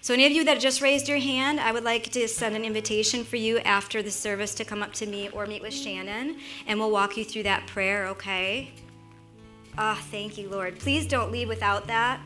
So, 0.00 0.14
any 0.14 0.24
of 0.24 0.32
you 0.32 0.44
that 0.46 0.60
just 0.60 0.80
raised 0.80 1.06
your 1.06 1.18
hand, 1.18 1.60
I 1.60 1.72
would 1.72 1.84
like 1.84 2.04
to 2.12 2.26
send 2.26 2.56
an 2.56 2.64
invitation 2.64 3.22
for 3.22 3.36
you 3.36 3.58
after 3.58 4.02
the 4.02 4.10
service 4.10 4.54
to 4.54 4.64
come 4.64 4.82
up 4.82 4.94
to 4.94 5.06
me 5.06 5.28
or 5.28 5.46
meet 5.46 5.60
with 5.60 5.74
Shannon, 5.74 6.38
and 6.66 6.80
we'll 6.80 6.90
walk 6.90 7.18
you 7.18 7.24
through 7.26 7.42
that 7.42 7.66
prayer, 7.66 8.06
okay? 8.06 8.72
Ah, 9.78 9.96
oh, 9.98 10.02
thank 10.10 10.36
you, 10.36 10.48
Lord. 10.48 10.78
Please 10.78 11.06
don't 11.06 11.30
leave 11.30 11.48
without 11.48 11.86
that. 11.86 12.20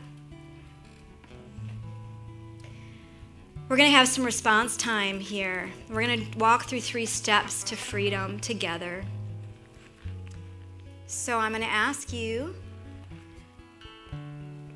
We're 3.67 3.77
going 3.77 3.89
to 3.89 3.97
have 3.97 4.07
some 4.07 4.23
response 4.23 4.77
time 4.77 5.19
here. 5.19 5.71
We're 5.89 6.05
going 6.05 6.31
to 6.31 6.37
walk 6.37 6.65
through 6.65 6.81
three 6.81 7.07
steps 7.07 7.63
to 7.63 7.75
freedom 7.75 8.39
together. 8.39 9.03
So 11.07 11.39
I'm 11.39 11.51
going 11.51 11.63
to 11.63 11.69
ask 11.69 12.13
you, 12.13 12.55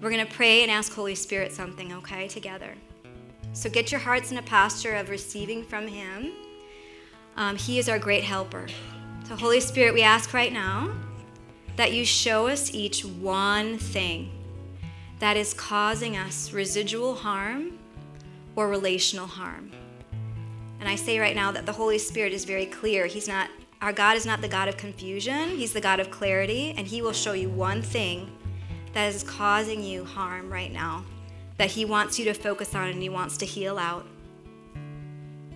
we're 0.01 0.09
going 0.09 0.25
to 0.25 0.33
pray 0.33 0.63
and 0.63 0.71
ask 0.71 0.91
Holy 0.91 1.13
Spirit 1.13 1.51
something, 1.51 1.93
okay, 1.93 2.27
together. 2.27 2.73
So 3.53 3.69
get 3.69 3.91
your 3.91 3.99
hearts 3.99 4.31
in 4.31 4.37
a 4.37 4.41
posture 4.41 4.95
of 4.95 5.09
receiving 5.09 5.63
from 5.63 5.87
Him. 5.87 6.31
Um, 7.35 7.57
he 7.57 7.77
is 7.77 7.89
our 7.89 7.99
great 7.99 8.23
helper. 8.23 8.67
So, 9.27 9.35
Holy 9.35 9.59
Spirit, 9.59 9.93
we 9.93 10.01
ask 10.01 10.33
right 10.33 10.51
now 10.51 10.91
that 11.79 11.93
you 11.93 12.03
show 12.03 12.49
us 12.49 12.73
each 12.73 13.05
one 13.05 13.77
thing 13.77 14.29
that 15.19 15.37
is 15.37 15.53
causing 15.53 16.17
us 16.17 16.51
residual 16.51 17.15
harm 17.15 17.79
or 18.57 18.67
relational 18.67 19.25
harm. 19.25 19.71
And 20.81 20.89
I 20.89 20.95
say 20.95 21.19
right 21.19 21.37
now 21.37 21.53
that 21.53 21.65
the 21.65 21.71
Holy 21.71 21.97
Spirit 21.97 22.33
is 22.33 22.43
very 22.43 22.65
clear. 22.65 23.05
He's 23.05 23.29
not 23.29 23.49
our 23.81 23.93
God 23.93 24.17
is 24.17 24.25
not 24.25 24.41
the 24.41 24.49
God 24.49 24.67
of 24.67 24.75
confusion, 24.75 25.51
He's 25.51 25.71
the 25.71 25.79
God 25.79 26.01
of 26.01 26.11
clarity, 26.11 26.73
and 26.75 26.85
He 26.85 27.01
will 27.01 27.13
show 27.13 27.31
you 27.31 27.49
one 27.49 27.81
thing 27.81 28.29
that 28.91 29.15
is 29.15 29.23
causing 29.23 29.81
you 29.81 30.03
harm 30.03 30.51
right 30.51 30.73
now 30.73 31.05
that 31.55 31.71
He 31.71 31.85
wants 31.85 32.19
you 32.19 32.25
to 32.25 32.33
focus 32.33 32.75
on 32.75 32.89
and 32.89 33.01
He 33.01 33.07
wants 33.07 33.37
to 33.37 33.45
heal 33.45 33.79
out. 33.79 34.05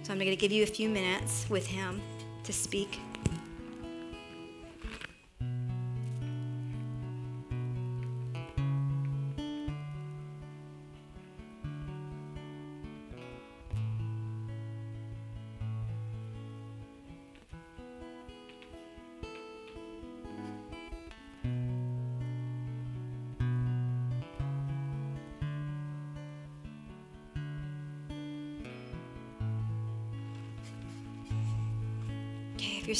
So 0.03 0.13
I'm 0.13 0.19
going 0.19 0.29
to 0.29 0.37
give 0.37 0.53
you 0.53 0.63
a 0.63 0.67
few 0.67 0.87
minutes 0.87 1.45
with 1.49 1.67
Him 1.67 2.01
to 2.45 2.53
speak. 2.53 2.97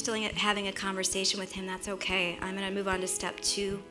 Still 0.04 0.22
having 0.36 0.68
a 0.68 0.72
conversation 0.74 1.40
with 1.40 1.54
Him, 1.54 1.66
that's 1.66 1.88
okay. 1.88 2.38
I'm 2.42 2.58
going 2.58 2.68
to 2.68 2.76
move 2.76 2.90
on 2.90 3.00
to 3.00 3.08
step 3.08 3.40
two. 3.40 3.82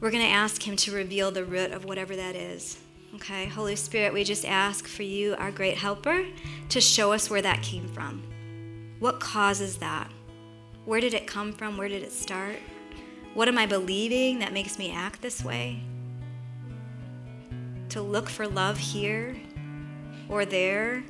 We're 0.00 0.10
going 0.10 0.22
to 0.22 0.28
ask 0.28 0.62
Him 0.62 0.76
to 0.76 0.92
reveal 0.92 1.30
the 1.30 1.46
root 1.46 1.72
of 1.72 1.86
whatever 1.86 2.14
that 2.14 2.36
is. 2.36 2.78
Okay, 3.14 3.46
Holy 3.46 3.74
Spirit, 3.74 4.12
we 4.12 4.22
just 4.22 4.44
ask 4.44 4.86
for 4.86 5.02
you, 5.02 5.34
our 5.36 5.50
great 5.50 5.78
helper, 5.78 6.26
to 6.68 6.80
show 6.82 7.10
us 7.10 7.30
where 7.30 7.40
that 7.40 7.62
came 7.62 7.88
from. 7.88 8.22
What 8.98 9.18
causes 9.18 9.78
that? 9.78 10.10
Where 10.84 11.00
did 11.00 11.14
it 11.14 11.26
come 11.26 11.54
from? 11.54 11.78
Where 11.78 11.88
did 11.88 12.02
it 12.02 12.12
start? 12.12 12.56
What 13.32 13.48
am 13.48 13.56
I 13.56 13.64
believing 13.64 14.40
that 14.40 14.52
makes 14.52 14.78
me 14.78 14.92
act 14.92 15.22
this 15.22 15.42
way? 15.42 15.80
To 17.88 18.02
look 18.02 18.28
for 18.28 18.46
love 18.46 18.76
here 18.76 19.36
or 20.28 20.44
there? 20.44 21.02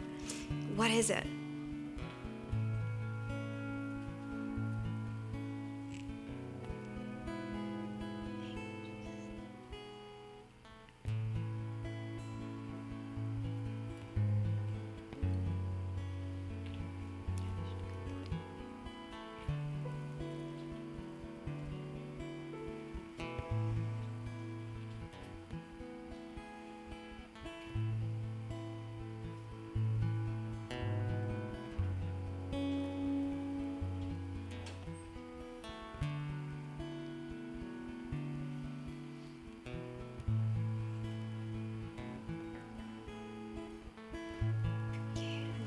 What 0.76 0.92
is 0.92 1.10
it? 1.10 1.26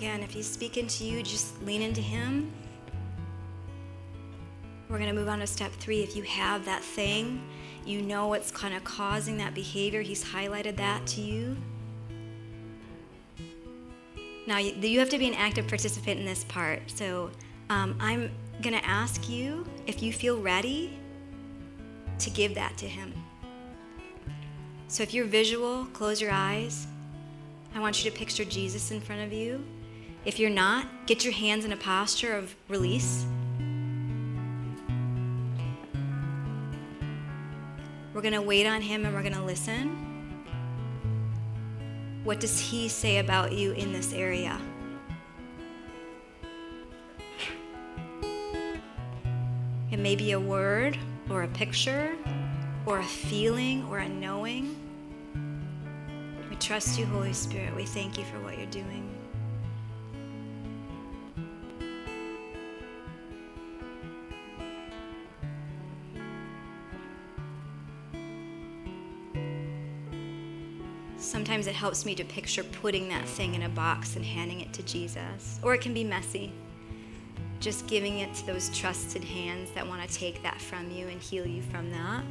Again, 0.05 0.21
if 0.21 0.29
he's 0.29 0.45
speaking 0.45 0.85
to 0.85 1.03
you, 1.03 1.23
just 1.23 1.59
lean 1.63 1.81
into 1.81 1.99
him. 1.99 2.51
We're 4.87 4.99
going 4.99 5.09
to 5.09 5.15
move 5.15 5.27
on 5.27 5.39
to 5.39 5.47
step 5.47 5.71
three. 5.71 6.03
If 6.03 6.15
you 6.15 6.21
have 6.21 6.63
that 6.65 6.83
thing, 6.83 7.41
you 7.87 8.03
know 8.03 8.27
what's 8.27 8.51
kind 8.51 8.75
of 8.75 8.83
causing 8.83 9.35
that 9.37 9.55
behavior, 9.55 10.03
he's 10.03 10.23
highlighted 10.23 10.75
that 10.75 11.07
to 11.07 11.21
you. 11.21 11.57
Now, 14.45 14.59
you 14.59 14.99
have 14.99 15.09
to 15.09 15.17
be 15.17 15.27
an 15.27 15.33
active 15.33 15.67
participant 15.67 16.19
in 16.19 16.25
this 16.25 16.43
part. 16.43 16.83
So 16.91 17.31
um, 17.71 17.97
I'm 17.99 18.29
going 18.61 18.75
to 18.75 18.85
ask 18.85 19.27
you 19.27 19.65
if 19.87 20.03
you 20.03 20.13
feel 20.13 20.39
ready 20.39 20.99
to 22.19 22.29
give 22.29 22.53
that 22.53 22.77
to 22.77 22.87
him. 22.87 23.11
So 24.87 25.01
if 25.01 25.15
you're 25.15 25.25
visual, 25.25 25.85
close 25.93 26.21
your 26.21 26.31
eyes. 26.31 26.85
I 27.73 27.79
want 27.79 28.05
you 28.05 28.11
to 28.11 28.15
picture 28.15 28.45
Jesus 28.45 28.91
in 28.91 29.01
front 29.01 29.23
of 29.23 29.33
you. 29.33 29.65
If 30.25 30.39
you're 30.39 30.49
not, 30.49 30.87
get 31.05 31.23
your 31.23 31.33
hands 31.33 31.65
in 31.65 31.71
a 31.71 31.77
posture 31.77 32.35
of 32.35 32.55
release. 32.67 33.27
We're 38.11 38.21
going 38.21 38.33
to 38.33 38.41
wait 38.41 38.65
on 38.65 38.81
him 38.81 39.05
and 39.05 39.13
we're 39.13 39.21
going 39.21 39.35
to 39.35 39.43
listen. 39.43 40.01
What 42.23 42.39
does 42.39 42.59
he 42.59 42.87
say 42.87 43.19
about 43.19 43.53
you 43.53 43.73
in 43.73 43.93
this 43.93 44.13
area? 44.13 44.59
It 49.91 49.99
may 49.99 50.15
be 50.15 50.31
a 50.31 50.39
word 50.39 50.97
or 51.29 51.43
a 51.43 51.47
picture 51.49 52.15
or 52.87 52.97
a 52.97 53.03
feeling 53.03 53.83
or 53.91 53.99
a 53.99 54.09
knowing. 54.09 54.75
We 56.49 56.55
trust 56.55 56.97
you, 56.97 57.05
Holy 57.05 57.33
Spirit. 57.33 57.75
We 57.75 57.85
thank 57.85 58.17
you 58.17 58.23
for 58.23 58.39
what 58.39 58.57
you're 58.57 58.65
doing. 58.67 59.24
Sometimes 71.25 71.65
it 71.65 71.73
helps 71.73 72.05
me 72.05 72.13
to 72.15 72.23
picture 72.23 72.63
putting 72.63 73.09
that 73.09 73.27
thing 73.27 73.55
in 73.55 73.63
a 73.63 73.69
box 73.69 74.15
and 74.15 74.23
handing 74.23 74.61
it 74.61 74.71
to 74.73 74.83
Jesus. 74.83 75.59
Or 75.63 75.73
it 75.73 75.81
can 75.81 75.91
be 75.91 76.03
messy. 76.03 76.53
Just 77.59 77.87
giving 77.87 78.19
it 78.19 78.31
to 78.35 78.45
those 78.45 78.69
trusted 78.77 79.23
hands 79.23 79.71
that 79.71 79.87
want 79.87 80.07
to 80.07 80.15
take 80.15 80.43
that 80.43 80.61
from 80.61 80.91
you 80.91 81.07
and 81.07 81.19
heal 81.19 81.47
you 81.47 81.63
from 81.63 81.89
that. 81.89 82.23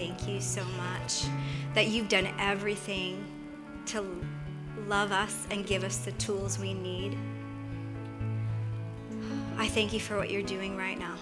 Thank 0.00 0.26
you 0.26 0.40
so 0.40 0.64
much 0.78 1.26
that 1.74 1.88
you've 1.88 2.08
done 2.08 2.26
everything 2.38 3.22
to 3.84 4.02
love 4.88 5.12
us 5.12 5.46
and 5.50 5.66
give 5.66 5.84
us 5.84 5.98
the 5.98 6.12
tools 6.12 6.58
we 6.58 6.72
need. 6.72 7.18
I 9.58 9.68
thank 9.68 9.92
you 9.92 10.00
for 10.00 10.16
what 10.16 10.30
you're 10.30 10.40
doing 10.40 10.74
right 10.74 10.98
now 10.98 11.16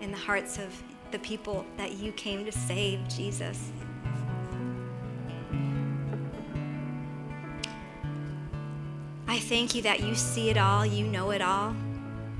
in 0.00 0.10
the 0.10 0.16
hearts 0.16 0.56
of 0.56 0.82
the 1.10 1.18
people 1.18 1.66
that 1.76 1.92
you 1.98 2.10
came 2.12 2.46
to 2.46 2.52
save, 2.52 3.06
Jesus. 3.06 3.70
I 9.28 9.38
thank 9.40 9.74
you 9.74 9.82
that 9.82 10.00
you 10.00 10.14
see 10.14 10.48
it 10.48 10.56
all, 10.56 10.86
you 10.86 11.06
know 11.06 11.32
it 11.32 11.42
all 11.42 11.76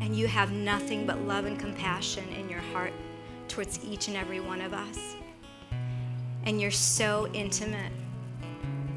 and 0.01 0.17
you 0.17 0.27
have 0.27 0.53
nothing 0.53 1.05
but 1.05 1.21
love 1.21 1.45
and 1.45 1.59
compassion 1.59 2.25
in 2.31 2.49
your 2.49 2.61
heart 2.73 2.95
towards 3.47 3.79
each 3.85 4.09
and 4.09 4.17
every 4.17 4.41
one 4.41 4.63
of 4.63 4.73
us. 4.73 5.17
And 6.45 6.61
you're 6.61 6.71
so 6.71 7.29
intimate 7.33 7.93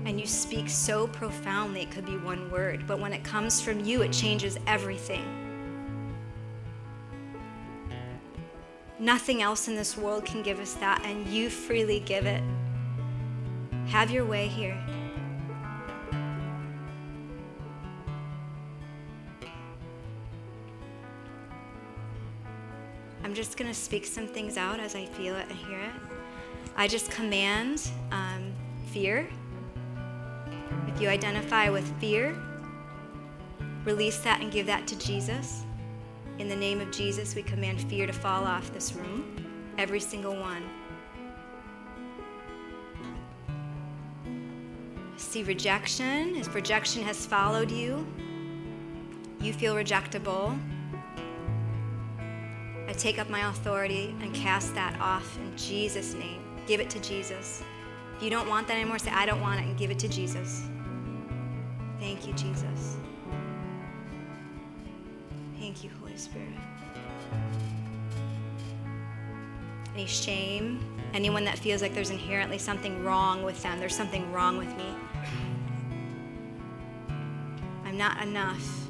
and 0.06 0.20
you 0.20 0.28
speak 0.28 0.70
so 0.70 1.08
profoundly, 1.08 1.82
it 1.82 1.92
could 1.92 2.06
be 2.06 2.18
one 2.18 2.50
word, 2.52 2.86
but 2.86 3.00
when 3.00 3.12
it 3.12 3.24
comes 3.24 3.60
from 3.60 3.84
you, 3.84 4.04
it 4.04 4.14
changes 4.14 4.58
everything. 4.68 5.26
Nothing 9.00 9.42
else 9.42 9.68
in 9.68 9.76
this 9.76 9.98
world 9.98 10.24
can 10.24 10.44
give 10.44 10.60
us 10.60 10.74
that, 10.76 11.04
and 11.04 11.28
you 11.28 11.50
freely 11.50 12.00
give 12.00 12.28
it. 12.28 12.44
Have 13.88 14.12
your 14.12 14.26
way 14.26 14.48
here. 14.48 14.80
I'm 23.24 23.34
just 23.34 23.58
going 23.58 23.70
to 23.70 23.78
speak 23.78 24.06
some 24.06 24.28
things 24.28 24.56
out 24.56 24.80
as 24.80 24.96
I 24.96 25.06
feel 25.08 25.36
it 25.36 25.48
and 25.50 25.58
hear 25.58 25.80
it. 25.80 26.15
I 26.76 26.88
just 26.88 27.10
command 27.10 27.90
um, 28.12 28.54
fear. 28.88 29.28
If 30.88 31.02
you 31.02 31.10
identify 31.10 31.70
with 31.70 31.88
fear, 32.00 32.38
release 33.84 34.20
that 34.20 34.42
and 34.42 34.52
give 34.52 34.66
that 34.68 34.88
to 34.88 34.98
Jesus. 34.98 35.64
In 36.40 36.50
the 36.50 36.56
name 36.56 36.82
of 36.82 36.92
Jesus, 36.92 37.36
we 37.36 37.44
command 37.44 37.82
fear 37.84 38.06
to 38.08 38.14
fall 38.14 38.44
off 38.44 38.74
this 38.74 38.94
room, 38.94 39.74
every 39.78 40.00
single 40.00 40.36
one. 40.36 40.64
See 45.18 45.44
rejection. 45.44 46.36
If 46.36 46.54
rejection 46.54 47.04
has 47.04 47.26
followed 47.26 47.72
you, 47.72 48.06
you 49.40 49.54
feel 49.54 49.76
rejectable 49.76 50.58
I 52.88 52.94
take 52.94 53.18
up 53.18 53.30
my 53.30 53.50
authority 53.50 54.16
and 54.22 54.34
cast 54.34 54.76
that 54.76 55.00
off 55.02 55.38
in 55.40 55.58
Jesus' 55.58 56.14
name. 56.14 56.45
Give 56.68 56.80
it 56.80 56.90
to 56.92 57.00
Jesus. 57.00 57.64
If 58.18 58.24
you 58.24 58.30
don't 58.30 58.50
want 58.50 58.68
that 58.68 58.76
anymore, 58.76 58.98
say, 58.98 59.12
I 59.12 59.26
don't 59.26 59.42
want 59.42 59.60
it, 59.60 59.66
and 59.66 59.78
give 59.78 59.92
it 59.92 60.00
to 60.00 60.08
Jesus. 60.08 60.64
Thank 62.00 62.28
you, 62.28 62.34
Jesus. 62.34 62.98
Thank 65.60 65.84
you, 65.84 65.90
Holy 66.00 66.18
Spirit. 66.18 66.48
Any 69.94 70.06
shame, 70.06 70.84
anyone 71.14 71.46
that 71.46 71.58
feels 71.58 71.82
like 71.82 71.94
there's 71.94 72.10
inherently 72.10 72.58
something 72.58 73.04
wrong 73.04 73.44
with 73.44 73.62
them, 73.64 73.80
there's 73.80 73.96
something 73.96 74.32
wrong 74.32 74.58
with 74.58 74.76
me. 74.78 74.94
I'm 77.86 77.98
not 77.98 78.22
enough. 78.22 78.88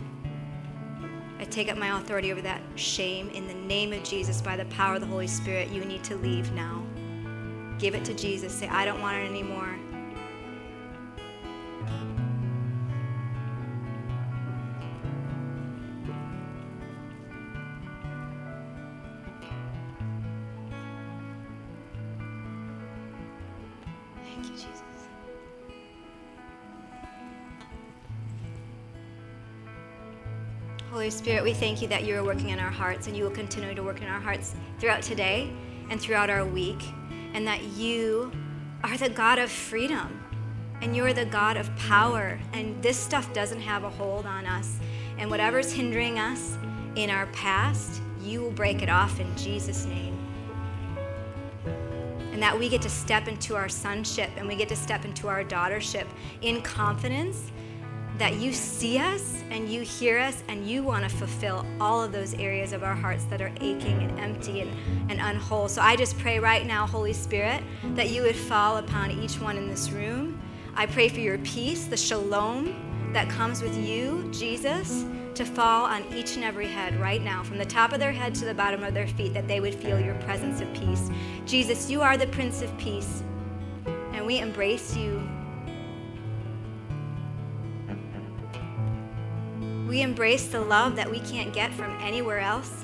I 1.40 1.44
take 1.44 1.70
up 1.70 1.78
my 1.78 2.00
authority 2.00 2.32
over 2.32 2.42
that 2.42 2.62
shame 2.76 3.30
in 3.30 3.48
the 3.48 3.54
name 3.54 3.94
of 3.94 4.04
Jesus 4.04 4.42
by 4.42 4.56
the 4.56 4.66
power 4.66 4.96
of 4.96 5.02
the 5.02 5.08
Holy 5.08 5.28
Spirit. 5.28 5.70
You 5.70 5.86
need 5.86 6.04
to 6.06 6.16
leave 6.16 6.52
now. 6.54 6.82
Give 7.78 7.94
it 7.94 8.06
to 8.06 8.14
Jesus. 8.14 8.54
Say, 8.54 8.68
I 8.68 8.86
don't 8.86 9.02
want 9.02 9.18
it 9.18 9.30
anymore. 9.30 9.76
Thank 24.24 24.46
you, 24.46 24.54
Jesus. 24.54 24.82
Holy 30.92 31.10
Spirit, 31.10 31.44
we 31.44 31.54
thank 31.54 31.82
you 31.82 31.90
that 31.90 32.06
you 32.06 32.16
are 32.16 32.24
working 32.24 32.50
in 32.50 32.60
our 32.60 32.72
hearts 32.72 33.08
and 33.08 33.18
you 33.18 33.26
will 33.26 33.32
continue 33.32 33.76
to 33.76 33.84
work 33.84 34.02
in 34.02 34.08
our 34.08 34.20
hearts 34.22 34.56
throughout 34.80 35.02
today 35.02 35.52
and 35.90 36.00
throughout 36.00 36.30
our 36.30 36.46
week, 36.46 36.82
and 37.36 37.46
that 37.46 37.62
you 37.64 38.32
are 38.82 38.98
the 38.98 39.10
God 39.10 39.40
of 39.40 39.52
freedom 39.52 40.24
and 40.82 40.96
you're 40.96 41.12
the 41.12 41.26
God 41.26 41.58
of 41.58 41.74
power, 41.76 42.40
and 42.54 42.82
this 42.82 42.98
stuff 42.98 43.34
doesn't 43.34 43.60
have 43.60 43.84
a 43.84 43.90
hold 43.90 44.26
on 44.26 44.46
us. 44.46 44.80
And 45.18 45.30
whatever's 45.30 45.72
hindering 45.72 46.18
us 46.18 46.58
in 46.96 47.10
our 47.10 47.28
past, 47.28 48.02
you 48.22 48.42
will 48.42 48.52
break 48.52 48.82
it 48.82 48.90
off 48.90 49.20
in 49.20 49.36
Jesus' 49.38 49.86
name. 49.86 50.18
And 52.32 52.42
that 52.42 52.58
we 52.58 52.70
get 52.70 52.82
to 52.84 52.90
step 52.90 53.28
into 53.28 53.56
our 53.56 53.70
sonship 53.70 54.30
and 54.38 54.48
we 54.48 54.56
get 54.56 54.70
to 54.70 54.76
step 54.76 55.06
into 55.06 55.28
our 55.28 55.44
daughtership 55.44 56.08
in 56.42 56.62
confidence 56.62 57.52
that 58.18 58.36
you 58.36 58.54
see 58.54 58.98
us 58.98 59.44
and 59.50 59.70
you 59.70 59.82
hear 59.82 60.18
us 60.18 60.44
and 60.48 60.68
you 60.68 60.84
want 60.84 61.04
to 61.04 61.16
fulfill 61.16 61.66
all 61.82 62.02
of 62.02 62.12
those 62.12 62.34
areas 62.36 62.72
of 62.72 62.84
our 62.84 62.96
hearts 62.96 63.26
that 63.26 63.42
are 63.42 63.52
aching 63.60 64.04
and 64.04 64.20
empty 64.20 64.62
and, 64.62 64.72
and 65.12 65.20
unwhole. 65.20 65.68
So 65.68 65.82
I 65.82 65.96
just 65.96 66.18
pray 66.18 66.40
right 66.40 66.66
now, 66.66 66.88
Holy 66.88 67.14
Spirit, 67.14 67.62
that 67.96 68.10
you 68.10 68.22
would 68.22 68.36
fall 68.36 68.78
upon 68.78 69.12
each 69.12 69.40
one 69.40 69.58
in 69.58 69.68
this 69.68 69.92
room. 69.92 70.42
I 70.76 70.86
pray 70.86 71.10
for 71.10 71.20
your 71.20 71.38
peace, 71.40 71.86
the 71.86 71.98
shalom 71.98 73.12
that 73.14 73.30
comes 73.30 73.62
with 73.62 73.78
you, 73.78 74.30
Jesus, 74.32 75.06
to 75.36 75.46
fall 75.46 75.86
on 75.86 76.04
each 76.14 76.36
and 76.36 76.44
every 76.44 76.68
head 76.68 77.00
right 77.00 77.22
now, 77.22 77.44
from 77.44 77.58
the 77.58 77.66
top 77.66 77.92
of 77.92 78.00
their 78.00 78.12
head 78.12 78.34
to 78.36 78.46
the 78.46 78.54
bottom 78.54 78.84
of 78.84 78.94
their 78.94 79.08
feet, 79.08 79.34
that 79.34 79.48
they 79.48 79.60
would 79.60 79.76
feel 79.76 80.00
your 80.00 80.16
presence 80.16 80.62
of 80.62 80.74
peace. 80.74 81.10
Jesus, 81.46 81.90
you 81.90 82.02
are 82.02 82.18
the 82.18 82.28
Prince 82.28 82.62
of 82.62 82.76
Peace, 82.78 83.24
and 83.86 84.26
we 84.26 84.40
embrace 84.40 84.96
you. 84.96 85.22
We 89.96 90.02
embrace 90.02 90.48
the 90.48 90.60
love 90.60 90.98
that 90.98 91.10
we 91.10 91.22
can't 91.22 91.54
get 91.54 91.74
from 91.74 91.90
anywhere 92.02 92.40
else. 92.40 92.84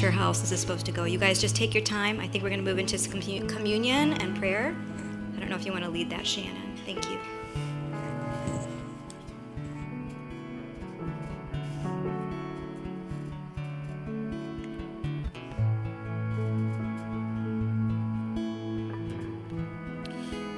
Sure 0.00 0.10
how 0.10 0.28
else 0.28 0.40
this 0.40 0.50
is 0.50 0.58
supposed 0.58 0.86
to 0.86 0.92
go. 0.92 1.04
You 1.04 1.18
guys 1.18 1.42
just 1.42 1.54
take 1.54 1.74
your 1.74 1.84
time. 1.84 2.20
I 2.20 2.26
think 2.26 2.42
we're 2.42 2.48
going 2.48 2.64
to 2.64 2.64
move 2.64 2.78
into 2.78 2.96
communion 3.46 4.14
and 4.14 4.34
prayer. 4.34 4.74
I 5.36 5.38
don't 5.38 5.50
know 5.50 5.56
if 5.56 5.66
you 5.66 5.72
want 5.72 5.84
to 5.84 5.90
lead 5.90 6.08
that, 6.08 6.26
Shannon. 6.26 6.74
Thank 6.86 7.10
you. 7.10 7.18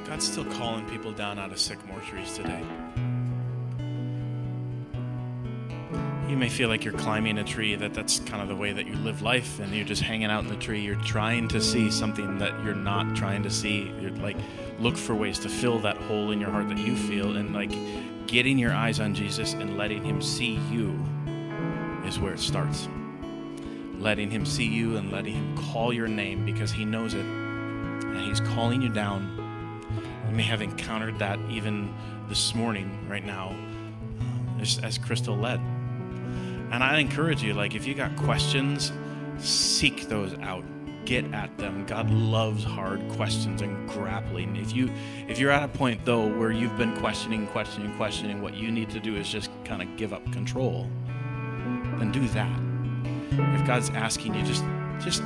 God's 0.04 0.30
still 0.30 0.44
calling 0.44 0.88
people 0.88 1.10
down 1.10 1.40
out 1.40 1.50
of 1.50 1.58
sick 1.58 1.84
trees 2.02 2.32
today. 2.36 2.62
Feel 6.52 6.68
like 6.68 6.84
you're 6.84 6.94
climbing 6.94 7.38
a 7.38 7.44
tree, 7.44 7.74
that 7.74 7.94
that's 7.94 8.20
kind 8.20 8.42
of 8.42 8.48
the 8.48 8.56
way 8.56 8.72
that 8.72 8.86
you 8.86 8.94
live 8.96 9.22
life, 9.22 9.58
and 9.58 9.74
you're 9.74 9.84
just 9.84 10.02
hanging 10.02 10.30
out 10.30 10.44
in 10.44 10.48
the 10.48 10.56
tree. 10.56 10.80
You're 10.80 10.96
trying 10.96 11.48
to 11.48 11.60
see 11.60 11.90
something 11.90 12.38
that 12.38 12.52
you're 12.64 12.74
not 12.74 13.16
trying 13.16 13.42
to 13.42 13.50
see. 13.50 13.92
You're 14.00 14.10
like, 14.12 14.36
look 14.78 14.96
for 14.96 15.14
ways 15.14 15.38
to 15.40 15.48
fill 15.48 15.78
that 15.80 15.96
hole 15.96 16.30
in 16.30 16.40
your 16.40 16.50
heart 16.50 16.68
that 16.68 16.78
you 16.78 16.96
feel, 16.96 17.36
and 17.36 17.52
like 17.54 17.72
getting 18.26 18.58
your 18.58 18.72
eyes 18.72 19.00
on 19.00 19.14
Jesus 19.14 19.54
and 19.54 19.76
letting 19.76 20.04
Him 20.04 20.22
see 20.22 20.60
you 20.70 20.98
is 22.06 22.18
where 22.18 22.34
it 22.34 22.40
starts. 22.40 22.88
Letting 23.98 24.30
Him 24.30 24.44
see 24.44 24.66
you 24.66 24.96
and 24.96 25.10
letting 25.10 25.34
Him 25.34 25.56
call 25.56 25.92
your 25.92 26.08
name 26.08 26.44
because 26.44 26.70
He 26.70 26.84
knows 26.84 27.14
it, 27.14 27.24
and 27.24 28.20
He's 28.20 28.40
calling 28.40 28.82
you 28.82 28.88
down 28.88 29.42
you 30.32 30.38
may 30.38 30.44
have 30.44 30.62
encountered 30.62 31.18
that 31.18 31.38
even 31.50 31.92
this 32.30 32.54
morning, 32.54 33.06
right 33.06 33.22
now, 33.22 33.48
um, 33.48 34.58
as, 34.62 34.78
as 34.78 34.96
Crystal 34.96 35.36
led. 35.36 35.60
And 36.72 36.82
I 36.82 36.98
encourage 36.98 37.42
you, 37.42 37.52
like, 37.52 37.74
if 37.74 37.86
you 37.86 37.94
got 37.94 38.16
questions, 38.16 38.92
seek 39.38 40.08
those 40.08 40.34
out. 40.38 40.64
Get 41.04 41.32
at 41.34 41.56
them. 41.58 41.84
God 41.84 42.10
loves 42.10 42.64
hard 42.64 43.06
questions 43.10 43.60
and 43.60 43.88
grappling. 43.88 44.56
If 44.56 44.74
you 44.74 44.90
if 45.28 45.38
you're 45.38 45.50
at 45.50 45.64
a 45.64 45.68
point 45.68 46.04
though 46.04 46.28
where 46.38 46.52
you've 46.52 46.76
been 46.78 46.96
questioning, 46.96 47.48
questioning, 47.48 47.94
questioning, 47.96 48.40
what 48.40 48.54
you 48.54 48.70
need 48.70 48.88
to 48.90 49.00
do 49.00 49.16
is 49.16 49.28
just 49.28 49.50
kind 49.64 49.82
of 49.82 49.96
give 49.96 50.12
up 50.12 50.24
control. 50.32 50.88
Then 51.98 52.12
do 52.12 52.26
that. 52.28 52.60
If 53.60 53.66
God's 53.66 53.90
asking 53.90 54.36
you, 54.36 54.44
just 54.44 54.64
just 55.00 55.24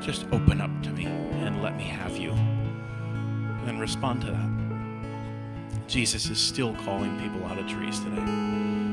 just 0.00 0.26
open 0.32 0.60
up 0.60 0.82
to 0.82 0.90
me 0.90 1.06
and 1.06 1.62
let 1.62 1.76
me 1.76 1.84
have 1.84 2.16
you 2.16 2.32
and 2.32 3.80
respond 3.80 4.20
to 4.22 4.32
that. 4.32 5.86
Jesus 5.86 6.28
is 6.28 6.40
still 6.40 6.74
calling 6.84 7.18
people 7.20 7.44
out 7.46 7.56
of 7.56 7.68
trees 7.68 8.00
today. 8.00 8.87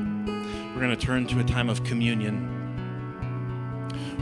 We're 0.76 0.82
going 0.82 0.98
to 0.98 1.06
turn 1.06 1.26
to 1.28 1.40
a 1.40 1.44
time 1.46 1.70
of 1.70 1.86
communion 1.86 2.52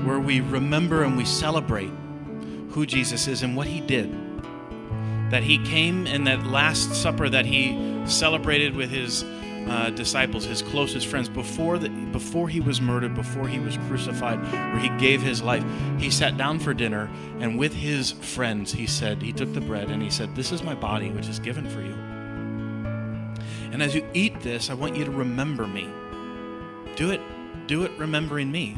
where 0.05 0.19
we 0.19 0.39
remember 0.39 1.03
and 1.03 1.17
we 1.17 1.25
celebrate 1.25 1.89
who 2.69 2.85
Jesus 2.85 3.27
is 3.27 3.41
and 3.41 3.57
what 3.57 3.65
he 3.65 3.81
did. 3.81 4.11
That 5.31 5.41
he 5.41 5.57
came 5.65 6.05
in 6.05 6.25
that 6.25 6.45
Last 6.45 6.93
Supper 6.93 7.27
that 7.27 7.47
he 7.47 8.05
celebrated 8.05 8.75
with 8.75 8.91
his 8.91 9.23
uh, 9.67 9.89
disciples, 9.95 10.45
his 10.45 10.61
closest 10.61 11.07
friends, 11.07 11.27
before 11.27 11.79
the, 11.79 11.89
before 11.89 12.47
he 12.47 12.59
was 12.59 12.79
murdered, 12.79 13.15
before 13.15 13.47
he 13.47 13.57
was 13.59 13.75
crucified, 13.87 14.39
where 14.43 14.79
he 14.79 14.89
gave 14.99 15.23
his 15.23 15.41
life. 15.41 15.63
He 15.97 16.11
sat 16.11 16.37
down 16.37 16.59
for 16.59 16.75
dinner, 16.75 17.09
and 17.39 17.57
with 17.57 17.73
his 17.73 18.11
friends, 18.11 18.71
he 18.73 18.85
said, 18.85 19.23
he 19.23 19.33
took 19.33 19.51
the 19.53 19.61
bread 19.61 19.89
and 19.89 20.03
he 20.03 20.11
said, 20.11 20.35
"This 20.35 20.51
is 20.51 20.61
my 20.61 20.75
body, 20.75 21.09
which 21.09 21.29
is 21.29 21.39
given 21.39 21.67
for 21.67 21.81
you." 21.81 21.95
And 23.71 23.81
as 23.81 23.95
you 23.95 24.07
eat 24.13 24.39
this, 24.41 24.69
I 24.69 24.75
want 24.75 24.95
you 24.95 25.03
to 25.05 25.11
remember 25.11 25.65
me. 25.65 25.89
Do 26.95 27.11
it, 27.11 27.21
do 27.67 27.83
it, 27.83 27.91
remembering 27.97 28.51
me. 28.51 28.77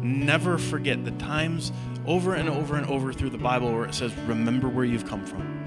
Never 0.00 0.58
forget 0.58 1.04
the 1.04 1.10
times 1.12 1.72
over 2.06 2.34
and 2.34 2.48
over 2.48 2.76
and 2.76 2.86
over 2.86 3.12
through 3.12 3.30
the 3.30 3.38
Bible 3.38 3.72
where 3.72 3.84
it 3.84 3.94
says, 3.94 4.14
"Remember 4.26 4.68
where 4.68 4.84
you've 4.84 5.06
come 5.06 5.24
from." 5.24 5.66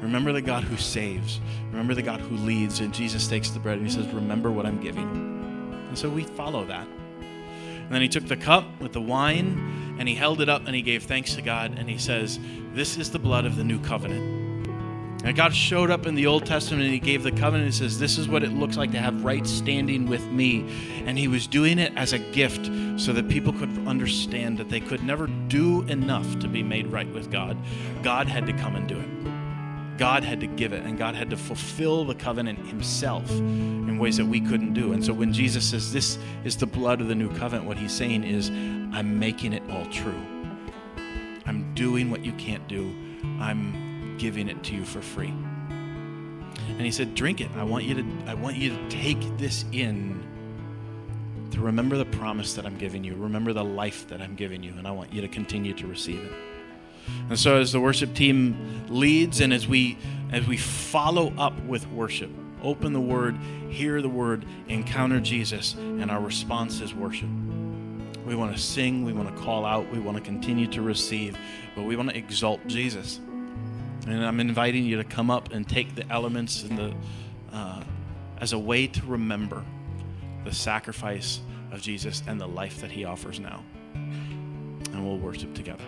Remember 0.00 0.32
the 0.32 0.42
God 0.42 0.62
who 0.64 0.76
saves. 0.76 1.40
Remember 1.70 1.94
the 1.94 2.02
God 2.02 2.20
who 2.20 2.36
leads. 2.36 2.80
And 2.80 2.92
Jesus 2.92 3.26
takes 3.26 3.50
the 3.50 3.58
bread 3.58 3.78
and 3.78 3.86
he 3.86 3.92
says, 3.92 4.06
Remember 4.12 4.50
what 4.50 4.66
I'm 4.66 4.80
giving. 4.80 5.08
And 5.88 5.98
so 5.98 6.08
we 6.08 6.24
follow 6.24 6.64
that. 6.66 6.86
And 7.20 7.90
then 7.90 8.02
he 8.02 8.08
took 8.08 8.26
the 8.26 8.36
cup 8.36 8.80
with 8.80 8.92
the 8.92 9.00
wine 9.00 9.96
and 9.98 10.08
he 10.08 10.14
held 10.14 10.40
it 10.40 10.48
up 10.48 10.66
and 10.66 10.74
he 10.74 10.82
gave 10.82 11.04
thanks 11.04 11.34
to 11.34 11.42
God 11.42 11.76
and 11.78 11.88
he 11.88 11.98
says, 11.98 12.38
This 12.72 12.96
is 12.96 13.10
the 13.10 13.18
blood 13.18 13.46
of 13.46 13.56
the 13.56 13.64
new 13.64 13.80
covenant. 13.80 14.35
And 15.26 15.34
God 15.34 15.52
showed 15.52 15.90
up 15.90 16.06
in 16.06 16.14
the 16.14 16.26
Old 16.26 16.46
Testament 16.46 16.84
and 16.84 16.92
he 16.92 17.00
gave 17.00 17.24
the 17.24 17.32
covenant 17.32 17.64
and 17.64 17.74
says, 17.74 17.98
This 17.98 18.16
is 18.16 18.28
what 18.28 18.44
it 18.44 18.52
looks 18.52 18.76
like 18.76 18.92
to 18.92 18.98
have 18.98 19.24
right 19.24 19.44
standing 19.44 20.06
with 20.06 20.24
me. 20.28 20.60
And 21.04 21.18
he 21.18 21.26
was 21.26 21.48
doing 21.48 21.80
it 21.80 21.92
as 21.96 22.12
a 22.12 22.20
gift 22.20 22.66
so 22.96 23.12
that 23.12 23.28
people 23.28 23.52
could 23.52 23.88
understand 23.88 24.56
that 24.58 24.68
they 24.68 24.78
could 24.78 25.02
never 25.02 25.26
do 25.26 25.82
enough 25.88 26.38
to 26.38 26.46
be 26.46 26.62
made 26.62 26.86
right 26.92 27.12
with 27.12 27.28
God. 27.28 27.58
God 28.04 28.28
had 28.28 28.46
to 28.46 28.52
come 28.52 28.76
and 28.76 28.88
do 28.88 29.00
it. 29.00 29.98
God 29.98 30.22
had 30.22 30.38
to 30.40 30.46
give 30.46 30.72
it, 30.72 30.84
and 30.84 30.96
God 30.96 31.16
had 31.16 31.30
to 31.30 31.36
fulfill 31.36 32.04
the 32.04 32.14
covenant 32.14 32.64
himself 32.64 33.28
in 33.32 33.98
ways 33.98 34.18
that 34.18 34.26
we 34.26 34.40
couldn't 34.40 34.74
do. 34.74 34.92
And 34.92 35.04
so 35.04 35.12
when 35.12 35.32
Jesus 35.32 35.68
says, 35.68 35.92
This 35.92 36.20
is 36.44 36.56
the 36.56 36.66
blood 36.66 37.00
of 37.00 37.08
the 37.08 37.16
new 37.16 37.34
covenant, 37.34 37.66
what 37.66 37.78
he's 37.78 37.92
saying 37.92 38.22
is, 38.22 38.50
I'm 38.50 39.18
making 39.18 39.54
it 39.54 39.64
all 39.70 39.86
true. 39.86 40.24
I'm 41.46 41.74
doing 41.74 42.12
what 42.12 42.24
you 42.24 42.32
can't 42.34 42.68
do, 42.68 42.94
I'm 43.40 43.85
giving 44.18 44.48
it 44.48 44.62
to 44.64 44.74
you 44.74 44.84
for 44.84 45.00
free. 45.00 45.32
And 46.68 46.80
he 46.80 46.90
said, 46.90 47.14
Drink 47.14 47.40
it. 47.40 47.50
I 47.56 47.64
want 47.64 47.84
you 47.84 47.94
to, 47.94 48.04
I 48.26 48.34
want 48.34 48.56
you 48.56 48.70
to 48.70 48.88
take 48.88 49.20
this 49.38 49.64
in 49.72 50.22
to 51.52 51.60
remember 51.60 51.96
the 51.96 52.04
promise 52.04 52.54
that 52.54 52.66
I'm 52.66 52.76
giving 52.76 53.02
you, 53.02 53.14
remember 53.14 53.52
the 53.52 53.64
life 53.64 54.08
that 54.08 54.20
I'm 54.20 54.34
giving 54.34 54.62
you, 54.62 54.74
and 54.76 54.86
I 54.86 54.90
want 54.90 55.12
you 55.12 55.22
to 55.22 55.28
continue 55.28 55.72
to 55.74 55.86
receive 55.86 56.22
it. 56.22 56.32
And 57.30 57.38
so 57.38 57.56
as 57.56 57.72
the 57.72 57.80
worship 57.80 58.14
team 58.14 58.84
leads 58.88 59.40
and 59.40 59.52
as 59.52 59.66
we 59.66 59.96
as 60.32 60.46
we 60.46 60.56
follow 60.56 61.32
up 61.38 61.58
with 61.62 61.86
worship, 61.88 62.30
open 62.62 62.92
the 62.92 63.00
word, 63.00 63.36
hear 63.70 64.02
the 64.02 64.08
word, 64.08 64.44
encounter 64.68 65.20
Jesus, 65.20 65.74
and 65.74 66.10
our 66.10 66.20
response 66.20 66.80
is 66.80 66.92
worship. 66.92 67.28
We 68.26 68.34
want 68.34 68.54
to 68.56 68.60
sing, 68.60 69.04
we 69.04 69.12
want 69.12 69.34
to 69.34 69.42
call 69.42 69.64
out, 69.64 69.88
we 69.92 70.00
want 70.00 70.16
to 70.16 70.22
continue 70.22 70.66
to 70.68 70.82
receive, 70.82 71.38
but 71.76 71.84
we 71.84 71.94
want 71.94 72.10
to 72.10 72.16
exalt 72.16 72.66
Jesus. 72.66 73.20
And 74.06 74.24
I'm 74.24 74.40
inviting 74.40 74.84
you 74.84 74.96
to 74.98 75.04
come 75.04 75.30
up 75.30 75.52
and 75.52 75.68
take 75.68 75.94
the 75.94 76.08
elements 76.10 76.62
the 76.62 76.94
uh, 77.52 77.82
as 78.38 78.52
a 78.52 78.58
way 78.58 78.86
to 78.86 79.06
remember 79.06 79.64
the 80.44 80.54
sacrifice 80.54 81.40
of 81.72 81.80
Jesus 81.80 82.22
and 82.26 82.40
the 82.40 82.46
life 82.46 82.80
that 82.80 82.90
he 82.90 83.04
offers 83.04 83.40
now. 83.40 83.64
And 83.94 85.04
we'll 85.04 85.18
worship 85.18 85.54
together. 85.54 85.84